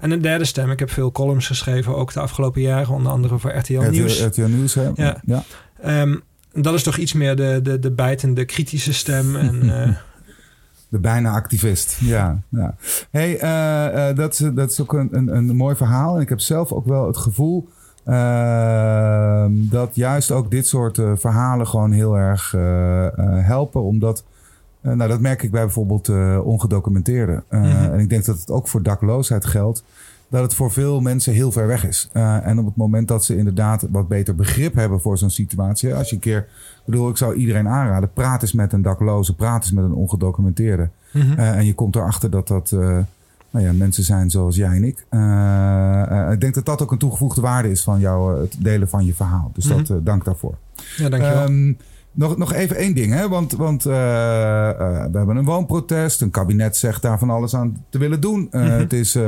En 0.00 0.10
een 0.10 0.22
derde 0.22 0.44
stem, 0.44 0.70
ik 0.70 0.78
heb 0.78 0.90
veel 0.90 1.12
columns 1.12 1.46
geschreven, 1.46 1.96
ook 1.96 2.12
de 2.12 2.20
afgelopen 2.20 2.60
jaren, 2.60 2.94
onder 2.94 3.12
andere 3.12 3.38
voor 3.38 3.56
RTL 3.56 3.80
Nieuws. 3.90 4.20
RTL 4.20 4.42
Nieuws, 4.42 4.74
hè? 4.74 4.90
Ja. 4.94 5.20
ja. 5.24 5.44
Ehm, 5.82 6.16
dat 6.52 6.74
is 6.74 6.82
toch 6.82 6.96
iets 6.96 7.12
meer 7.12 7.36
de, 7.36 7.60
de, 7.62 7.78
de 7.78 7.90
bijtende, 7.90 8.44
kritische 8.44 8.92
stem. 8.92 9.36
En, 9.36 9.62
eh, 9.82 9.94
De 10.88 10.98
bijna 10.98 11.32
activist, 11.32 11.98
ja. 12.00 12.38
ja. 12.48 12.74
Hey, 13.10 13.38
eh, 13.38 14.08
eh, 14.08 14.16
dat, 14.16 14.32
is, 14.32 14.50
dat 14.54 14.70
is 14.70 14.80
ook 14.80 14.92
een, 14.92 15.08
een, 15.10 15.36
een 15.36 15.56
mooi 15.56 15.76
verhaal. 15.76 16.16
En 16.16 16.20
ik 16.20 16.28
heb 16.28 16.40
zelf 16.40 16.72
ook 16.72 16.86
wel 16.86 17.06
het 17.06 17.16
gevoel 17.16 17.68
eh, 18.04 19.44
dat 19.50 19.94
juist 19.94 20.30
ook 20.30 20.50
dit 20.50 20.66
soort 20.66 20.98
eh, 20.98 21.12
verhalen 21.14 21.66
gewoon 21.66 21.92
heel 21.92 22.18
erg 22.18 22.50
helpen. 23.42 23.82
Omdat, 23.82 24.24
nou 24.80 25.08
dat 25.08 25.20
merk 25.20 25.42
ik 25.42 25.50
bij 25.50 25.64
bijvoorbeeld 25.64 26.08
ongedocumenteerden. 26.44 27.44
Mhm. 27.50 27.64
En 27.64 27.98
ik 27.98 28.08
denk 28.08 28.24
dat 28.24 28.38
het 28.38 28.50
ook 28.50 28.68
voor 28.68 28.82
dakloosheid 28.82 29.44
geldt. 29.44 29.84
Dat 30.30 30.42
het 30.42 30.54
voor 30.54 30.70
veel 30.70 31.00
mensen 31.00 31.32
heel 31.32 31.52
ver 31.52 31.66
weg 31.66 31.86
is. 31.86 32.08
Eh, 32.12 32.46
en 32.46 32.58
op 32.58 32.66
het 32.66 32.76
moment 32.76 33.08
dat 33.08 33.24
ze 33.24 33.36
inderdaad 33.36 33.86
wat 33.90 34.08
beter 34.08 34.34
begrip 34.34 34.74
hebben 34.74 35.00
voor 35.00 35.18
zo'n 35.18 35.30
situatie. 35.30 35.94
Als 35.94 36.08
je 36.08 36.14
een 36.14 36.20
keer, 36.20 36.38
ik 36.38 36.82
bedoel, 36.84 37.08
ik 37.08 37.16
zou 37.16 37.34
iedereen 37.34 37.68
aanraden. 37.68 38.12
Praat 38.12 38.42
eens 38.42 38.52
met 38.52 38.72
een 38.72 38.82
dakloze, 38.82 39.34
praat 39.34 39.62
eens 39.62 39.72
met 39.72 39.84
een 39.84 39.92
ongedocumenteerde. 39.94 40.88
mhm. 41.12 41.38
Eh, 41.38 41.56
en 41.56 41.64
je 41.66 41.74
komt 41.74 41.96
erachter 41.96 42.30
dat 42.30 42.48
dat 42.48 42.72
eh, 42.72 42.78
nou 43.50 43.64
ja, 43.66 43.72
mensen 43.72 44.04
zijn 44.04 44.30
zoals 44.30 44.56
jij 44.56 44.76
en 44.76 44.84
ik. 44.84 44.98
Ik 46.32 46.40
denk 46.40 46.54
dat 46.54 46.64
dat 46.64 46.82
ook 46.82 46.92
een 46.92 46.98
toegevoegde 46.98 47.40
waarde 47.40 47.70
is 47.70 47.82
van 47.82 48.00
jou, 48.00 48.40
het 48.40 48.56
delen 48.58 48.88
van 48.88 49.04
je 49.04 49.14
verhaal. 49.14 49.50
Dus 49.54 49.64
dat, 49.64 49.78
Mhm. 49.88 49.92
eh, 49.92 49.98
dank 50.02 50.24
daarvoor. 50.24 50.54
ja, 50.96 51.08
dankjewel. 51.08 51.42
Ehm, 51.44 51.72
nog, 52.12 52.36
nog 52.36 52.52
even 52.52 52.76
één 52.76 52.94
ding, 52.94 53.12
hè? 53.12 53.28
want, 53.28 53.52
want 53.52 53.82
we 53.82 53.90
hebben 55.12 55.36
een 55.36 55.44
woonprotest. 55.44 56.20
Een 56.20 56.30
kabinet 56.30 56.76
zegt 56.76 57.02
daar 57.02 57.18
van 57.18 57.30
alles 57.30 57.54
aan 57.54 57.84
te 57.88 57.98
willen 57.98 58.20
doen. 58.20 58.48
Mhm. 58.50 58.62
Het 58.64 58.92
is 58.92 59.18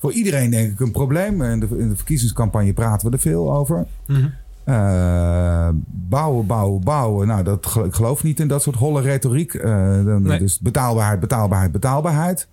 voor 0.00 0.12
iedereen 0.12 0.50
denk 0.50 0.72
ik 0.72 0.80
een 0.80 0.90
probleem. 0.90 1.42
In 1.42 1.60
de, 1.60 1.66
in 1.78 1.88
de 1.88 1.96
verkiezingscampagne 1.96 2.72
praten 2.72 3.08
we 3.08 3.16
er 3.16 3.22
veel 3.22 3.54
over. 3.54 3.86
Mhm. 4.06 4.28
Eh, 4.64 5.68
bouwen, 5.86 6.46
bouwen, 6.46 6.84
bouwen. 6.84 7.26
Nou, 7.26 7.42
dat, 7.42 7.76
ik 7.84 7.94
geloof 7.94 8.22
niet 8.22 8.40
in 8.40 8.48
dat 8.48 8.62
soort 8.62 8.76
holle 8.76 9.00
retoriek. 9.00 9.62
Dan, 9.62 10.22
Nee. 10.22 10.38
Dus 10.38 10.58
betaalbaarheid, 10.58 11.20
betaalbaarheid, 11.20 11.72
betaalbaarheid. 11.72 12.48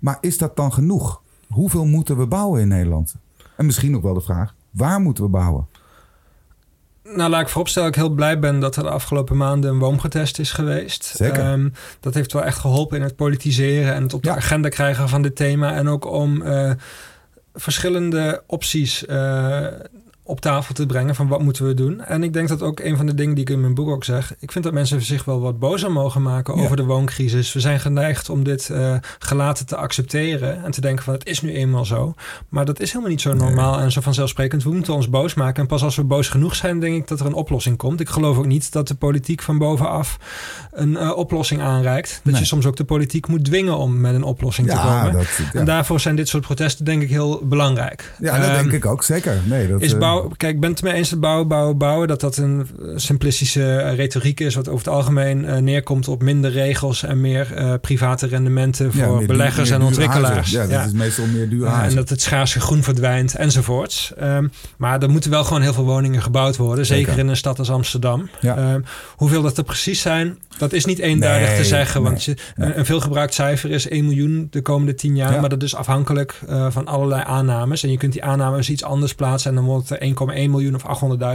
Maar 0.00 0.18
is 0.20 0.38
dat 0.38 0.56
dan 0.56 0.72
genoeg? 0.72 1.22
Hoeveel 1.48 1.86
moeten 1.86 2.16
we 2.18 2.26
bouwen 2.26 2.60
in 2.60 2.68
Nederland? 2.68 3.14
En 3.56 3.66
misschien 3.66 3.96
ook 3.96 4.02
wel 4.02 4.14
de 4.14 4.20
vraag, 4.20 4.54
waar 4.70 5.00
moeten 5.00 5.24
we 5.24 5.30
bouwen? 5.30 5.66
Nou, 7.14 7.30
laat 7.30 7.40
ik 7.40 7.48
vooropstellen 7.48 7.88
dat 7.88 7.98
ik 7.98 8.04
heel 8.04 8.14
blij 8.14 8.38
ben 8.38 8.60
dat 8.60 8.76
er 8.76 8.82
de 8.82 8.90
afgelopen 8.90 9.36
maanden 9.36 9.70
een 9.70 9.78
woonprotest 9.78 10.38
is 10.38 10.52
geweest. 10.52 11.04
Zeker. 11.04 11.40
Ehm, 11.42 11.68
dat 12.00 12.14
heeft 12.14 12.32
wel 12.32 12.44
echt 12.44 12.58
geholpen 12.58 12.96
in 12.96 13.02
het 13.02 13.16
politiseren 13.16 13.94
en 13.94 14.02
het 14.02 14.14
op 14.14 14.22
de 14.22 14.28
Ja. 14.28 14.36
agenda 14.36 14.68
krijgen 14.68 15.08
van 15.08 15.22
dit 15.22 15.36
thema. 15.36 15.74
En 15.74 15.88
ook 15.88 16.06
om 16.12 16.42
eh, 16.42 16.70
verschillende 17.54 18.42
opties 18.46 19.06
eh, 19.06 19.66
op 20.28 20.40
tafel 20.40 20.74
te 20.74 20.86
brengen 20.86 21.14
van 21.14 21.28
wat 21.28 21.42
moeten 21.42 21.66
we 21.66 21.74
doen. 21.74 22.04
En 22.04 22.22
ik 22.22 22.32
denk 22.32 22.48
dat 22.48 22.62
ook 22.62 22.80
een 22.80 22.96
van 22.96 23.06
de 23.06 23.14
dingen 23.14 23.34
die 23.34 23.44
ik 23.44 23.50
in 23.50 23.60
mijn 23.60 23.74
boek 23.74 23.88
ook 23.88 24.04
zeg... 24.04 24.34
ik 24.38 24.52
vind 24.52 24.64
dat 24.64 24.72
mensen 24.72 25.02
zich 25.02 25.24
wel 25.24 25.40
wat 25.40 25.58
bozer 25.58 25.92
mogen 25.92 26.22
maken 26.22 26.56
Ja. 26.56 26.62
over 26.62 26.76
de 26.76 26.84
wooncrisis. 26.84 27.52
We 27.52 27.60
zijn 27.60 27.80
geneigd 27.80 28.30
om 28.30 28.44
dit 28.44 28.70
eh, 28.70 28.94
gelaten 29.18 29.66
te 29.66 29.76
accepteren 29.76 30.64
en 30.64 30.70
te 30.70 30.80
denken 30.80 31.04
van 31.04 31.14
het 31.14 31.26
is 31.26 31.40
nu 31.40 31.52
eenmaal 31.54 31.84
zo. 31.84 32.14
Maar 32.48 32.64
dat 32.64 32.80
is 32.80 32.88
helemaal 32.88 33.10
niet 33.10 33.20
zo 33.20 33.32
Nee. 33.32 33.38
normaal 33.40 33.80
en 33.80 33.92
zo 33.92 34.00
vanzelfsprekend. 34.00 34.62
We 34.62 34.70
moeten 34.70 34.94
ons 34.94 35.08
boos 35.10 35.34
maken. 35.34 35.62
En 35.62 35.68
pas 35.68 35.82
als 35.82 35.96
we 35.96 36.04
boos 36.04 36.28
genoeg 36.28 36.54
zijn, 36.54 36.80
denk 36.80 36.96
ik 36.96 37.08
dat 37.08 37.20
er 37.20 37.26
een 37.26 37.32
oplossing 37.32 37.76
komt. 37.76 38.00
Ik 38.00 38.08
geloof 38.08 38.36
ook 38.38 38.46
niet 38.46 38.72
dat 38.72 38.88
de 38.88 38.94
politiek 38.94 39.42
van 39.42 39.58
bovenaf 39.58 40.18
een 40.72 40.96
eh, 40.96 41.16
oplossing 41.16 41.60
aanreikt. 41.60 42.20
Dat 42.24 42.32
Nee. 42.32 42.40
je 42.42 42.46
soms 42.48 42.66
ook 42.66 42.76
de 42.76 42.84
politiek 42.84 43.26
moet 43.26 43.44
dwingen 43.44 43.76
om 43.76 44.00
met 44.00 44.14
een 44.14 44.22
oplossing 44.22 44.68
te 44.68 44.76
komen. 44.76 45.12
dat, 45.12 45.26
ja. 45.52 45.58
En 45.60 45.64
daarvoor 45.64 46.00
zijn 46.00 46.16
dit 46.16 46.28
soort 46.28 46.42
protesten 46.44 46.84
denk 46.84 47.02
ik 47.02 47.08
heel 47.10 47.40
belangrijk. 47.44 48.14
ja, 48.18 48.38
dat 48.38 48.48
Ehm, 48.48 48.54
denk 48.54 48.72
ik 48.72 48.86
ook 48.86 49.02
zeker. 49.02 49.36
Nee, 49.44 49.68
dat, 49.68 49.80
is 49.80 49.92
eh, 49.92 49.98
kijk, 50.36 50.54
ik 50.54 50.60
ben 50.60 50.70
het 50.70 50.78
ermee 50.78 50.94
eens 50.94 51.10
dat 51.10 51.20
bouwen, 51.20 51.48
bouwen, 51.48 51.78
bouwen... 51.78 52.08
dat 52.08 52.20
dat 52.20 52.36
een 52.36 52.66
eh, 52.80 52.88
simplistische 52.96 53.76
eh, 53.76 53.94
retoriek 53.94 54.40
is... 54.40 54.54
wat 54.54 54.68
over 54.68 54.86
het 54.86 54.94
algemeen 54.94 55.44
eh, 55.44 55.56
neerkomt 55.56 56.08
op 56.08 56.22
minder 56.22 56.50
regels... 56.50 57.02
en 57.02 57.20
meer 57.20 57.78
private 57.80 58.26
rendementen 58.26 58.92
voor 58.92 59.26
beleggers 59.26 59.70
en 59.70 59.82
ontwikkelaars. 59.82 60.50
Ja, 60.50 60.66
dat 60.66 60.86
is 60.86 60.92
meestal 60.92 61.26
meer 61.26 61.48
duur 61.48 61.66
en 61.66 61.94
dat 61.94 62.08
het 62.08 62.22
schaarse 62.22 62.60
groen 62.60 62.82
verdwijnt 62.82 63.34
enzovoorts. 63.34 64.12
Ehm, 64.16 64.48
maar 64.76 65.02
er 65.02 65.10
moeten 65.10 65.30
wel 65.30 65.44
gewoon 65.44 65.62
heel 65.62 65.72
veel 65.72 65.84
woningen 65.84 66.22
gebouwd 66.22 66.56
worden. 66.56 66.86
Zeker, 66.86 67.04
Zeker. 67.04 67.22
in 67.22 67.28
een 67.28 67.36
stad 67.36 67.58
als 67.58 67.70
Amsterdam. 67.70 68.28
Ehm, 68.40 68.80
hoeveel 69.16 69.42
dat 69.42 69.58
er 69.58 69.64
precies 69.64 70.00
zijn, 70.00 70.38
dat 70.58 70.72
is 70.72 70.84
niet 70.84 70.98
eenduidig 70.98 71.48
Nee, 71.48 71.58
te 71.58 71.64
zeggen. 71.64 72.02
Want 72.02 72.24
je, 72.24 72.36
nee. 72.56 72.68
een, 72.68 72.78
een 72.78 72.84
veelgebruikt 72.84 73.34
cijfer 73.34 73.70
is 73.70 73.88
1 73.88 74.04
miljoen 74.04 74.46
de 74.50 74.62
komende 74.62 74.94
10 74.94 75.16
jaar. 75.16 75.32
Ja. 75.32 75.40
Maar 75.40 75.48
dat 75.48 75.62
is 75.62 75.74
afhankelijk 75.74 76.40
van 76.68 76.86
allerlei 76.86 77.22
aannames. 77.26 77.82
En 77.82 77.90
je 77.90 77.96
kunt 77.96 78.12
die 78.12 78.24
aannames 78.24 78.70
iets 78.70 78.84
anders 78.84 79.14
plaatsen. 79.14 79.50
En 79.50 79.56
dan 79.56 79.64
wordt 79.64 79.90
er 79.90 79.98
1,1 80.00 80.07
miljoen 80.50 80.74
of 80.74 80.82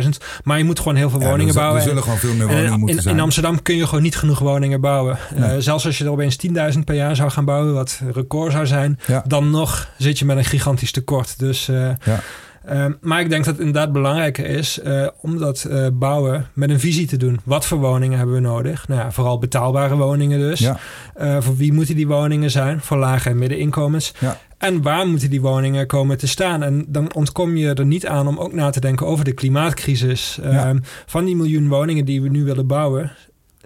800.000. 0.04 0.10
Maar 0.44 0.58
je 0.58 0.64
moet 0.64 0.80
gewoon 0.80 0.96
heel 0.96 1.10
veel 1.10 1.20
Ja, 1.22 1.30
woningen 1.30 1.54
bouwen. 1.54 1.78
Er 1.82 1.88
zullen 1.88 2.04
gewoon 2.04 2.18
veel 2.18 2.34
meer 2.34 2.42
En 2.42 2.48
woningen 2.48 2.72
in, 2.74 2.80
moeten 2.80 2.96
in, 2.96 3.02
zijn. 3.02 3.16
in 3.16 3.22
Amsterdam 3.22 3.62
kun 3.62 3.76
je 3.76 3.86
gewoon 3.88 4.04
niet 4.04 4.16
genoeg 4.16 4.40
woningen 4.40 4.82
bouwen. 4.82 5.18
Eh, 5.36 5.52
zelfs 5.58 5.86
als 5.86 5.98
je 5.98 6.04
er 6.04 6.12
opeens 6.12 6.36
10.000 6.74 6.80
per 6.86 6.96
jaar 6.96 7.16
zou 7.16 7.30
gaan 7.30 7.46
bouwen, 7.46 7.74
wat 7.74 8.02
record 8.14 8.52
zou 8.52 8.66
zijn, 8.68 9.00
Ja. 9.08 9.24
dan 9.28 9.50
nog 9.50 9.90
zit 9.98 10.20
je 10.20 10.26
met 10.26 10.38
een 10.38 10.46
gigantisch 10.46 10.92
tekort. 10.92 11.40
Dus, 11.40 11.68
eh, 11.68 11.76
Ja. 12.04 12.20
eh, 12.66 12.86
maar 13.02 13.20
ik 13.20 13.30
denk 13.30 13.46
dat 13.46 13.54
het 13.58 13.66
inderdaad 13.66 13.92
belangrijker 13.92 14.46
is 14.46 14.80
eh, 14.80 15.08
om 15.22 15.38
dat 15.38 15.64
eh, 15.64 15.88
bouwen 15.94 16.48
met 16.54 16.70
een 16.70 16.80
visie 16.80 17.08
te 17.08 17.18
doen. 17.18 17.40
Wat 17.44 17.66
voor 17.66 17.78
woningen 17.78 18.18
hebben 18.18 18.36
we 18.36 18.42
nodig? 18.42 18.88
Nou 18.88 19.02
ja, 19.02 19.12
vooral 19.12 19.40
betaalbare 19.40 19.96
woningen 19.96 20.40
dus. 20.40 20.60
Ja. 20.60 20.78
Eh, 21.16 21.38
voor 21.40 21.56
wie 21.58 21.74
moeten 21.74 21.96
die 21.96 22.08
woningen 22.08 22.52
zijn? 22.52 22.82
Voor 22.82 22.98
lage 22.98 23.30
en 23.30 23.38
middeninkomens. 23.38 24.14
Ja. 24.20 24.38
En 24.64 24.82
waar 24.82 25.08
moeten 25.08 25.30
die 25.30 25.42
woningen 25.42 25.88
komen 25.88 26.18
te 26.18 26.28
staan? 26.28 26.64
En 26.64 26.86
dan 26.88 27.14
ontkom 27.14 27.56
je 27.56 27.74
er 27.74 27.86
niet 27.86 28.08
aan 28.08 28.28
om 28.28 28.38
ook 28.38 28.54
na 28.54 28.70
te 28.70 28.80
denken 28.80 29.08
over 29.08 29.26
de 29.26 29.34
klimaatcrisis. 29.34 30.40
Ja. 30.42 30.50
Ehm, 30.50 30.78
van 31.06 31.26
die 31.26 31.36
miljoen 31.36 31.68
woningen 31.68 32.06
die 32.06 32.22
we 32.22 32.30
nu 32.30 32.44
willen 32.44 32.68
bouwen, 32.68 33.12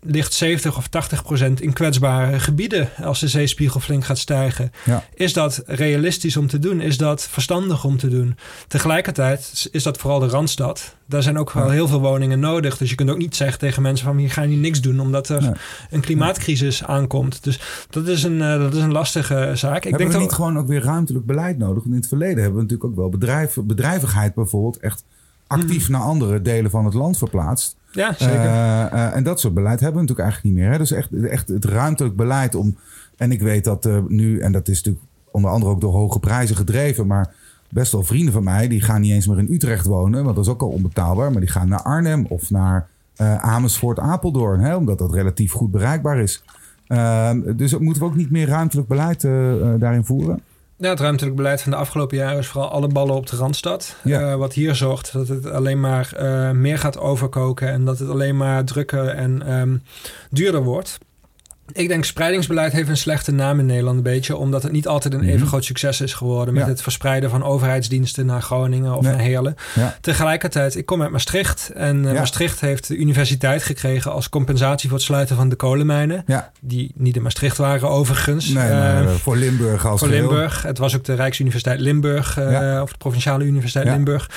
ligt 0.07 0.33
70 0.33 0.77
of 0.77 0.87
80 0.87 1.23
procent 1.23 1.61
in 1.61 1.73
kwetsbare 1.73 2.39
gebieden 2.39 2.89
als 3.03 3.19
de 3.19 3.27
zeespiegel 3.27 3.79
flink 3.79 4.05
gaat 4.05 4.17
stijgen. 4.17 4.71
Ja. 4.85 5.03
Is 5.13 5.33
dat 5.33 5.63
realistisch 5.65 6.37
om 6.37 6.47
te 6.47 6.59
doen? 6.59 6.81
Is 6.81 6.97
dat 6.97 7.27
verstandig 7.27 7.83
om 7.83 7.97
te 7.97 8.07
doen? 8.07 8.35
Tegelijkertijd 8.67 9.67
is 9.71 9.83
dat 9.83 9.97
vooral 9.97 10.19
de 10.19 10.27
Randstad. 10.27 10.95
Daar 11.05 11.23
zijn 11.23 11.37
ook 11.37 11.51
wel 11.51 11.65
Ja. 11.65 11.71
heel 11.71 11.87
veel 11.87 11.99
woningen 12.01 12.39
nodig. 12.39 12.77
Dus 12.77 12.89
je 12.89 12.95
kunt 12.95 13.09
ook 13.09 13.17
niet 13.17 13.35
zeggen 13.35 13.59
tegen 13.59 13.81
mensen 13.81 14.05
van 14.05 14.17
hier 14.17 14.31
gaan 14.31 14.47
hier 14.47 14.57
niks 14.57 14.81
doen 14.81 14.99
omdat 14.99 15.29
er 15.29 15.41
Nee. 15.41 15.51
een 15.89 16.01
klimaatcrisis 16.01 16.83
aankomt. 16.83 17.43
Dus 17.43 17.59
dat 17.89 18.07
is 18.07 18.23
een, 18.23 18.41
eh, 18.41 18.59
dat 18.59 18.73
is 18.73 18.81
een 18.81 18.91
lastige 18.91 19.51
zaak. 19.55 19.75
Ik 19.77 19.83
hebben 19.83 19.99
denk 19.99 20.11
we 20.11 20.17
niet 20.19 20.31
gewoon 20.31 20.57
ook 20.57 20.67
weer 20.67 20.83
ruimtelijk 20.83 21.25
beleid 21.25 21.57
nodig? 21.57 21.75
Want 21.83 21.87
in 21.95 21.99
het 21.99 22.07
verleden 22.07 22.35
hebben 22.37 22.55
we 22.55 22.61
natuurlijk 22.61 22.89
ook 22.89 22.95
wel 22.95 23.09
bedrijf, 23.09 23.57
bedrijvigheid 23.63 24.33
bijvoorbeeld 24.33 24.77
echt 24.79 25.03
actief 25.47 25.89
naar 25.89 26.01
andere 26.01 26.41
delen 26.41 26.71
van 26.71 26.85
het 26.85 26.93
land 26.93 27.17
verplaatst. 27.17 27.75
Ja, 27.91 28.13
zeker. 28.13 28.35
Eh, 28.35 28.85
eh, 28.85 29.15
en 29.15 29.23
dat 29.23 29.39
soort 29.39 29.53
beleid 29.53 29.79
hebben 29.79 30.01
we 30.01 30.07
natuurlijk 30.07 30.29
eigenlijk 30.29 30.55
niet 30.55 30.63
meer. 30.63 30.71
Hè? 30.71 30.77
Dus 30.77 30.91
echt, 30.91 31.25
echt 31.25 31.47
het 31.47 31.65
ruimtelijk 31.65 32.15
beleid 32.15 32.55
om. 32.55 32.77
En 33.17 33.31
ik 33.31 33.41
weet 33.41 33.63
dat 33.63 33.85
eh, 33.85 33.97
nu, 34.07 34.39
en 34.39 34.51
dat 34.51 34.67
is 34.67 34.75
natuurlijk 34.75 35.05
onder 35.31 35.51
andere 35.51 35.71
ook 35.71 35.81
door 35.81 35.93
hoge 35.93 36.19
prijzen 36.19 36.55
gedreven, 36.55 37.07
maar 37.07 37.33
best 37.69 37.91
wel 37.91 38.03
vrienden 38.03 38.33
van 38.33 38.43
mij 38.43 38.67
die 38.67 38.81
gaan 38.81 39.01
niet 39.01 39.11
eens 39.11 39.27
meer 39.27 39.37
in 39.37 39.53
Utrecht 39.53 39.85
wonen, 39.85 40.23
want 40.23 40.35
dat 40.35 40.45
is 40.45 40.51
ook 40.51 40.61
al 40.61 40.69
onbetaalbaar, 40.69 41.31
maar 41.31 41.41
die 41.41 41.49
gaan 41.49 41.67
naar 41.67 41.81
Arnhem 41.81 42.25
of 42.29 42.49
naar 42.49 42.87
eh, 43.15 43.35
Amersfoort, 43.35 43.99
Apeldoorn, 43.99 44.59
hè? 44.59 44.75
omdat 44.75 44.97
dat 44.97 45.13
relatief 45.13 45.51
goed 45.51 45.71
bereikbaar 45.71 46.17
is. 46.19 46.43
Ehm, 46.87 47.55
dus 47.55 47.77
moeten 47.77 48.01
we 48.01 48.07
ook 48.07 48.15
niet 48.15 48.31
meer 48.31 48.47
ruimtelijk 48.47 48.87
beleid 48.87 49.23
eh, 49.23 49.51
eh, 49.51 49.79
daarin 49.79 50.05
voeren? 50.05 50.41
Ja, 50.79 50.89
het 50.89 50.99
ruimtelijk 50.99 51.35
beleid 51.35 51.61
van 51.61 51.71
de 51.71 51.77
afgelopen 51.77 52.17
jaren 52.17 52.37
is 52.37 52.47
vooral 52.47 52.69
alle 52.69 52.87
ballen 52.87 53.15
op 53.15 53.27
de 53.27 53.35
Randstad. 53.35 53.95
Ja. 54.03 54.31
Eh, 54.31 54.35
wat 54.35 54.53
hier 54.53 54.75
zorgt 54.75 55.13
dat 55.13 55.27
het 55.27 55.51
alleen 55.51 55.79
maar 55.79 56.13
eh, 56.15 56.51
meer 56.51 56.77
gaat 56.77 56.99
overkoken 56.99 57.67
en 57.67 57.85
dat 57.85 57.99
het 57.99 58.09
alleen 58.09 58.37
maar 58.37 58.63
drukker 58.63 59.07
en 59.07 59.41
ehm, 59.47 59.77
duurder 60.29 60.63
wordt. 60.63 60.97
Ik 61.71 61.87
denk 61.87 62.05
spreidingsbeleid 62.05 62.71
heeft 62.73 62.89
een 62.89 62.97
slechte 62.97 63.31
naam 63.31 63.59
in 63.59 63.65
Nederland 63.65 63.97
een 63.97 64.03
beetje, 64.03 64.35
omdat 64.37 64.63
het 64.63 64.71
niet 64.71 64.87
altijd 64.87 65.13
een 65.13 65.19
Mhm. 65.19 65.29
even 65.29 65.47
groot 65.47 65.65
succes 65.65 66.01
is 66.01 66.13
geworden 66.13 66.53
met 66.53 66.63
Ja. 66.63 66.69
het 66.69 66.81
verspreiden 66.81 67.29
van 67.29 67.43
overheidsdiensten 67.43 68.25
naar 68.25 68.41
Groningen 68.41 68.95
of 68.95 69.03
Nee. 69.03 69.11
naar 69.13 69.21
Heerlen. 69.21 69.55
Ja. 69.75 69.97
Tegelijkertijd, 70.01 70.75
ik 70.75 70.85
kom 70.85 71.01
uit 71.01 71.11
Maastricht 71.11 71.71
en 71.75 72.05
eh, 72.05 72.11
Ja. 72.13 72.19
Maastricht 72.19 72.59
heeft 72.61 72.87
de 72.87 72.95
universiteit 72.97 73.63
gekregen 73.63 74.11
als 74.11 74.29
compensatie 74.29 74.89
voor 74.89 74.97
het 74.97 75.07
sluiten 75.07 75.35
van 75.35 75.49
de 75.49 75.55
kolenmijnen, 75.55 76.25
die 76.61 76.91
niet 76.95 77.15
in 77.15 77.21
Maastricht 77.21 77.57
waren 77.57 77.89
overigens. 77.89 78.47
nee, 78.49 78.69
maar 78.71 79.03
Eh, 79.07 79.13
voor 79.13 79.35
Limburg 79.37 79.85
als 79.85 79.99
voor. 79.99 80.09
Limburg. 80.09 80.61
Het 80.61 80.77
was 80.77 80.95
ook 80.95 81.03
de 81.03 81.13
Rijksuniversiteit 81.13 81.79
Limburg, 81.79 82.37
eh, 82.37 82.79
of 82.83 82.91
de 82.91 82.97
Provinciale 82.97 83.43
Universiteit 83.43 83.85
Ja. 83.85 83.91
Limburg. 83.93 84.29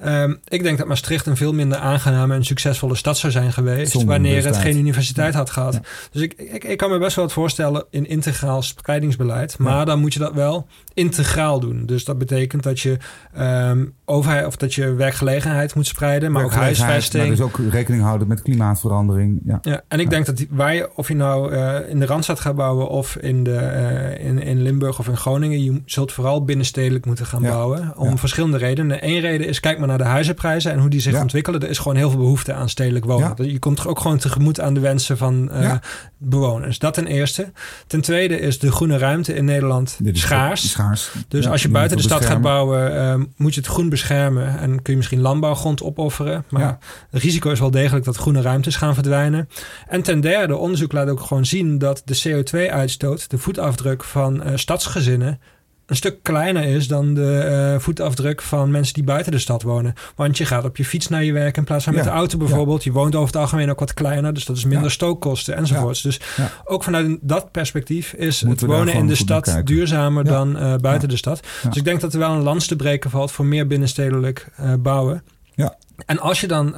Ehm, 0.00 0.34
ik 0.48 0.62
denk 0.62 0.78
dat 0.78 0.86
Maastricht 0.86 1.26
een 1.26 1.36
veel 1.36 1.52
minder 1.52 1.78
aangename 1.78 2.34
en 2.34 2.44
succesvolle 2.44 2.94
stad 2.94 3.18
zou 3.18 3.32
zijn 3.32 3.52
geweest. 3.52 4.04
wanneer 4.04 4.44
het 4.44 4.56
geen 4.56 4.78
universiteit 4.78 5.34
had 5.34 5.50
gehad. 5.50 5.80
Dus 6.10 6.22
ik, 6.22 6.32
ik, 6.32 6.64
ik, 6.64 6.78
kan 6.78 6.90
me 6.90 6.98
best 6.98 7.16
wel 7.16 7.24
wat 7.24 7.34
voorstellen 7.34 7.84
in 7.90 8.06
integraal 8.06 8.62
spreidingsbeleid. 8.62 9.58
Maar 9.58 9.86
dan 9.86 10.00
moet 10.00 10.12
je 10.12 10.18
dat 10.18 10.32
wel 10.32 10.66
integraal 10.94 11.60
doen. 11.60 11.86
Dus 11.86 12.04
dat 12.04 12.18
betekent 12.18 12.62
dat 12.62 12.80
je 12.80 12.96
um, 13.38 13.94
overheid 14.04 14.46
of 14.46 14.56
dat 14.56 14.74
je 14.74 14.92
werkgelegenheid 14.92 15.74
moet 15.74 15.86
spreiden, 15.86 16.32
maar 16.32 16.44
ook 16.44 16.52
huisvesting. 16.52 17.22
Maar 17.22 17.36
dus 17.36 17.44
ook 17.44 17.58
rekening 17.70 18.02
houden 18.02 18.28
met 18.28 18.42
klimaatverandering. 18.42 19.40
Ja, 19.44 19.58
ja 19.62 19.82
en 19.88 20.00
ik 20.00 20.10
denk 20.10 20.26
dat 20.26 20.44
waar 20.50 20.74
je, 20.74 20.90
of 20.96 21.08
je 21.08 21.14
nou 21.14 21.52
uh, 21.52 21.76
in 21.88 21.98
de 21.98 22.06
Randstad 22.06 22.40
gaat 22.40 22.54
bouwen 22.54 22.88
of 22.88 23.16
in, 23.16 23.44
de, 23.44 23.50
uh, 24.18 24.26
in, 24.26 24.42
in 24.42 24.62
Limburg 24.62 24.98
of 24.98 25.08
in 25.08 25.16
Groningen, 25.16 25.64
je 25.64 25.82
zult 25.84 26.12
vooral 26.12 26.44
binnenstedelijk 26.44 27.06
moeten 27.06 27.26
gaan 27.26 27.42
bouwen. 27.42 27.96
Om 27.96 28.18
verschillende 28.18 28.56
redenen. 28.56 29.08
Eén 29.08 29.20
reden 29.20 29.46
is, 29.46 29.60
kijk 29.60 29.78
maar 29.78 29.83
naar 29.86 29.98
de 29.98 30.04
huizenprijzen 30.04 30.72
en 30.72 30.78
hoe 30.78 30.88
die 30.88 31.00
zich 31.00 31.20
ontwikkelen. 31.20 31.60
Er 31.60 31.68
is 31.68 31.78
gewoon 31.78 31.96
heel 31.96 32.10
veel 32.10 32.18
behoefte 32.18 32.52
aan 32.52 32.68
stedelijk 32.68 33.04
wonen. 33.04 33.50
Je 33.50 33.58
komt 33.58 33.86
ook 33.86 34.00
gewoon 34.00 34.18
tegemoet 34.18 34.60
aan 34.60 34.74
de 34.74 34.80
wensen 34.80 35.16
van 35.16 35.50
uh, 35.52 35.74
bewoners. 36.18 36.78
Dat 36.78 36.94
ten 36.94 37.06
eerste. 37.06 37.52
Ten 37.86 38.00
tweede 38.00 38.38
is 38.38 38.58
de 38.58 38.72
groene 38.72 38.98
ruimte 38.98 39.34
in 39.34 39.44
Nederland 39.44 39.98
schaars. 40.12 40.70
schaars. 40.70 41.10
Dus 41.28 41.48
als 41.48 41.62
je 41.62 41.68
buiten 41.68 41.96
de 41.96 42.02
stad 42.02 42.24
gaat 42.24 42.40
bouwen, 42.40 43.32
moet 43.36 43.54
je 43.54 43.60
het 43.60 43.68
groen 43.68 43.88
beschermen. 43.88 44.58
En 44.58 44.82
kun 44.82 44.92
je 44.92 44.96
misschien 44.96 45.20
landbouwgrond 45.20 45.82
opofferen. 45.82 46.44
Maar 46.50 46.78
het 47.10 47.22
risico 47.22 47.50
is 47.50 47.60
wel 47.60 47.70
degelijk 47.70 48.04
dat 48.04 48.16
groene 48.16 48.40
ruimtes 48.40 48.76
gaan 48.76 48.94
verdwijnen. 48.94 49.48
En 49.88 50.02
ten 50.02 50.20
derde, 50.20 50.56
onderzoek 50.56 50.92
laat 50.92 51.08
ook 51.08 51.20
gewoon 51.20 51.46
zien 51.46 51.78
dat 51.78 52.02
de 52.04 52.20
CO2-uitstoot, 52.28 53.30
de 53.30 53.38
voetafdruk 53.38 54.04
van 54.04 54.46
uh, 54.46 54.52
stadsgezinnen, 54.54 55.40
een 55.86 55.96
stuk 55.96 56.22
kleiner 56.22 56.64
is 56.64 56.88
dan 56.88 57.14
de 57.14 57.70
uh, 57.74 57.80
voetafdruk 57.80 58.42
van 58.42 58.70
mensen 58.70 58.94
die 58.94 59.04
buiten 59.04 59.32
de 59.32 59.38
stad 59.38 59.62
wonen. 59.62 59.94
Want 60.16 60.38
je 60.38 60.44
gaat 60.44 60.64
op 60.64 60.76
je 60.76 60.84
fiets 60.84 61.08
naar 61.08 61.24
je 61.24 61.32
werk 61.32 61.56
in 61.56 61.64
plaats 61.64 61.84
van 61.84 61.94
met 61.94 62.04
de 62.04 62.10
auto 62.10 62.38
bijvoorbeeld. 62.38 62.84
Je 62.84 62.92
woont 62.92 63.14
over 63.14 63.26
het 63.26 63.36
algemeen 63.36 63.70
ook 63.70 63.80
wat 63.80 63.94
kleiner, 63.94 64.34
dus 64.34 64.44
dat 64.44 64.56
is 64.56 64.64
minder 64.64 64.90
stookkosten 64.90 65.56
enzovoorts. 65.56 66.02
Dus 66.02 66.20
ook 66.64 66.84
vanuit 66.84 67.18
dat 67.20 67.50
perspectief 67.50 68.12
is 68.12 68.40
het 68.40 68.60
wonen 68.60 68.94
in 68.94 69.06
de 69.06 69.14
stad 69.14 69.60
duurzamer 69.64 70.24
dan 70.24 70.56
uh, 70.56 70.74
buiten 70.76 71.08
de 71.08 71.16
stad. 71.16 71.40
Dus 71.62 71.76
ik 71.76 71.84
denk 71.84 72.00
dat 72.00 72.12
er 72.12 72.18
wel 72.18 72.32
een 72.32 72.42
lans 72.42 72.66
te 72.66 72.76
breken 72.76 73.10
valt 73.10 73.32
voor 73.32 73.44
meer 73.44 73.66
binnenstedelijk 73.66 74.48
uh, 74.60 74.74
bouwen. 74.78 75.22
Ja. 75.54 75.76
En 76.06 76.18
als 76.18 76.40
je 76.40 76.46
dan 76.46 76.74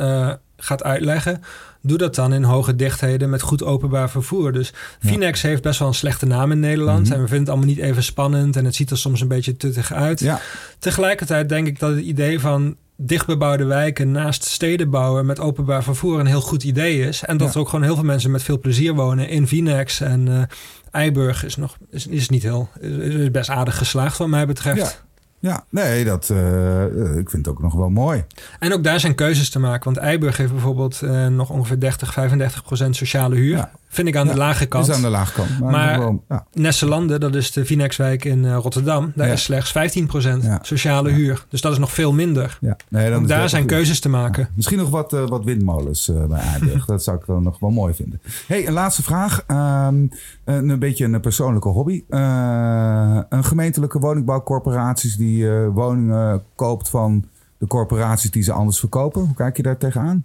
gaat 0.57 0.83
uitleggen 0.83 1.43
doe 1.87 1.99
dat 1.99 2.15
dan 2.15 2.33
in 2.33 2.43
hoge 2.43 2.77
dichtheden 2.77 3.31
met 3.31 3.43
goed 3.43 3.63
openbaar 3.63 4.11
vervoer. 4.11 4.53
Dus 4.53 4.73
Finex 4.99 5.43
heeft 5.43 5.63
best 5.63 5.79
wel 5.79 5.89
een 5.89 5.95
slechte 5.95 6.27
naam 6.27 6.53
in 6.53 6.61
Nederland. 6.61 7.05
Mhm. 7.05 7.13
En 7.13 7.21
we 7.21 7.29
vinden 7.29 7.39
het 7.39 7.49
allemaal 7.49 7.69
niet 7.69 7.79
even 7.79 8.03
spannend. 8.03 8.57
En 8.57 8.65
het 8.65 8.75
ziet 8.75 8.91
er 8.91 8.99
soms 8.99 9.21
een 9.21 9.29
beetje 9.29 9.57
tuttig 9.57 9.93
uit. 9.93 10.21
Ja. 10.21 10.41
Tegelijkertijd 10.79 11.49
denk 11.49 11.67
ik 11.67 11.79
dat 11.79 11.91
het 11.91 12.05
idee 12.05 12.41
van 12.41 12.77
dichtbebouwde 12.97 13.65
wijken 13.65 14.11
naast 14.11 14.45
steden 14.45 14.91
bouwen 14.91 15.27
met 15.27 15.41
openbaar 15.41 15.83
vervoer 15.83 16.21
een 16.21 16.27
heel 16.27 16.41
goed 16.41 16.63
idee 16.63 17.01
is. 17.01 17.25
En 17.25 17.37
dat 17.37 17.55
er 17.55 17.61
ook 17.61 17.69
gewoon 17.69 17.85
heel 17.85 17.95
veel 17.95 18.05
mensen 18.05 18.31
met 18.31 18.43
veel 18.43 18.59
plezier 18.59 18.95
wonen 18.95 19.29
in 19.29 19.47
Finex 19.47 20.01
en 20.01 20.27
uh, 20.27 20.43
Eiburg 20.91 21.45
is 21.45 21.57
nog 21.57 21.77
is, 21.91 22.07
is 22.07 22.29
niet 22.29 22.43
heel 22.43 22.69
is 22.81 23.31
best 23.31 23.51
aardig 23.51 23.79
geslaagd 23.79 24.19
wat 24.19 24.29
mij 24.29 24.47
betreft. 24.47 25.05
Ja, 25.39 25.65
nee, 25.69 26.05
dat, 26.05 26.29
uh, 26.33 27.17
ik 27.17 27.31
vind 27.31 27.47
het 27.47 27.49
ook 27.49 27.63
nog 27.63 27.75
wel 27.75 27.91
mooi. 27.91 28.25
En 28.59 28.73
ook 28.73 28.85
daar 28.85 29.01
zijn 29.01 29.15
keuzes 29.15 29.51
te 29.51 29.59
maken. 29.59 29.85
Want 29.85 29.97
Eiburg 29.97 30.37
heeft 30.37 30.53
bijvoorbeeld 30.53 31.01
uh, 31.05 31.27
nog 31.27 31.51
ongeveer 31.51 31.81
30, 31.81 32.13
35 32.13 32.63
procent 32.63 32.97
sociale 32.97 33.35
huur. 33.35 33.57
Ja. 33.57 33.71
Vind 33.97 34.09
ik 34.09 34.17
aan 34.17 34.27
de 34.27 34.37
lage 34.37 34.67
kant. 34.67 34.89
Is 34.89 34.95
aan 34.95 35.03
de 35.03 35.09
lage 35.09 35.33
kant. 35.33 35.61
Maar, 35.61 35.71
maar 35.71 35.95
gewoon, 35.95 36.23
ja. 36.29 36.47
Nesselanden, 36.53 37.21
dat 37.21 37.35
is 37.35 37.53
de 37.53 37.65
Vinexwijk 37.65 38.25
in 38.25 38.45
uh, 38.45 38.57
Rotterdam. 38.57 39.13
Daar 39.15 39.29
is 39.29 39.43
slechts 39.43 39.73
15 39.73 40.07
procent 40.07 40.59
sociale 40.63 41.11
huur. 41.11 41.47
Dus 41.49 41.61
dat 41.61 41.73
is 41.73 41.79
nog 41.79 41.93
veel 41.93 42.13
minder. 42.13 42.59
Ja. 42.61 42.77
Nee, 42.89 43.11
dan 43.11 43.27
daar 43.27 43.49
zijn 43.49 43.67
keuzes 43.67 44.01
te 44.01 44.09
maken. 44.09 44.49
Misschien 44.55 44.79
nog 44.79 44.91
wat, 44.91 45.11
wat 45.11 45.45
windmolens 45.45 46.11
bij 46.29 46.41
Eiburg. 46.41 46.85
dat 46.95 47.03
zou 47.03 47.17
ik 47.17 47.27
dan 47.27 47.43
nog 47.43 47.59
wel 47.59 47.71
mooi 47.71 47.95
vinden. 47.95 48.21
hey, 48.47 48.67
een 48.67 48.73
laatste 48.73 49.03
vraag. 49.03 49.45
Um, 49.87 50.11
een 50.45 50.79
beetje 50.79 51.05
een 51.05 51.21
persoonlijke 51.21 51.69
hobby. 51.69 52.05
een 52.09 53.45
gemeentelijke 53.45 53.99
woningbouwcorporaties 53.99 55.17
die 55.17 55.51
woningen 55.51 56.43
koopt 56.55 56.89
van 56.89 57.25
de 57.59 57.67
corporaties 57.67 58.31
die 58.31 58.43
ze 58.43 58.53
anders 58.53 58.79
verkopen. 58.79 59.21
Hoe 59.21 59.35
kijk 59.35 59.57
je 59.57 59.63
daar 59.63 59.79
tegenaan? 59.79 60.25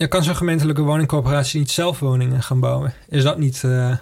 Ja, 0.00 0.06
kan 0.06 0.24
zo'n 0.24 0.36
gemeentelijke 0.36 0.82
woningcorporatie 0.82 1.58
niet 1.58 1.70
zelf 1.70 1.98
woningen 1.98 2.42
gaan 2.42 2.60
bouwen? 2.60 2.92
Is 3.08 3.22
dat 3.22 3.38
niet, 3.38 3.62
uh, 3.66 3.96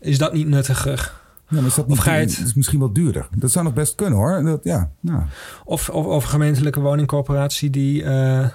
is 0.00 0.18
dat 0.18 0.32
niet 0.32 0.46
nuttiger? 0.46 1.12
Ja, 1.48 1.56
maar 1.56 1.66
is 1.66 1.74
dat, 1.74 1.88
niet, 1.88 1.98
of 1.98 2.04
het... 2.04 2.38
is 2.38 2.54
misschien 2.54 2.78
wel 2.78 2.92
duurder. 2.92 3.28
Dat 3.36 3.50
zou 3.50 3.64
nog 3.64 3.74
best 3.74 3.94
kunnen 3.94 4.18
hoor. 4.18 4.42
Dat, 4.42 4.64
ja, 4.64 4.90
nou. 5.00 5.22
of, 5.64 5.88
of, 5.88 6.06
of 6.06 6.22
een 6.22 6.30
gemeentelijke 6.30 6.80
woningcorporatie 6.80 7.70
die, 7.70 8.02
uh, 8.02 8.48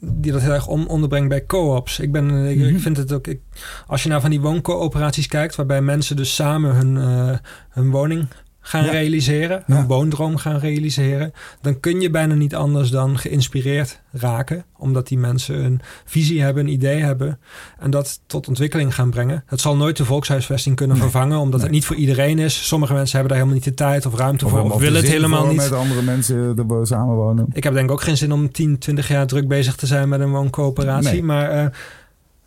die 0.00 0.32
dat 0.32 0.40
heel 0.40 0.52
erg 0.52 0.66
onderbrengt 0.66 1.28
bij 1.28 1.46
co-ops. 1.46 1.98
Ik, 1.98 2.12
ben, 2.12 2.46
ik, 2.46 2.58
mhm. 2.58 2.78
vind 2.78 2.96
het 2.96 3.12
ook. 3.12 3.26
Ik, 3.26 3.40
als 3.86 4.02
je 4.02 4.08
naar 4.08 4.20
van 4.20 4.30
die 4.30 4.40
wooncoöperaties 4.40 5.26
kijkt, 5.26 5.54
waarbij 5.54 5.82
mensen 5.82 6.16
dus 6.16 6.34
samen 6.34 6.74
hun, 6.74 6.96
uh, 6.96 7.36
hun 7.70 7.90
woning 7.90 8.26
gaan 8.60 8.84
realiseren, 8.84 9.62
een 9.66 9.86
woondroom 9.86 10.36
gaan 10.36 10.58
realiseren, 10.58 11.32
dan 11.60 11.80
kun 11.80 12.00
je 12.00 12.10
bijna 12.10 12.34
niet 12.34 12.54
anders 12.54 12.90
dan 12.90 13.18
geïnspireerd 13.18 14.00
raken, 14.12 14.64
omdat 14.76 15.08
die 15.08 15.18
mensen 15.18 15.64
een 15.64 15.80
visie 16.04 16.42
hebben, 16.42 16.66
een 16.66 16.72
idee 16.72 17.00
hebben 17.00 17.38
en 17.78 17.90
dat 17.90 18.20
tot 18.26 18.48
ontwikkeling 18.48 18.94
gaan 18.94 19.10
brengen. 19.10 19.42
Het 19.46 19.60
zal 19.60 19.76
nooit 19.76 19.96
de 19.96 20.04
volkshuisvesting 20.04 20.76
kunnen 20.76 20.96
vervangen, 20.96 21.38
omdat 21.38 21.62
het 21.62 21.70
niet 21.70 21.84
voor 21.84 21.96
iedereen 21.96 22.38
is. 22.38 22.66
Sommige 22.66 22.92
mensen 22.92 23.18
hebben 23.18 23.36
daar 23.36 23.46
helemaal 23.46 23.64
niet 23.64 23.76
de 23.76 23.84
tijd 23.84 24.06
of 24.06 24.14
ruimte 24.14 24.48
voor, 24.48 24.70
of, 24.70 24.80
willen 24.80 25.00
het 25.00 25.10
helemaal 25.10 25.46
niet. 25.46 25.56
Met 25.56 25.72
andere 25.72 26.02
mensen 26.02 26.56
er 26.56 26.86
samenwonen. 26.86 27.46
Ik 27.52 27.64
heb 27.64 27.72
denk 27.72 27.84
ik 27.84 27.92
ook 27.92 28.02
geen 28.02 28.16
zin 28.16 28.32
om 28.32 28.52
10, 28.52 28.78
20 28.78 29.08
jaar 29.08 29.26
druk 29.26 29.48
bezig 29.48 29.76
te 29.76 29.86
zijn 29.86 30.08
met 30.08 30.20
een 30.20 30.30
wooncoöperatie, 30.30 31.22
maar 31.22 31.54
uh, 31.54 31.66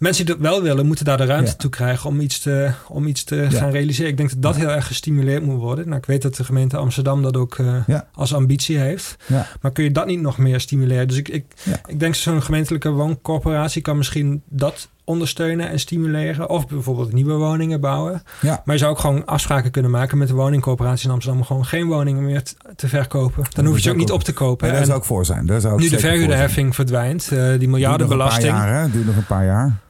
mensen 0.03 0.25
die 0.25 0.35
dat 0.35 0.43
wel 0.43 0.61
willen, 0.61 0.85
moeten 0.85 1.05
daar 1.05 1.17
de 1.17 1.25
ruimte 1.25 1.55
toe 1.55 1.69
krijgen 1.69 2.09
om 2.09 2.19
iets 2.19 2.39
te, 2.39 2.71
om 2.87 3.07
iets 3.07 3.23
te 3.23 3.47
gaan 3.49 3.71
realiseren. 3.71 4.11
Ik 4.11 4.17
denk 4.17 4.29
dat 4.29 4.41
dat 4.41 4.55
heel 4.55 4.69
erg 4.69 4.87
gestimuleerd 4.87 5.45
moet 5.45 5.59
worden. 5.59 5.85
Nou, 5.85 5.97
ik 5.97 6.05
weet 6.05 6.21
dat 6.21 6.35
de 6.35 6.43
gemeente 6.43 6.77
Amsterdam 6.77 7.21
dat 7.21 7.37
ook 7.37 7.57
uh, 7.57 7.99
als 8.13 8.33
ambitie 8.33 8.77
heeft. 8.77 9.15
Maar 9.61 9.71
kun 9.71 9.83
je 9.83 9.91
dat 9.91 10.05
niet 10.05 10.21
nog 10.21 10.37
meer 10.37 10.59
stimuleren? 10.59 11.07
Dus 11.07 11.17
ik, 11.17 11.29
ik, 11.29 11.45
ik 11.85 11.99
denk 11.99 12.15
zo'n 12.15 12.41
gemeentelijke 12.41 12.89
wooncorporatie 12.89 13.81
kan 13.81 13.97
misschien 13.97 14.41
dat 14.49 14.89
ondersteunen 15.03 15.69
en 15.69 15.79
stimuleren. 15.79 16.49
Of 16.49 16.67
bijvoorbeeld 16.67 17.13
nieuwe 17.13 17.33
woningen 17.33 17.81
bouwen. 17.81 18.23
Ja. 18.41 18.61
Maar 18.65 18.75
je 18.75 18.81
zou 18.81 18.91
ook 18.91 18.99
gewoon 18.99 19.25
afspraken 19.25 19.71
kunnen 19.71 19.91
maken 19.91 20.17
met 20.17 20.27
de 20.27 20.33
woningcorporatie 20.33 21.05
in 21.05 21.13
Amsterdam 21.13 21.39
om 21.39 21.45
gewoon 21.45 21.65
geen 21.65 21.87
woningen 21.87 22.25
meer 22.25 22.43
te 22.75 22.87
verkopen. 22.87 23.43
Dan 23.53 23.65
hoef 23.65 23.75
je 23.75 23.81
ze 23.81 23.89
ook 23.89 23.95
niet 23.95 24.11
op 24.11 24.23
te 24.23 24.33
kopen. 24.33 24.71
daar 24.71 24.85
zou 24.85 24.97
ik 24.97 25.03
voor 25.03 25.25
zijn. 25.25 25.45
Daar 25.45 25.61
zou 25.61 25.73
ik 25.73 25.79
nu 25.79 25.89
de 25.89 25.99
verhuurderheffing 25.99 26.75
verdwijnt, 26.75 27.29
uh, 27.33 27.59
die 27.59 27.67
miljardenbelasting. 27.67 28.53
Duurt 28.53 28.55
nog 28.55 28.65
een 28.65 28.65
paar 28.65 28.73
jaar, 28.73 28.83
hè? 28.83 28.91
Duurt 28.91 29.05
nog 29.05 29.15
een 29.15 29.25
paar 29.25 29.45
jaar. 29.45 29.81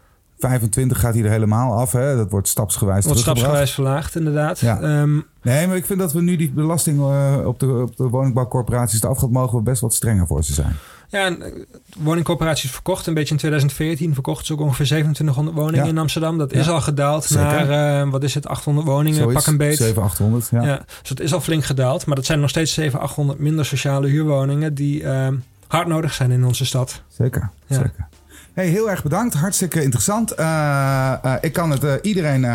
25 0.47 0.99
gaat 0.99 1.13
hij 1.13 1.23
er 1.23 1.29
helemaal 1.29 1.77
af. 1.77 1.91
Hè? 1.91 2.15
Dat 2.15 2.31
wordt 2.31 2.47
stapsgewijs 2.47 3.05
Wordt 3.05 3.19
stapsgewijs 3.19 3.71
verlaagd, 3.71 4.15
inderdaad. 4.15 4.59
Ja. 4.59 4.81
Ehm, 4.81 5.19
nee, 5.41 5.67
maar 5.67 5.75
ik 5.75 5.85
vind 5.85 5.99
dat 5.99 6.13
we 6.13 6.21
nu 6.21 6.35
die 6.35 6.51
belasting 6.51 6.99
uh, 6.99 7.37
op, 7.45 7.59
de, 7.59 7.67
op 7.67 7.97
de 7.97 8.07
woningbouwcorporaties 8.07 9.03
eraf 9.03 9.17
gaat, 9.17 9.29
mogen 9.29 9.57
we 9.57 9.63
best 9.63 9.81
wat 9.81 9.93
strenger 9.93 10.27
voor 10.27 10.43
ze 10.43 10.53
zijn. 10.53 10.75
Ja, 11.09 11.25
en 11.25 11.41
eh, 11.41 11.51
woningcorporaties 11.97 12.71
verkocht 12.71 13.07
een 13.07 13.13
beetje 13.13 13.31
in 13.31 13.37
2014. 13.37 14.13
Verkocht 14.13 14.45
ze 14.45 14.53
ook 14.53 14.59
ongeveer 14.59 14.85
2700 14.85 15.57
woningen 15.57 15.87
in 15.87 15.97
Amsterdam. 15.97 16.37
Dat 16.37 16.53
is 16.53 16.69
al 16.69 16.81
gedaald 16.81 17.29
naar, 17.29 18.05
uh, 18.05 18.11
wat 18.11 18.23
is 18.23 18.33
het, 18.33 18.47
800 18.47 18.87
woningen, 18.87 19.19
Zoiets, 19.19 19.33
pak 19.43 19.47
een 19.47 19.57
beet. 19.57 19.77
700, 19.77 20.11
800, 20.11 20.49
ja. 20.51 20.61
ja. 20.63 20.85
Dus 20.99 21.09
dat 21.09 21.19
is 21.19 21.33
al 21.33 21.41
flink 21.41 21.63
gedaald. 21.63 22.05
Maar 22.05 22.15
dat 22.15 22.25
zijn 22.25 22.39
nog 22.39 22.49
steeds 22.49 22.73
700, 22.73 23.11
800 23.11 23.39
minder 23.39 23.65
sociale 23.65 24.07
huurwoningen 24.07 24.73
die 24.73 25.01
uh, 25.01 25.27
hard 25.67 25.87
nodig 25.87 26.13
zijn 26.13 26.31
in 26.31 26.45
onze 26.45 26.65
stad. 26.65 27.01
Zeker, 27.07 27.49
zeker. 27.69 28.07
Hey, 28.53 28.67
heel 28.67 28.89
erg 28.89 29.03
bedankt. 29.03 29.33
Hartstikke 29.33 29.83
interessant. 29.83 30.39
Uh, 30.39 31.13
uh, 31.25 31.33
ik 31.41 31.53
kan 31.53 31.71
het 31.71 31.83
uh, 31.83 31.93
iedereen 32.01 32.45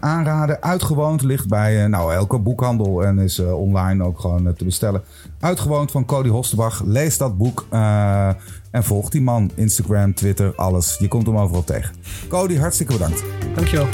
aanraden. 0.00 0.62
Uitgewoond 0.62 1.22
ligt 1.22 1.48
bij 1.48 1.86
nou, 1.86 2.14
elke 2.14 2.38
boekhandel 2.38 3.04
en 3.04 3.18
is 3.18 3.38
online 3.38 4.04
ook 4.04 4.20
gewoon 4.20 4.54
te 4.54 4.64
bestellen. 4.64 5.02
Uitgewoond 5.40 5.90
van 5.90 6.04
Cody 6.04 6.28
Hostenbach. 6.28 6.82
Lees 6.84 7.18
dat 7.18 7.36
boek 7.38 7.66
en 8.70 8.84
volg 8.84 9.08
die 9.10 9.22
man. 9.22 9.50
Instagram, 9.54 10.14
Twitter, 10.14 10.54
alles. 10.54 10.96
Je 10.98 11.08
komt 11.08 11.26
hem 11.26 11.38
overal 11.38 11.64
tegen. 11.64 11.94
Cody, 12.28 12.56
hartstikke 12.56 12.92
bedankt. 12.92 13.22
Dankjewel. 13.54 13.88